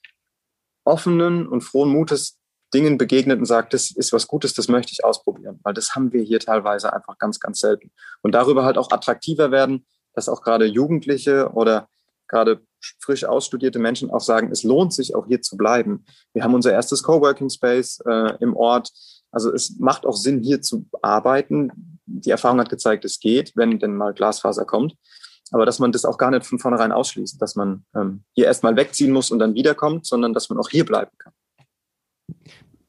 offenen 0.85 1.49
und 1.49 1.63
frohen 1.63 1.91
Mutes 1.91 2.39
Dingen 2.73 2.99
begegnet 2.99 3.39
und 3.39 3.47
sagt, 3.47 3.75
das 3.75 3.91
ist 3.91 4.13
was 4.13 4.27
Gutes, 4.27 4.55
das 4.55 4.69
möchte 4.69 4.93
ich 4.93 5.05
ausprobieren, 5.05 5.61
weil 5.63 5.75
das 5.75 5.95
haben 5.95 6.13
wir 6.13 6.23
hier 6.23 6.41
teilweise 6.41 6.93
einfach 6.93 7.17
ganz, 7.19 7.41
ganz 7.41 7.61
selten. 7.61 7.93
Und 8.23 8.33
darüber 8.33 8.65
halt 8.65 8.77
auch 8.77 8.91
attraktiver 8.91 9.51
werden, 9.51 9.87
dass 10.17 10.29
auch 10.29 10.43
gerade 10.43 10.65
Jugendliche 10.65 11.51
oder 11.53 11.89
gerade 12.27 12.61
frisch 13.01 13.25
ausstudierte 13.25 13.79
Menschen 13.79 14.11
auch 14.11 14.21
sagen, 14.21 14.51
es 14.51 14.65
lohnt 14.65 14.93
sich 14.93 15.15
auch 15.15 15.27
hier 15.27 15.43
zu 15.43 15.57
bleiben. 15.57 16.05
Wir 16.33 16.43
haben 16.43 16.55
unser 16.55 16.73
erstes 16.73 17.03
Coworking 17.03 17.51
Space 17.51 18.01
äh, 18.07 18.35
im 18.41 18.57
Ort. 18.57 18.91
Also 19.31 19.53
es 19.53 19.79
macht 19.79 20.07
auch 20.07 20.17
Sinn, 20.17 20.43
hier 20.43 20.63
zu 20.63 20.87
arbeiten. 21.03 22.01
Die 22.07 22.31
Erfahrung 22.31 22.59
hat 22.59 22.69
gezeigt, 22.69 23.05
es 23.05 23.21
geht, 23.21 23.53
wenn 23.55 23.79
denn 23.79 23.97
mal 23.97 24.15
Glasfaser 24.15 24.65
kommt. 24.65 24.95
Aber 25.53 25.67
dass 25.67 25.79
man 25.79 25.93
das 25.93 26.05
auch 26.05 26.19
gar 26.19 26.31
nicht 26.31 26.47
von 26.47 26.59
vornherein 26.59 26.91
ausschließt, 26.91 27.41
dass 27.41 27.55
man 27.55 27.85
ähm, 27.95 28.25
hier 28.33 28.47
erstmal 28.47 28.75
wegziehen 28.77 29.13
muss 29.13 29.31
und 29.31 29.39
dann 29.39 29.55
wiederkommt, 29.55 30.07
sondern 30.07 30.33
dass 30.33 30.49
man 30.49 30.59
auch 30.59 30.69
hier 30.69 30.85
bleiben 30.85 31.13
kann. 31.19 31.33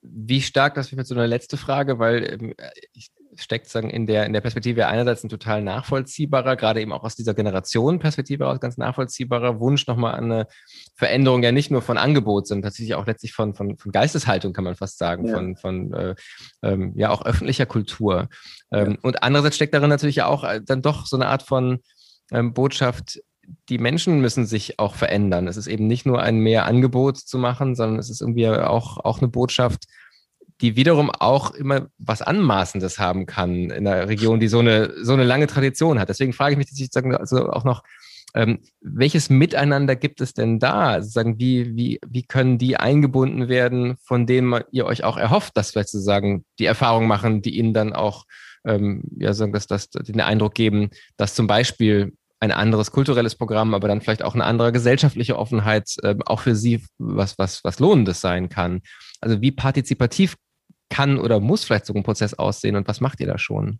Wie 0.01 0.41
stark, 0.41 0.73
das 0.73 0.91
wäre 0.91 1.01
jetzt 1.01 1.09
so 1.09 1.15
eine 1.15 1.27
letzte 1.27 1.57
Frage, 1.57 1.99
weil 1.99 2.23
ähm, 2.31 2.53
ich 2.93 3.11
steckt 3.37 3.69
sagen 3.69 3.89
in 3.89 4.07
der 4.07 4.25
in 4.25 4.33
der 4.33 4.41
Perspektive 4.41 4.87
einerseits 4.87 5.23
ein 5.23 5.29
total 5.29 5.61
nachvollziehbarer, 5.61 6.55
gerade 6.55 6.81
eben 6.81 6.91
auch 6.91 7.03
aus 7.03 7.15
dieser 7.15 7.33
Generationenperspektive 7.33 8.45
heraus 8.45 8.59
ganz 8.59 8.77
nachvollziehbarer 8.77 9.59
Wunsch 9.59 9.87
nochmal 9.87 10.15
an 10.15 10.31
eine 10.31 10.47
Veränderung 10.95 11.43
ja 11.43 11.51
nicht 11.51 11.71
nur 11.71 11.81
von 11.81 11.97
Angebot, 11.97 12.47
sondern 12.47 12.63
tatsächlich 12.63 12.95
auch 12.95 13.05
letztlich 13.05 13.33
von 13.33 13.53
von, 13.53 13.77
von 13.77 13.91
Geisteshaltung 13.91 14.53
kann 14.53 14.63
man 14.63 14.75
fast 14.75 14.97
sagen, 14.97 15.27
ja. 15.27 15.33
von 15.35 15.55
von 15.55 15.93
äh, 15.93 16.15
ähm, 16.63 16.93
ja 16.95 17.09
auch 17.09 17.25
öffentlicher 17.25 17.65
Kultur. 17.65 18.29
Ähm, 18.71 18.91
ja. 18.91 18.97
Und 19.01 19.23
andererseits 19.23 19.55
steckt 19.55 19.73
darin 19.73 19.89
natürlich 19.89 20.17
ja 20.17 20.27
auch 20.27 20.43
äh, 20.43 20.61
dann 20.63 20.81
doch 20.81 21.05
so 21.05 21.15
eine 21.17 21.27
Art 21.27 21.43
von 21.43 21.79
ähm, 22.31 22.53
Botschaft, 22.53 23.19
die 23.69 23.77
Menschen 23.77 24.19
müssen 24.19 24.45
sich 24.45 24.79
auch 24.79 24.95
verändern. 24.95 25.47
Es 25.47 25.57
ist 25.57 25.67
eben 25.67 25.87
nicht 25.87 26.05
nur 26.05 26.21
ein 26.21 26.39
mehr 26.39 26.65
Angebot 26.65 27.17
zu 27.17 27.37
machen, 27.37 27.75
sondern 27.75 27.99
es 27.99 28.09
ist 28.09 28.21
irgendwie 28.21 28.47
auch, 28.49 28.97
auch 28.97 29.19
eine 29.19 29.29
Botschaft, 29.29 29.85
die 30.61 30.75
wiederum 30.75 31.09
auch 31.09 31.51
immer 31.51 31.87
was 31.97 32.21
Anmaßendes 32.21 32.99
haben 32.99 33.25
kann 33.25 33.69
in 33.69 33.87
einer 33.87 34.07
Region, 34.07 34.39
die 34.39 34.47
so 34.47 34.59
eine, 34.59 34.93
so 35.03 35.13
eine 35.13 35.23
lange 35.23 35.47
Tradition 35.47 35.99
hat. 35.99 36.09
Deswegen 36.09 36.33
frage 36.33 36.53
ich 36.53 36.57
mich 36.57 36.69
sozusagen 36.69 37.15
also 37.15 37.49
auch 37.49 37.63
noch, 37.63 37.83
ähm, 38.33 38.59
welches 38.81 39.29
Miteinander 39.29 39.95
gibt 39.95 40.21
es 40.21 40.33
denn 40.33 40.59
da? 40.59 41.01
Sozusagen, 41.01 41.39
wie, 41.39 41.75
wie, 41.75 41.99
wie 42.07 42.23
können 42.23 42.57
die 42.57 42.77
eingebunden 42.77 43.49
werden, 43.49 43.97
von 44.03 44.25
denen 44.25 44.61
ihr 44.71 44.85
euch 44.85 45.03
auch 45.03 45.17
erhofft, 45.17 45.55
dass 45.55 45.71
vielleicht 45.71 45.89
sozusagen 45.89 46.45
die 46.59 46.65
Erfahrung 46.65 47.07
machen, 47.07 47.41
die 47.41 47.57
ihnen 47.57 47.73
dann 47.73 47.93
auch 47.93 48.25
ähm, 48.65 49.03
ja, 49.17 49.33
sagen, 49.33 49.53
dass 49.53 49.67
das 49.67 49.89
den 49.89 50.21
Eindruck 50.21 50.55
geben, 50.55 50.89
dass 51.15 51.35
zum 51.35 51.47
Beispiel 51.47 52.13
ein 52.39 52.51
anderes 52.51 52.91
kulturelles 52.91 53.35
Programm, 53.35 53.73
aber 53.73 53.87
dann 53.87 54.01
vielleicht 54.01 54.23
auch 54.23 54.35
eine 54.35 54.43
andere 54.43 54.71
gesellschaftliche 54.71 55.37
Offenheit 55.37 55.95
äh, 56.03 56.15
auch 56.25 56.41
für 56.41 56.55
sie 56.55 56.83
was, 56.97 57.37
was, 57.37 57.63
was 57.63 57.79
Lohnendes 57.79 58.21
sein 58.21 58.49
kann. 58.49 58.81
Also 59.21 59.41
wie 59.41 59.51
partizipativ 59.51 60.35
kann 60.89 61.19
oder 61.19 61.39
muss 61.39 61.63
vielleicht 61.63 61.85
so 61.85 61.93
ein 61.93 62.03
Prozess 62.03 62.33
aussehen 62.33 62.75
und 62.75 62.87
was 62.87 63.01
macht 63.01 63.19
ihr 63.19 63.27
da 63.27 63.37
schon? 63.37 63.79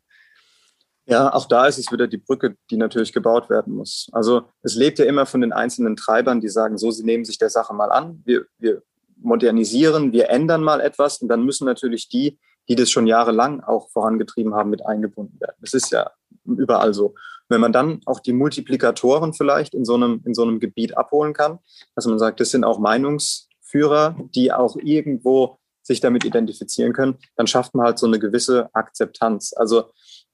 Ja, 1.10 1.34
auch 1.34 1.46
da 1.46 1.68
ist 1.68 1.78
es 1.78 1.90
wieder 1.92 2.06
die 2.08 2.18
Brücke, 2.18 2.58
die 2.70 2.76
natürlich 2.76 3.14
gebaut 3.14 3.50
werden 3.50 3.74
muss. 3.74 4.10
Also 4.12 4.50
es 4.62 4.76
lebt 4.76 5.00
ja 5.00 5.06
immer 5.06 5.26
von 5.26 5.40
den 5.40 5.54
einzelnen 5.54 5.96
Treibern, 5.96 6.42
die 6.42 6.50
sagen, 6.50 6.78
so, 6.78 6.92
sie 6.92 7.06
nehmen 7.06 7.24
sich 7.24 7.38
der 7.38 7.50
Sache 7.50 7.74
mal 7.74 7.92
an, 7.92 8.22
wir, 8.26 8.46
wir 8.58 8.82
modernisieren, 9.16 10.12
wir 10.12 10.30
ändern 10.30 10.64
mal 10.64 10.82
etwas 10.82 11.22
und 11.22 11.30
dann 11.30 11.44
müssen 11.44 11.66
natürlich 11.66 12.10
die, 12.10 12.38
die 12.68 12.76
das 12.76 12.92
schon 12.92 13.08
jahrelang 13.08 13.62
auch 13.62 13.90
vorangetrieben 13.92 14.54
haben, 14.54 14.70
mit 14.70 14.86
eingebunden 14.86 15.40
werden. 15.40 15.56
Das 15.62 15.74
ist 15.74 15.92
ja 15.92 16.12
überall 16.44 16.94
so. 16.94 17.16
Wenn 17.48 17.62
man 17.62 17.72
dann 17.72 18.02
auch 18.06 18.20
die 18.20 18.34
Multiplikatoren 18.34 19.34
vielleicht 19.34 19.74
in 19.74 19.86
so 19.86 19.96
einem, 19.96 20.22
in 20.26 20.34
so 20.34 20.44
einem 20.44 20.60
Gebiet 20.60 20.98
abholen 20.98 21.34
kann, 21.34 21.60
dass 21.96 22.06
man 22.06 22.20
sagt, 22.20 22.42
das 22.42 22.52
sind 22.52 22.66
auch 22.66 22.80
Meinungsführer, 22.80 24.18
die 24.36 24.52
auch 24.52 24.76
irgendwo 24.76 25.60
sich 25.88 26.02
damit 26.02 26.26
identifizieren 26.26 26.94
können, 26.94 27.18
dann 27.38 27.48
schafft 27.48 27.74
man 27.74 27.86
halt 27.86 27.98
so 27.98 28.06
eine 28.06 28.20
gewisse 28.20 28.70
Akzeptanz. 28.74 29.54
Also 29.56 29.86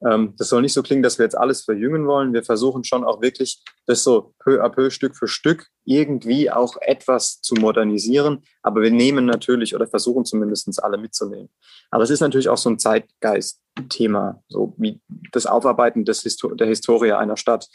ähm, 0.05 0.33
das 0.37 0.49
soll 0.49 0.61
nicht 0.61 0.73
so 0.73 0.81
klingen, 0.81 1.03
dass 1.03 1.19
wir 1.19 1.25
jetzt 1.25 1.37
alles 1.37 1.61
verjüngen 1.61 2.07
wollen. 2.07 2.33
Wir 2.33 2.43
versuchen 2.43 2.83
schon 2.83 3.03
auch 3.03 3.21
wirklich, 3.21 3.63
das 3.85 4.03
so 4.03 4.33
peu 4.39 4.63
à 4.63 4.69
peu, 4.69 4.89
Stück 4.89 5.15
für 5.15 5.27
Stück 5.27 5.67
irgendwie 5.85 6.49
auch 6.49 6.75
etwas 6.81 7.39
zu 7.41 7.55
modernisieren. 7.55 8.41
Aber 8.63 8.81
wir 8.81 8.91
nehmen 8.91 9.25
natürlich 9.25 9.75
oder 9.75 9.87
versuchen 9.87 10.25
zumindest 10.25 10.83
alle 10.83 10.97
mitzunehmen. 10.97 11.49
Aber 11.91 12.03
es 12.03 12.09
ist 12.09 12.21
natürlich 12.21 12.49
auch 12.49 12.57
so 12.57 12.69
ein 12.69 12.79
Zeitgeist-Thema, 12.79 14.43
so 14.49 14.73
wie 14.77 15.01
das 15.31 15.45
Aufarbeiten 15.45 16.03
des 16.03 16.21
Histo 16.23 16.55
der 16.55 16.67
Historie 16.67 17.11
einer 17.11 17.37
Stadt. 17.37 17.67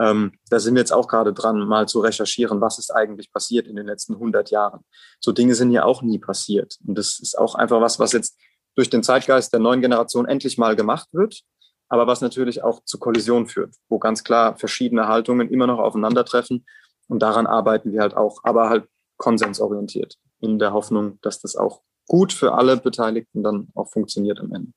Ähm, 0.00 0.32
da 0.48 0.58
sind 0.58 0.74
wir 0.74 0.80
jetzt 0.80 0.92
auch 0.92 1.08
gerade 1.08 1.32
dran, 1.32 1.58
mal 1.68 1.86
zu 1.86 2.00
recherchieren, 2.00 2.60
was 2.60 2.78
ist 2.78 2.90
eigentlich 2.90 3.32
passiert 3.32 3.66
in 3.66 3.76
den 3.76 3.86
letzten 3.86 4.14
100 4.14 4.50
Jahren. 4.50 4.80
So 5.20 5.32
Dinge 5.32 5.54
sind 5.54 5.72
ja 5.72 5.84
auch 5.84 6.02
nie 6.02 6.18
passiert. 6.18 6.78
Und 6.86 6.96
das 6.96 7.18
ist 7.20 7.36
auch 7.38 7.54
einfach 7.54 7.80
was, 7.80 7.98
was 7.98 8.12
jetzt 8.12 8.38
durch 8.76 8.88
den 8.88 9.02
Zeitgeist 9.02 9.52
der 9.52 9.60
neuen 9.60 9.82
Generation 9.82 10.26
endlich 10.26 10.56
mal 10.56 10.74
gemacht 10.74 11.08
wird, 11.12 11.42
aber 11.88 12.06
was 12.06 12.20
natürlich 12.20 12.62
auch 12.62 12.82
zu 12.84 12.98
Kollisionen 12.98 13.46
führt, 13.46 13.74
wo 13.88 13.98
ganz 13.98 14.24
klar 14.24 14.56
verschiedene 14.56 15.06
Haltungen 15.08 15.50
immer 15.50 15.66
noch 15.66 15.78
aufeinandertreffen. 15.78 16.64
Und 17.08 17.20
daran 17.20 17.46
arbeiten 17.46 17.92
wir 17.92 18.00
halt 18.00 18.14
auch, 18.14 18.40
aber 18.44 18.70
halt 18.70 18.88
konsensorientiert, 19.18 20.14
in 20.40 20.58
der 20.58 20.72
Hoffnung, 20.72 21.18
dass 21.20 21.40
das 21.40 21.56
auch 21.56 21.82
gut 22.06 22.32
für 22.32 22.54
alle 22.54 22.76
Beteiligten 22.76 23.42
dann 23.42 23.68
auch 23.74 23.90
funktioniert 23.90 24.40
am 24.40 24.54
Ende. 24.54 24.72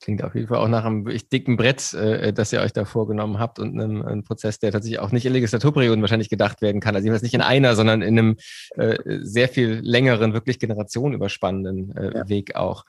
Klingt 0.00 0.22
auf 0.22 0.34
jeden 0.34 0.46
Fall 0.46 0.58
auch 0.58 0.68
nach 0.68 0.84
einem 0.84 1.04
wirklich 1.04 1.28
dicken 1.28 1.56
Brett, 1.56 1.92
äh, 1.92 2.32
das 2.32 2.52
ihr 2.52 2.60
euch 2.60 2.72
da 2.72 2.84
vorgenommen 2.84 3.38
habt 3.38 3.58
und 3.58 3.78
einem, 3.78 4.02
einem 4.02 4.22
Prozess, 4.22 4.60
der 4.60 4.70
tatsächlich 4.70 5.00
auch 5.00 5.10
nicht 5.10 5.26
in 5.26 5.32
Legislaturperioden 5.32 6.00
wahrscheinlich 6.02 6.28
gedacht 6.28 6.62
werden 6.62 6.80
kann. 6.80 6.94
Also 6.94 7.06
jedenfalls 7.06 7.24
nicht 7.24 7.34
in 7.34 7.40
einer, 7.40 7.74
sondern 7.74 8.02
in 8.02 8.18
einem 8.18 8.36
äh, 8.76 8.96
sehr 9.22 9.48
viel 9.48 9.80
längeren, 9.82 10.34
wirklich 10.34 10.60
generationenüberspannenden 10.60 11.96
äh, 11.96 12.18
ja. 12.18 12.28
Weg 12.28 12.54
auch. 12.54 12.84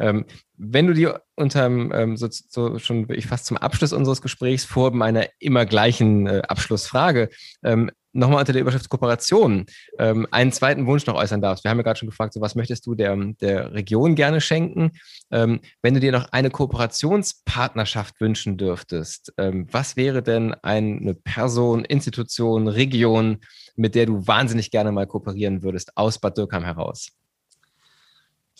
Ähm, 0.00 0.24
wenn 0.56 0.86
du 0.86 0.94
dir 0.94 1.22
unterm, 1.36 1.92
ähm, 1.94 2.16
so, 2.16 2.28
so 2.30 2.78
schon 2.78 3.06
ich 3.10 3.26
fast 3.26 3.46
zum 3.46 3.56
Abschluss 3.56 3.92
unseres 3.92 4.22
Gesprächs 4.22 4.64
vor 4.64 4.90
meiner 4.92 5.26
immer 5.38 5.66
gleichen 5.66 6.26
äh, 6.26 6.42
Abschlussfrage 6.48 7.28
ähm, 7.62 7.90
nochmal 8.12 8.40
unter 8.40 8.52
der 8.52 8.62
Überschrift 8.62 8.88
Kooperation 8.88 9.66
ähm, 9.98 10.26
einen 10.30 10.52
zweiten 10.52 10.86
Wunsch 10.86 11.06
noch 11.06 11.14
äußern 11.14 11.40
darfst. 11.40 11.64
Wir 11.64 11.70
haben 11.70 11.78
ja 11.78 11.82
gerade 11.82 11.98
schon 11.98 12.08
gefragt, 12.08 12.32
so 12.32 12.40
was 12.40 12.54
möchtest 12.54 12.86
du 12.86 12.94
der, 12.94 13.16
der 13.40 13.72
Region 13.72 14.14
gerne 14.14 14.40
schenken? 14.40 14.92
Ähm, 15.30 15.60
wenn 15.82 15.94
du 15.94 16.00
dir 16.00 16.12
noch 16.12 16.26
eine 16.32 16.50
Kooperationspartnerschaft 16.50 18.20
wünschen 18.20 18.56
dürftest, 18.56 19.32
ähm, 19.38 19.66
was 19.70 19.96
wäre 19.96 20.22
denn 20.22 20.54
eine 20.54 21.14
Person, 21.14 21.84
Institution, 21.84 22.68
Region, 22.68 23.38
mit 23.76 23.94
der 23.94 24.06
du 24.06 24.26
wahnsinnig 24.26 24.70
gerne 24.70 24.92
mal 24.92 25.06
kooperieren 25.06 25.62
würdest, 25.62 25.96
aus 25.96 26.18
Bad 26.18 26.36
Dürkheim 26.36 26.64
heraus? 26.64 27.12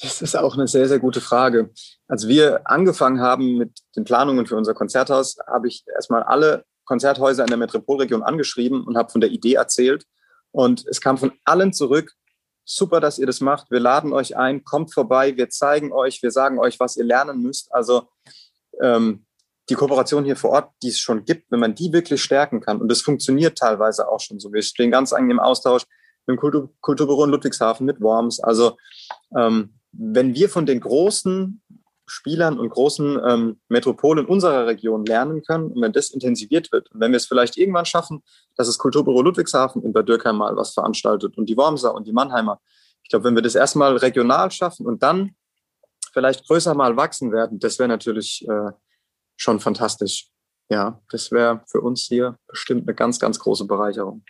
Das 0.02 0.22
ist 0.22 0.36
auch 0.36 0.54
eine 0.54 0.66
sehr, 0.66 0.88
sehr 0.88 0.98
gute 0.98 1.20
Frage. 1.20 1.70
Als 2.08 2.26
wir 2.26 2.62
angefangen 2.64 3.20
haben 3.20 3.58
mit 3.58 3.80
den 3.96 4.04
Planungen 4.04 4.46
für 4.46 4.56
unser 4.56 4.72
Konzerthaus, 4.72 5.36
habe 5.46 5.68
ich 5.68 5.84
erstmal 5.94 6.22
alle 6.22 6.64
Konzerthäuser 6.84 7.44
in 7.44 7.48
der 7.48 7.58
Metropolregion 7.58 8.22
angeschrieben 8.22 8.84
und 8.84 8.96
habe 8.96 9.12
von 9.12 9.20
der 9.20 9.30
Idee 9.30 9.54
erzählt. 9.54 10.06
Und 10.52 10.86
es 10.86 11.00
kam 11.00 11.18
von 11.18 11.32
allen 11.44 11.72
zurück, 11.72 12.14
super, 12.64 13.00
dass 13.00 13.18
ihr 13.18 13.26
das 13.26 13.40
macht. 13.40 13.70
Wir 13.70 13.80
laden 13.80 14.12
euch 14.12 14.36
ein, 14.36 14.64
kommt 14.64 14.92
vorbei, 14.92 15.36
wir 15.36 15.50
zeigen 15.50 15.92
euch, 15.92 16.22
wir 16.22 16.30
sagen 16.30 16.58
euch, 16.58 16.80
was 16.80 16.96
ihr 16.96 17.04
lernen 17.04 17.42
müsst. 17.42 17.72
Also 17.72 18.08
ähm, 18.80 19.26
die 19.68 19.74
Kooperation 19.74 20.24
hier 20.24 20.36
vor 20.36 20.50
Ort, 20.50 20.72
die 20.82 20.88
es 20.88 20.98
schon 20.98 21.24
gibt, 21.24 21.50
wenn 21.50 21.60
man 21.60 21.74
die 21.74 21.92
wirklich 21.92 22.22
stärken 22.22 22.60
kann, 22.60 22.80
und 22.80 22.88
das 22.88 23.02
funktioniert 23.02 23.58
teilweise 23.58 24.08
auch 24.08 24.20
schon 24.20 24.40
so. 24.40 24.52
Wir 24.52 24.62
stehen 24.62 24.90
ganz 24.90 25.12
eng 25.12 25.30
im 25.30 25.38
Austausch 25.38 25.84
mit 26.26 26.36
dem 26.36 26.40
Kultur 26.40 26.70
Kulturbüro 26.80 27.24
in 27.24 27.30
Ludwigshafen, 27.30 27.86
mit 27.86 28.00
Worms. 28.00 28.40
Also 28.40 28.76
ähm, 29.36 29.79
wenn 29.92 30.34
wir 30.34 30.48
von 30.48 30.66
den 30.66 30.80
großen 30.80 31.62
Spielern 32.06 32.58
und 32.58 32.70
großen 32.70 33.20
ähm, 33.24 33.60
Metropolen 33.68 34.26
unserer 34.26 34.66
Region 34.66 35.04
lernen 35.04 35.42
können 35.42 35.70
und 35.70 35.80
wenn 35.80 35.92
das 35.92 36.10
intensiviert 36.10 36.72
wird 36.72 36.90
und 36.90 37.00
wenn 37.00 37.12
wir 37.12 37.18
es 37.18 37.26
vielleicht 37.26 37.56
irgendwann 37.56 37.84
schaffen, 37.86 38.22
dass 38.56 38.66
das 38.66 38.78
Kulturbüro 38.78 39.22
Ludwigshafen 39.22 39.82
in 39.84 39.92
Bad 39.92 40.08
Dürkheim 40.08 40.36
mal 40.36 40.56
was 40.56 40.74
veranstaltet 40.74 41.38
und 41.38 41.48
die 41.48 41.56
Wormser 41.56 41.94
und 41.94 42.08
die 42.08 42.12
Mannheimer. 42.12 42.60
Ich 43.04 43.10
glaube, 43.10 43.26
wenn 43.26 43.36
wir 43.36 43.42
das 43.42 43.54
erstmal 43.54 43.96
regional 43.96 44.50
schaffen 44.50 44.86
und 44.86 45.04
dann 45.04 45.36
vielleicht 46.12 46.46
größer 46.48 46.74
mal 46.74 46.96
wachsen 46.96 47.30
werden, 47.32 47.60
das 47.60 47.78
wäre 47.78 47.88
natürlich 47.88 48.44
äh, 48.48 48.72
schon 49.36 49.60
fantastisch. 49.60 50.30
Ja, 50.68 51.00
das 51.10 51.30
wäre 51.30 51.62
für 51.66 51.80
uns 51.80 52.02
hier 52.02 52.36
bestimmt 52.48 52.88
eine 52.88 52.94
ganz, 52.94 53.20
ganz 53.20 53.38
große 53.38 53.66
Bereicherung. 53.66 54.24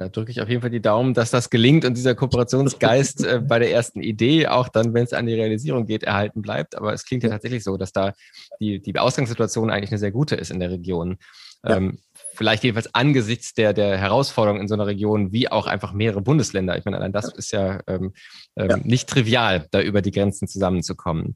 Da 0.00 0.08
drücke 0.08 0.30
ich 0.30 0.40
auf 0.40 0.48
jeden 0.48 0.62
Fall 0.62 0.70
die 0.70 0.80
Daumen, 0.80 1.12
dass 1.12 1.30
das 1.30 1.50
gelingt 1.50 1.84
und 1.84 1.94
dieser 1.94 2.14
Kooperationsgeist 2.14 3.22
äh, 3.22 3.38
bei 3.46 3.58
der 3.58 3.70
ersten 3.70 4.00
Idee, 4.00 4.46
auch 4.46 4.70
dann, 4.70 4.94
wenn 4.94 5.04
es 5.04 5.12
an 5.12 5.26
die 5.26 5.34
Realisierung 5.34 5.84
geht, 5.84 6.04
erhalten 6.04 6.40
bleibt. 6.40 6.74
Aber 6.74 6.94
es 6.94 7.04
klingt 7.04 7.22
ja 7.22 7.28
tatsächlich 7.28 7.62
so, 7.62 7.76
dass 7.76 7.92
da 7.92 8.14
die, 8.60 8.80
die 8.80 8.98
Ausgangssituation 8.98 9.68
eigentlich 9.68 9.90
eine 9.90 9.98
sehr 9.98 10.10
gute 10.10 10.36
ist 10.36 10.50
in 10.50 10.58
der 10.58 10.70
Region. 10.70 11.18
Ja. 11.62 11.76
Ähm, 11.76 11.98
vielleicht 12.32 12.64
jedenfalls 12.64 12.94
angesichts 12.94 13.52
der, 13.52 13.74
der 13.74 13.98
Herausforderungen 13.98 14.62
in 14.62 14.68
so 14.68 14.74
einer 14.74 14.86
Region, 14.86 15.34
wie 15.34 15.50
auch 15.50 15.66
einfach 15.66 15.92
mehrere 15.92 16.22
Bundesländer. 16.22 16.78
Ich 16.78 16.86
meine, 16.86 16.96
allein 16.96 17.12
das 17.12 17.30
ist 17.34 17.52
ja, 17.52 17.80
ähm, 17.86 18.14
ähm, 18.56 18.70
ja. 18.70 18.76
nicht 18.78 19.06
trivial, 19.06 19.66
da 19.70 19.82
über 19.82 20.00
die 20.00 20.12
Grenzen 20.12 20.48
zusammenzukommen. 20.48 21.34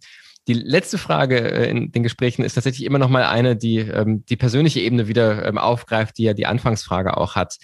Die 0.49 0.55
letzte 0.55 0.97
Frage 0.97 1.37
äh, 1.39 1.69
in 1.69 1.93
den 1.93 2.03
Gesprächen 2.03 2.47
ist 2.47 2.55
tatsächlich 2.55 2.87
immer 2.87 2.99
noch 2.99 3.11
mal 3.11 3.25
eine, 3.25 3.57
die 3.57 3.81
ähm, 3.81 4.25
die 4.25 4.37
persönliche 4.37 4.81
Ebene 4.81 5.07
wieder 5.07 5.45
ähm, 5.45 5.59
aufgreift, 5.59 6.17
die 6.17 6.23
ja 6.23 6.33
die 6.33 6.47
Anfangsfrage 6.47 7.19
auch 7.19 7.35
hat. 7.35 7.59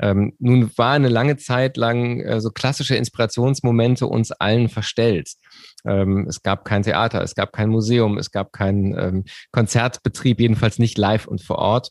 Ähm, 0.00 0.32
nun 0.38 0.70
war 0.76 0.92
eine 0.92 1.08
lange 1.08 1.36
Zeit 1.36 1.76
lang 1.76 2.20
äh, 2.20 2.40
so 2.40 2.50
klassische 2.50 2.96
Inspirationsmomente 2.96 4.06
uns 4.06 4.32
allen 4.32 4.68
verstellt. 4.68 5.34
Ähm, 5.84 6.26
es 6.28 6.42
gab 6.42 6.64
kein 6.64 6.82
Theater, 6.82 7.22
es 7.22 7.34
gab 7.34 7.52
kein 7.52 7.68
Museum, 7.68 8.18
es 8.18 8.30
gab 8.30 8.52
keinen 8.52 8.98
ähm, 8.98 9.24
Konzertbetrieb, 9.52 10.40
jedenfalls 10.40 10.78
nicht 10.78 10.98
live 10.98 11.26
und 11.26 11.42
vor 11.42 11.58
Ort. 11.58 11.90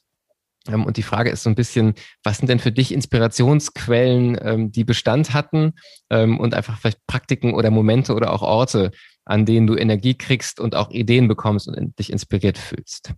Ähm, 0.67 0.85
und 0.85 0.97
die 0.97 1.03
Frage 1.03 1.29
ist 1.29 1.43
so 1.43 1.49
ein 1.49 1.55
bisschen, 1.55 1.93
was 2.23 2.37
sind 2.37 2.49
denn 2.49 2.59
für 2.59 2.71
dich 2.71 2.93
Inspirationsquellen, 2.93 4.37
ähm, 4.41 4.71
die 4.71 4.83
Bestand 4.83 5.33
hatten 5.33 5.73
ähm, 6.09 6.39
und 6.39 6.53
einfach 6.53 6.79
vielleicht 6.79 7.05
Praktiken 7.07 7.53
oder 7.53 7.71
Momente 7.71 8.13
oder 8.13 8.33
auch 8.33 8.41
Orte, 8.41 8.91
an 9.25 9.45
denen 9.45 9.67
du 9.67 9.75
Energie 9.75 10.15
kriegst 10.15 10.59
und 10.59 10.75
auch 10.75 10.89
Ideen 10.91 11.27
bekommst 11.27 11.67
und 11.67 11.97
dich 11.99 12.11
inspiriert 12.11 12.57
fühlst? 12.57 13.13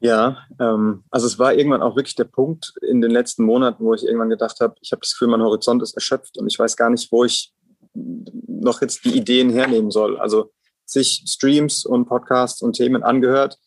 Ja, 0.00 0.46
ähm, 0.58 1.04
also 1.10 1.26
es 1.26 1.38
war 1.38 1.54
irgendwann 1.54 1.82
auch 1.82 1.94
wirklich 1.94 2.14
der 2.14 2.24
Punkt 2.24 2.72
in 2.80 3.02
den 3.02 3.10
letzten 3.10 3.44
Monaten, 3.44 3.84
wo 3.84 3.92
ich 3.92 4.02
irgendwann 4.02 4.30
gedacht 4.30 4.58
habe, 4.60 4.74
ich 4.80 4.92
habe 4.92 5.00
das 5.00 5.12
Gefühl, 5.12 5.28
mein 5.28 5.42
Horizont 5.42 5.82
ist 5.82 5.94
erschöpft 5.94 6.38
und 6.38 6.46
ich 6.50 6.58
weiß 6.58 6.76
gar 6.76 6.88
nicht, 6.88 7.12
wo 7.12 7.24
ich 7.24 7.52
noch 7.94 8.80
jetzt 8.80 9.04
die 9.04 9.16
Ideen 9.16 9.50
hernehmen 9.50 9.90
soll. 9.90 10.18
Also 10.18 10.52
sich 10.86 11.24
Streams 11.26 11.84
und 11.84 12.06
Podcasts 12.06 12.62
und 12.62 12.74
Themen 12.74 13.02
angehört. 13.02 13.58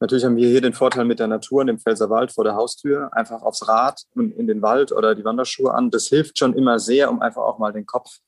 Natürlich 0.00 0.24
haben 0.24 0.36
wir 0.36 0.48
hier 0.48 0.60
den 0.60 0.74
Vorteil 0.74 1.04
mit 1.04 1.20
der 1.20 1.28
Natur 1.28 1.60
und 1.60 1.68
dem 1.68 1.78
Pfälzerwald 1.78 2.32
vor 2.32 2.44
der 2.44 2.54
Haustür, 2.54 3.10
einfach 3.12 3.42
aufs 3.42 3.66
Rad 3.66 4.02
und 4.14 4.32
in 4.32 4.46
den 4.46 4.62
Wald 4.62 4.92
oder 4.92 5.14
die 5.14 5.24
Wanderschuhe 5.24 5.72
an. 5.72 5.90
Das 5.90 6.08
hilft 6.08 6.38
schon 6.38 6.54
immer 6.54 6.78
sehr, 6.78 7.10
um 7.10 7.22
einfach 7.22 7.42
auch 7.42 7.58
mal 7.58 7.72
den 7.72 7.86
Kopf 7.86 8.18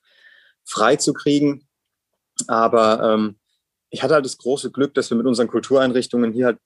frei 0.65 0.97
zu 0.97 1.13
kriegen. 1.13 1.67
Aber 2.47 3.03
ähm, 3.03 3.39
ich 3.91 4.03
hatte 4.03 4.15
halt 4.15 4.25
das 4.25 4.39
große 4.39 4.71
Glück, 4.71 4.95
dass 4.95 5.11
wir 5.11 5.17
mit 5.17 5.27
unseren 5.27 5.49
Kultureinrichtungen 5.49 6.33
hier 6.33 6.47
halt 6.47 6.59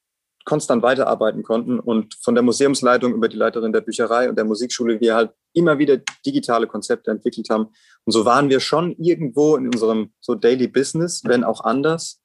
konstant 0.44 0.82
weiterarbeiten 0.82 1.42
konnten 1.42 1.78
und 1.78 2.14
von 2.22 2.34
der 2.34 2.42
Museumsleitung 2.42 3.14
über 3.14 3.28
die 3.28 3.36
Leiterin 3.36 3.72
der 3.72 3.80
Bücherei 3.80 4.28
und 4.28 4.36
der 4.36 4.44
Musikschule 4.44 5.00
wir 5.00 5.14
halt 5.14 5.32
immer 5.52 5.78
wieder 5.78 5.98
digitale 6.24 6.66
Konzepte 6.66 7.10
entwickelt 7.10 7.48
haben. 7.50 7.68
Und 8.04 8.12
so 8.12 8.24
waren 8.24 8.48
wir 8.48 8.60
schon 8.60 8.96
irgendwo 8.98 9.56
in 9.56 9.66
unserem 9.66 10.12
so 10.20 10.34
Daily 10.34 10.68
Business, 10.68 11.22
wenn 11.24 11.44
auch 11.44 11.62
anders. 11.62 12.20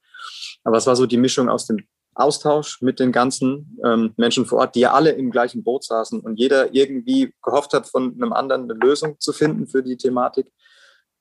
Aber 0.64 0.78
es 0.78 0.88
war 0.88 0.96
so 0.96 1.06
die 1.06 1.18
Mischung 1.18 1.50
aus 1.50 1.68
dem 1.68 1.86
Austausch 2.18 2.82
mit 2.82 3.00
den 3.00 3.12
ganzen 3.12 3.78
ähm, 3.86 4.14
Menschen 4.18 4.46
vor 4.46 4.60
Ort, 4.60 4.76
die 4.76 4.82
ja 4.82 4.94
alle 4.94 5.12
im 5.12 5.30
gleichen 5.30 5.64
Boot 5.64 5.84
saßen 5.84 6.20
und 6.20 6.40
jeder 6.40 6.74
irgendwie 6.74 7.34
gehofft 7.44 7.74
hat, 7.74 7.88
von 7.88 8.14
einem 8.14 8.34
anderen 8.34 8.64
eine 8.64 8.74
Lösung 8.74 9.20
zu 9.20 9.34
finden 9.34 9.68
für 9.68 9.84
die 9.84 9.98
Thematik. 9.98 10.52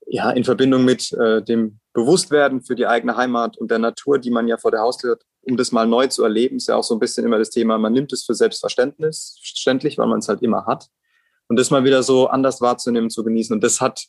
Ja, 0.08 0.30
in 0.30 0.44
Verbindung 0.44 0.84
mit 0.84 1.12
äh, 1.12 1.42
dem 1.42 1.80
Bewusstwerden 1.92 2.62
für 2.62 2.76
die 2.76 2.86
eigene 2.86 3.16
Heimat 3.16 3.58
und 3.58 3.70
der 3.70 3.78
Natur, 3.78 4.18
die 4.18 4.30
man 4.30 4.46
ja 4.48 4.56
vor 4.56 4.70
der 4.70 4.80
Haustür 4.80 5.18
um 5.48 5.56
das 5.56 5.72
mal 5.72 5.86
neu 5.86 6.06
zu 6.08 6.22
erleben, 6.24 6.56
ist 6.56 6.68
ja 6.68 6.76
auch 6.76 6.84
so 6.84 6.94
ein 6.94 7.00
bisschen 7.00 7.24
immer 7.24 7.38
das 7.38 7.50
Thema, 7.50 7.78
man 7.78 7.92
nimmt 7.92 8.12
es 8.12 8.24
für 8.24 8.34
selbstverständlich, 8.34 9.98
weil 9.98 10.06
man 10.06 10.18
es 10.18 10.28
halt 10.28 10.42
immer 10.42 10.66
hat. 10.66 10.88
Und 11.48 11.58
das 11.58 11.70
mal 11.70 11.84
wieder 11.84 12.02
so 12.02 12.26
anders 12.26 12.60
wahrzunehmen, 12.60 13.08
zu 13.08 13.22
genießen. 13.22 13.54
Und 13.54 13.62
das 13.62 13.80
hat 13.80 14.06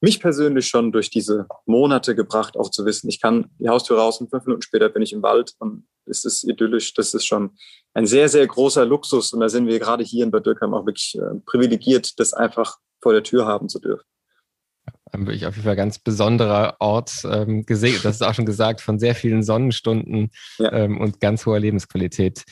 mich 0.00 0.20
persönlich 0.20 0.68
schon 0.68 0.92
durch 0.92 1.10
diese 1.10 1.46
Monate 1.66 2.14
gebracht, 2.14 2.56
auch 2.56 2.70
zu 2.70 2.86
wissen, 2.86 3.08
ich 3.08 3.20
kann 3.20 3.50
die 3.58 3.68
Haustür 3.68 3.98
raus 3.98 4.20
und 4.20 4.30
fünf 4.30 4.46
Minuten 4.46 4.62
später 4.62 4.88
bin 4.88 5.02
ich 5.02 5.12
im 5.12 5.22
Wald 5.22 5.54
und 5.58 5.86
es 6.06 6.24
ist 6.24 6.44
idyllisch. 6.44 6.94
Das 6.94 7.12
ist 7.12 7.26
schon 7.26 7.56
ein 7.92 8.06
sehr, 8.06 8.28
sehr 8.28 8.46
großer 8.46 8.86
Luxus. 8.86 9.32
Und 9.32 9.40
da 9.40 9.48
sind 9.48 9.66
wir 9.66 9.78
gerade 9.78 10.04
hier 10.04 10.24
in 10.24 10.30
Bad 10.30 10.46
Dürkheim 10.46 10.72
auch 10.74 10.86
wirklich 10.86 11.16
äh, 11.16 11.40
privilegiert, 11.44 12.18
das 12.18 12.32
einfach 12.32 12.78
vor 13.02 13.12
der 13.12 13.22
Tür 13.22 13.46
haben 13.46 13.68
zu 13.68 13.80
dürfen 13.80 14.09
wirklich 15.12 15.46
auf 15.46 15.56
jeden 15.56 15.66
Fall 15.66 15.76
ganz 15.76 15.98
besonderer 15.98 16.76
Ort 16.80 17.22
ähm, 17.24 17.64
gesehen. 17.66 17.98
Das 18.02 18.16
ist 18.16 18.22
auch 18.22 18.34
schon 18.34 18.46
gesagt, 18.46 18.80
von 18.80 18.98
sehr 18.98 19.14
vielen 19.14 19.42
Sonnenstunden 19.42 20.30
ja. 20.58 20.72
ähm, 20.72 21.00
und 21.00 21.20
ganz 21.20 21.46
hoher 21.46 21.60
Lebensqualität. 21.60 22.44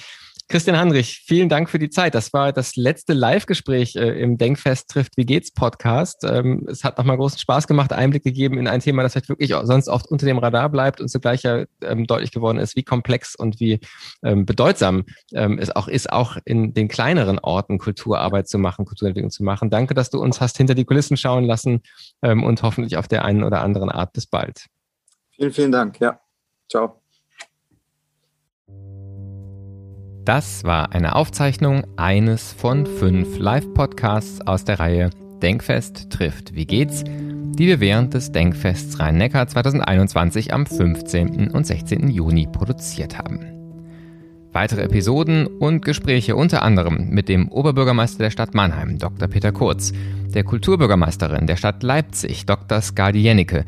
Christian 0.51 0.79
Hanrich, 0.79 1.25
vielen 1.27 1.51
Dank 1.51 1.69
für 1.69 1.79
die 1.79 1.91
Zeit. 1.91 2.15
Das 2.15 2.33
war 2.33 2.55
das 2.55 2.75
letzte 2.75 3.13
Live-Gespräch 3.13 3.97
äh, 3.97 4.19
im 4.19 4.39
Denkfest 4.39 4.89
trifft 4.89 5.19
Wie 5.19 5.27
geht's 5.27 5.51
Podcast. 5.51 6.25
Ähm, 6.25 6.67
es 6.71 6.85
hat 6.85 6.97
nochmal 6.97 7.19
großen 7.19 7.39
Spaß 7.39 7.67
gemacht, 7.67 7.93
Einblick 7.93 8.25
gegeben 8.25 8.57
in 8.57 8.67
ein 8.67 8.81
Thema, 8.81 9.03
das 9.03 9.13
vielleicht 9.13 9.29
wirklich 9.29 9.55
sonst 9.65 9.89
oft 9.89 10.07
unter 10.07 10.25
dem 10.25 10.39
Radar 10.39 10.71
bleibt 10.71 11.03
und 11.03 11.09
zugleich 11.09 11.43
ja 11.43 11.67
ähm, 11.83 12.07
deutlich 12.07 12.33
geworden 12.33 12.57
ist, 12.57 12.77
wie 12.77 12.83
komplex 12.83 13.35
und 13.35 13.61
wie 13.61 13.81
ähm, 14.23 14.47
bedeutsam 14.47 15.05
es 15.31 15.75
auch 15.75 15.89
ist, 15.89 16.11
auch 16.11 16.39
in 16.45 16.73
den 16.73 16.89
kleineren 16.89 17.39
Orten 17.39 17.79
Kulturarbeit 17.79 18.49
zu 18.49 18.59
machen, 18.59 18.87
Kulturentwicklung 18.87 19.31
zu 19.31 19.45
machen. 19.45 19.69
Danke, 19.69 19.95
dass 19.95 20.11
du 20.11 20.21
uns 20.21 20.41
hast 20.41 20.57
hinter 20.57 20.75
die 20.75 20.85
Kulissen 20.85 21.17
schauen 21.17 21.45
lassen 21.45 21.83
und 22.23 22.63
hoffentlich 22.63 22.97
auf 22.97 23.09
der 23.09 23.25
einen 23.25 23.45
oder 23.45 23.61
anderen 23.61 23.91
Art 23.91 24.13
bis 24.15 24.27
bald. 24.27 24.67
Vielen, 25.37 25.53
vielen 25.53 25.73
Dank. 25.73 26.01
Ja, 26.01 26.19
ciao. 26.69 27.03
Das 30.29 30.63
war 30.63 30.93
eine 30.93 31.17
Aufzeichnung 31.17 31.85
eines 31.97 32.53
von 32.53 32.85
fünf 32.85 33.39
Live-Podcasts 33.39 34.47
aus 34.47 34.63
der 34.63 34.79
Reihe 34.79 35.09
Denkfest 35.41 36.11
trifft 36.11 36.55
Wie 36.55 36.67
geht's, 36.67 37.03
die 37.03 37.67
wir 37.67 37.81
während 37.81 38.13
des 38.13 38.31
Denkfests 38.31 39.01
Rhein-Neckar 39.01 39.49
2021 39.49 40.53
am 40.53 40.67
15. 40.67 41.51
und 41.51 41.67
16. 41.67 42.11
Juni 42.11 42.47
produziert 42.47 43.17
haben. 43.17 43.41
Weitere 44.53 44.83
Episoden 44.83 45.47
und 45.47 45.83
Gespräche 45.83 46.37
unter 46.37 46.63
anderem 46.63 47.09
mit 47.09 47.31
dem 47.31 47.49
Oberbürgermeister 47.49 48.19
der 48.19 48.31
Stadt 48.31 48.53
Mannheim, 48.53 48.99
Dr. 48.99 49.29
Peter 49.29 49.53
Kurz, 49.53 49.95
der 50.35 50.45
Kulturbürgermeisterin 50.45 51.47
der 51.47 51.57
Stadt 51.57 51.83
Leipzig, 51.83 52.45
Dr. 52.45 52.83
Skadi 52.83 53.23
Jennecke, 53.23 53.65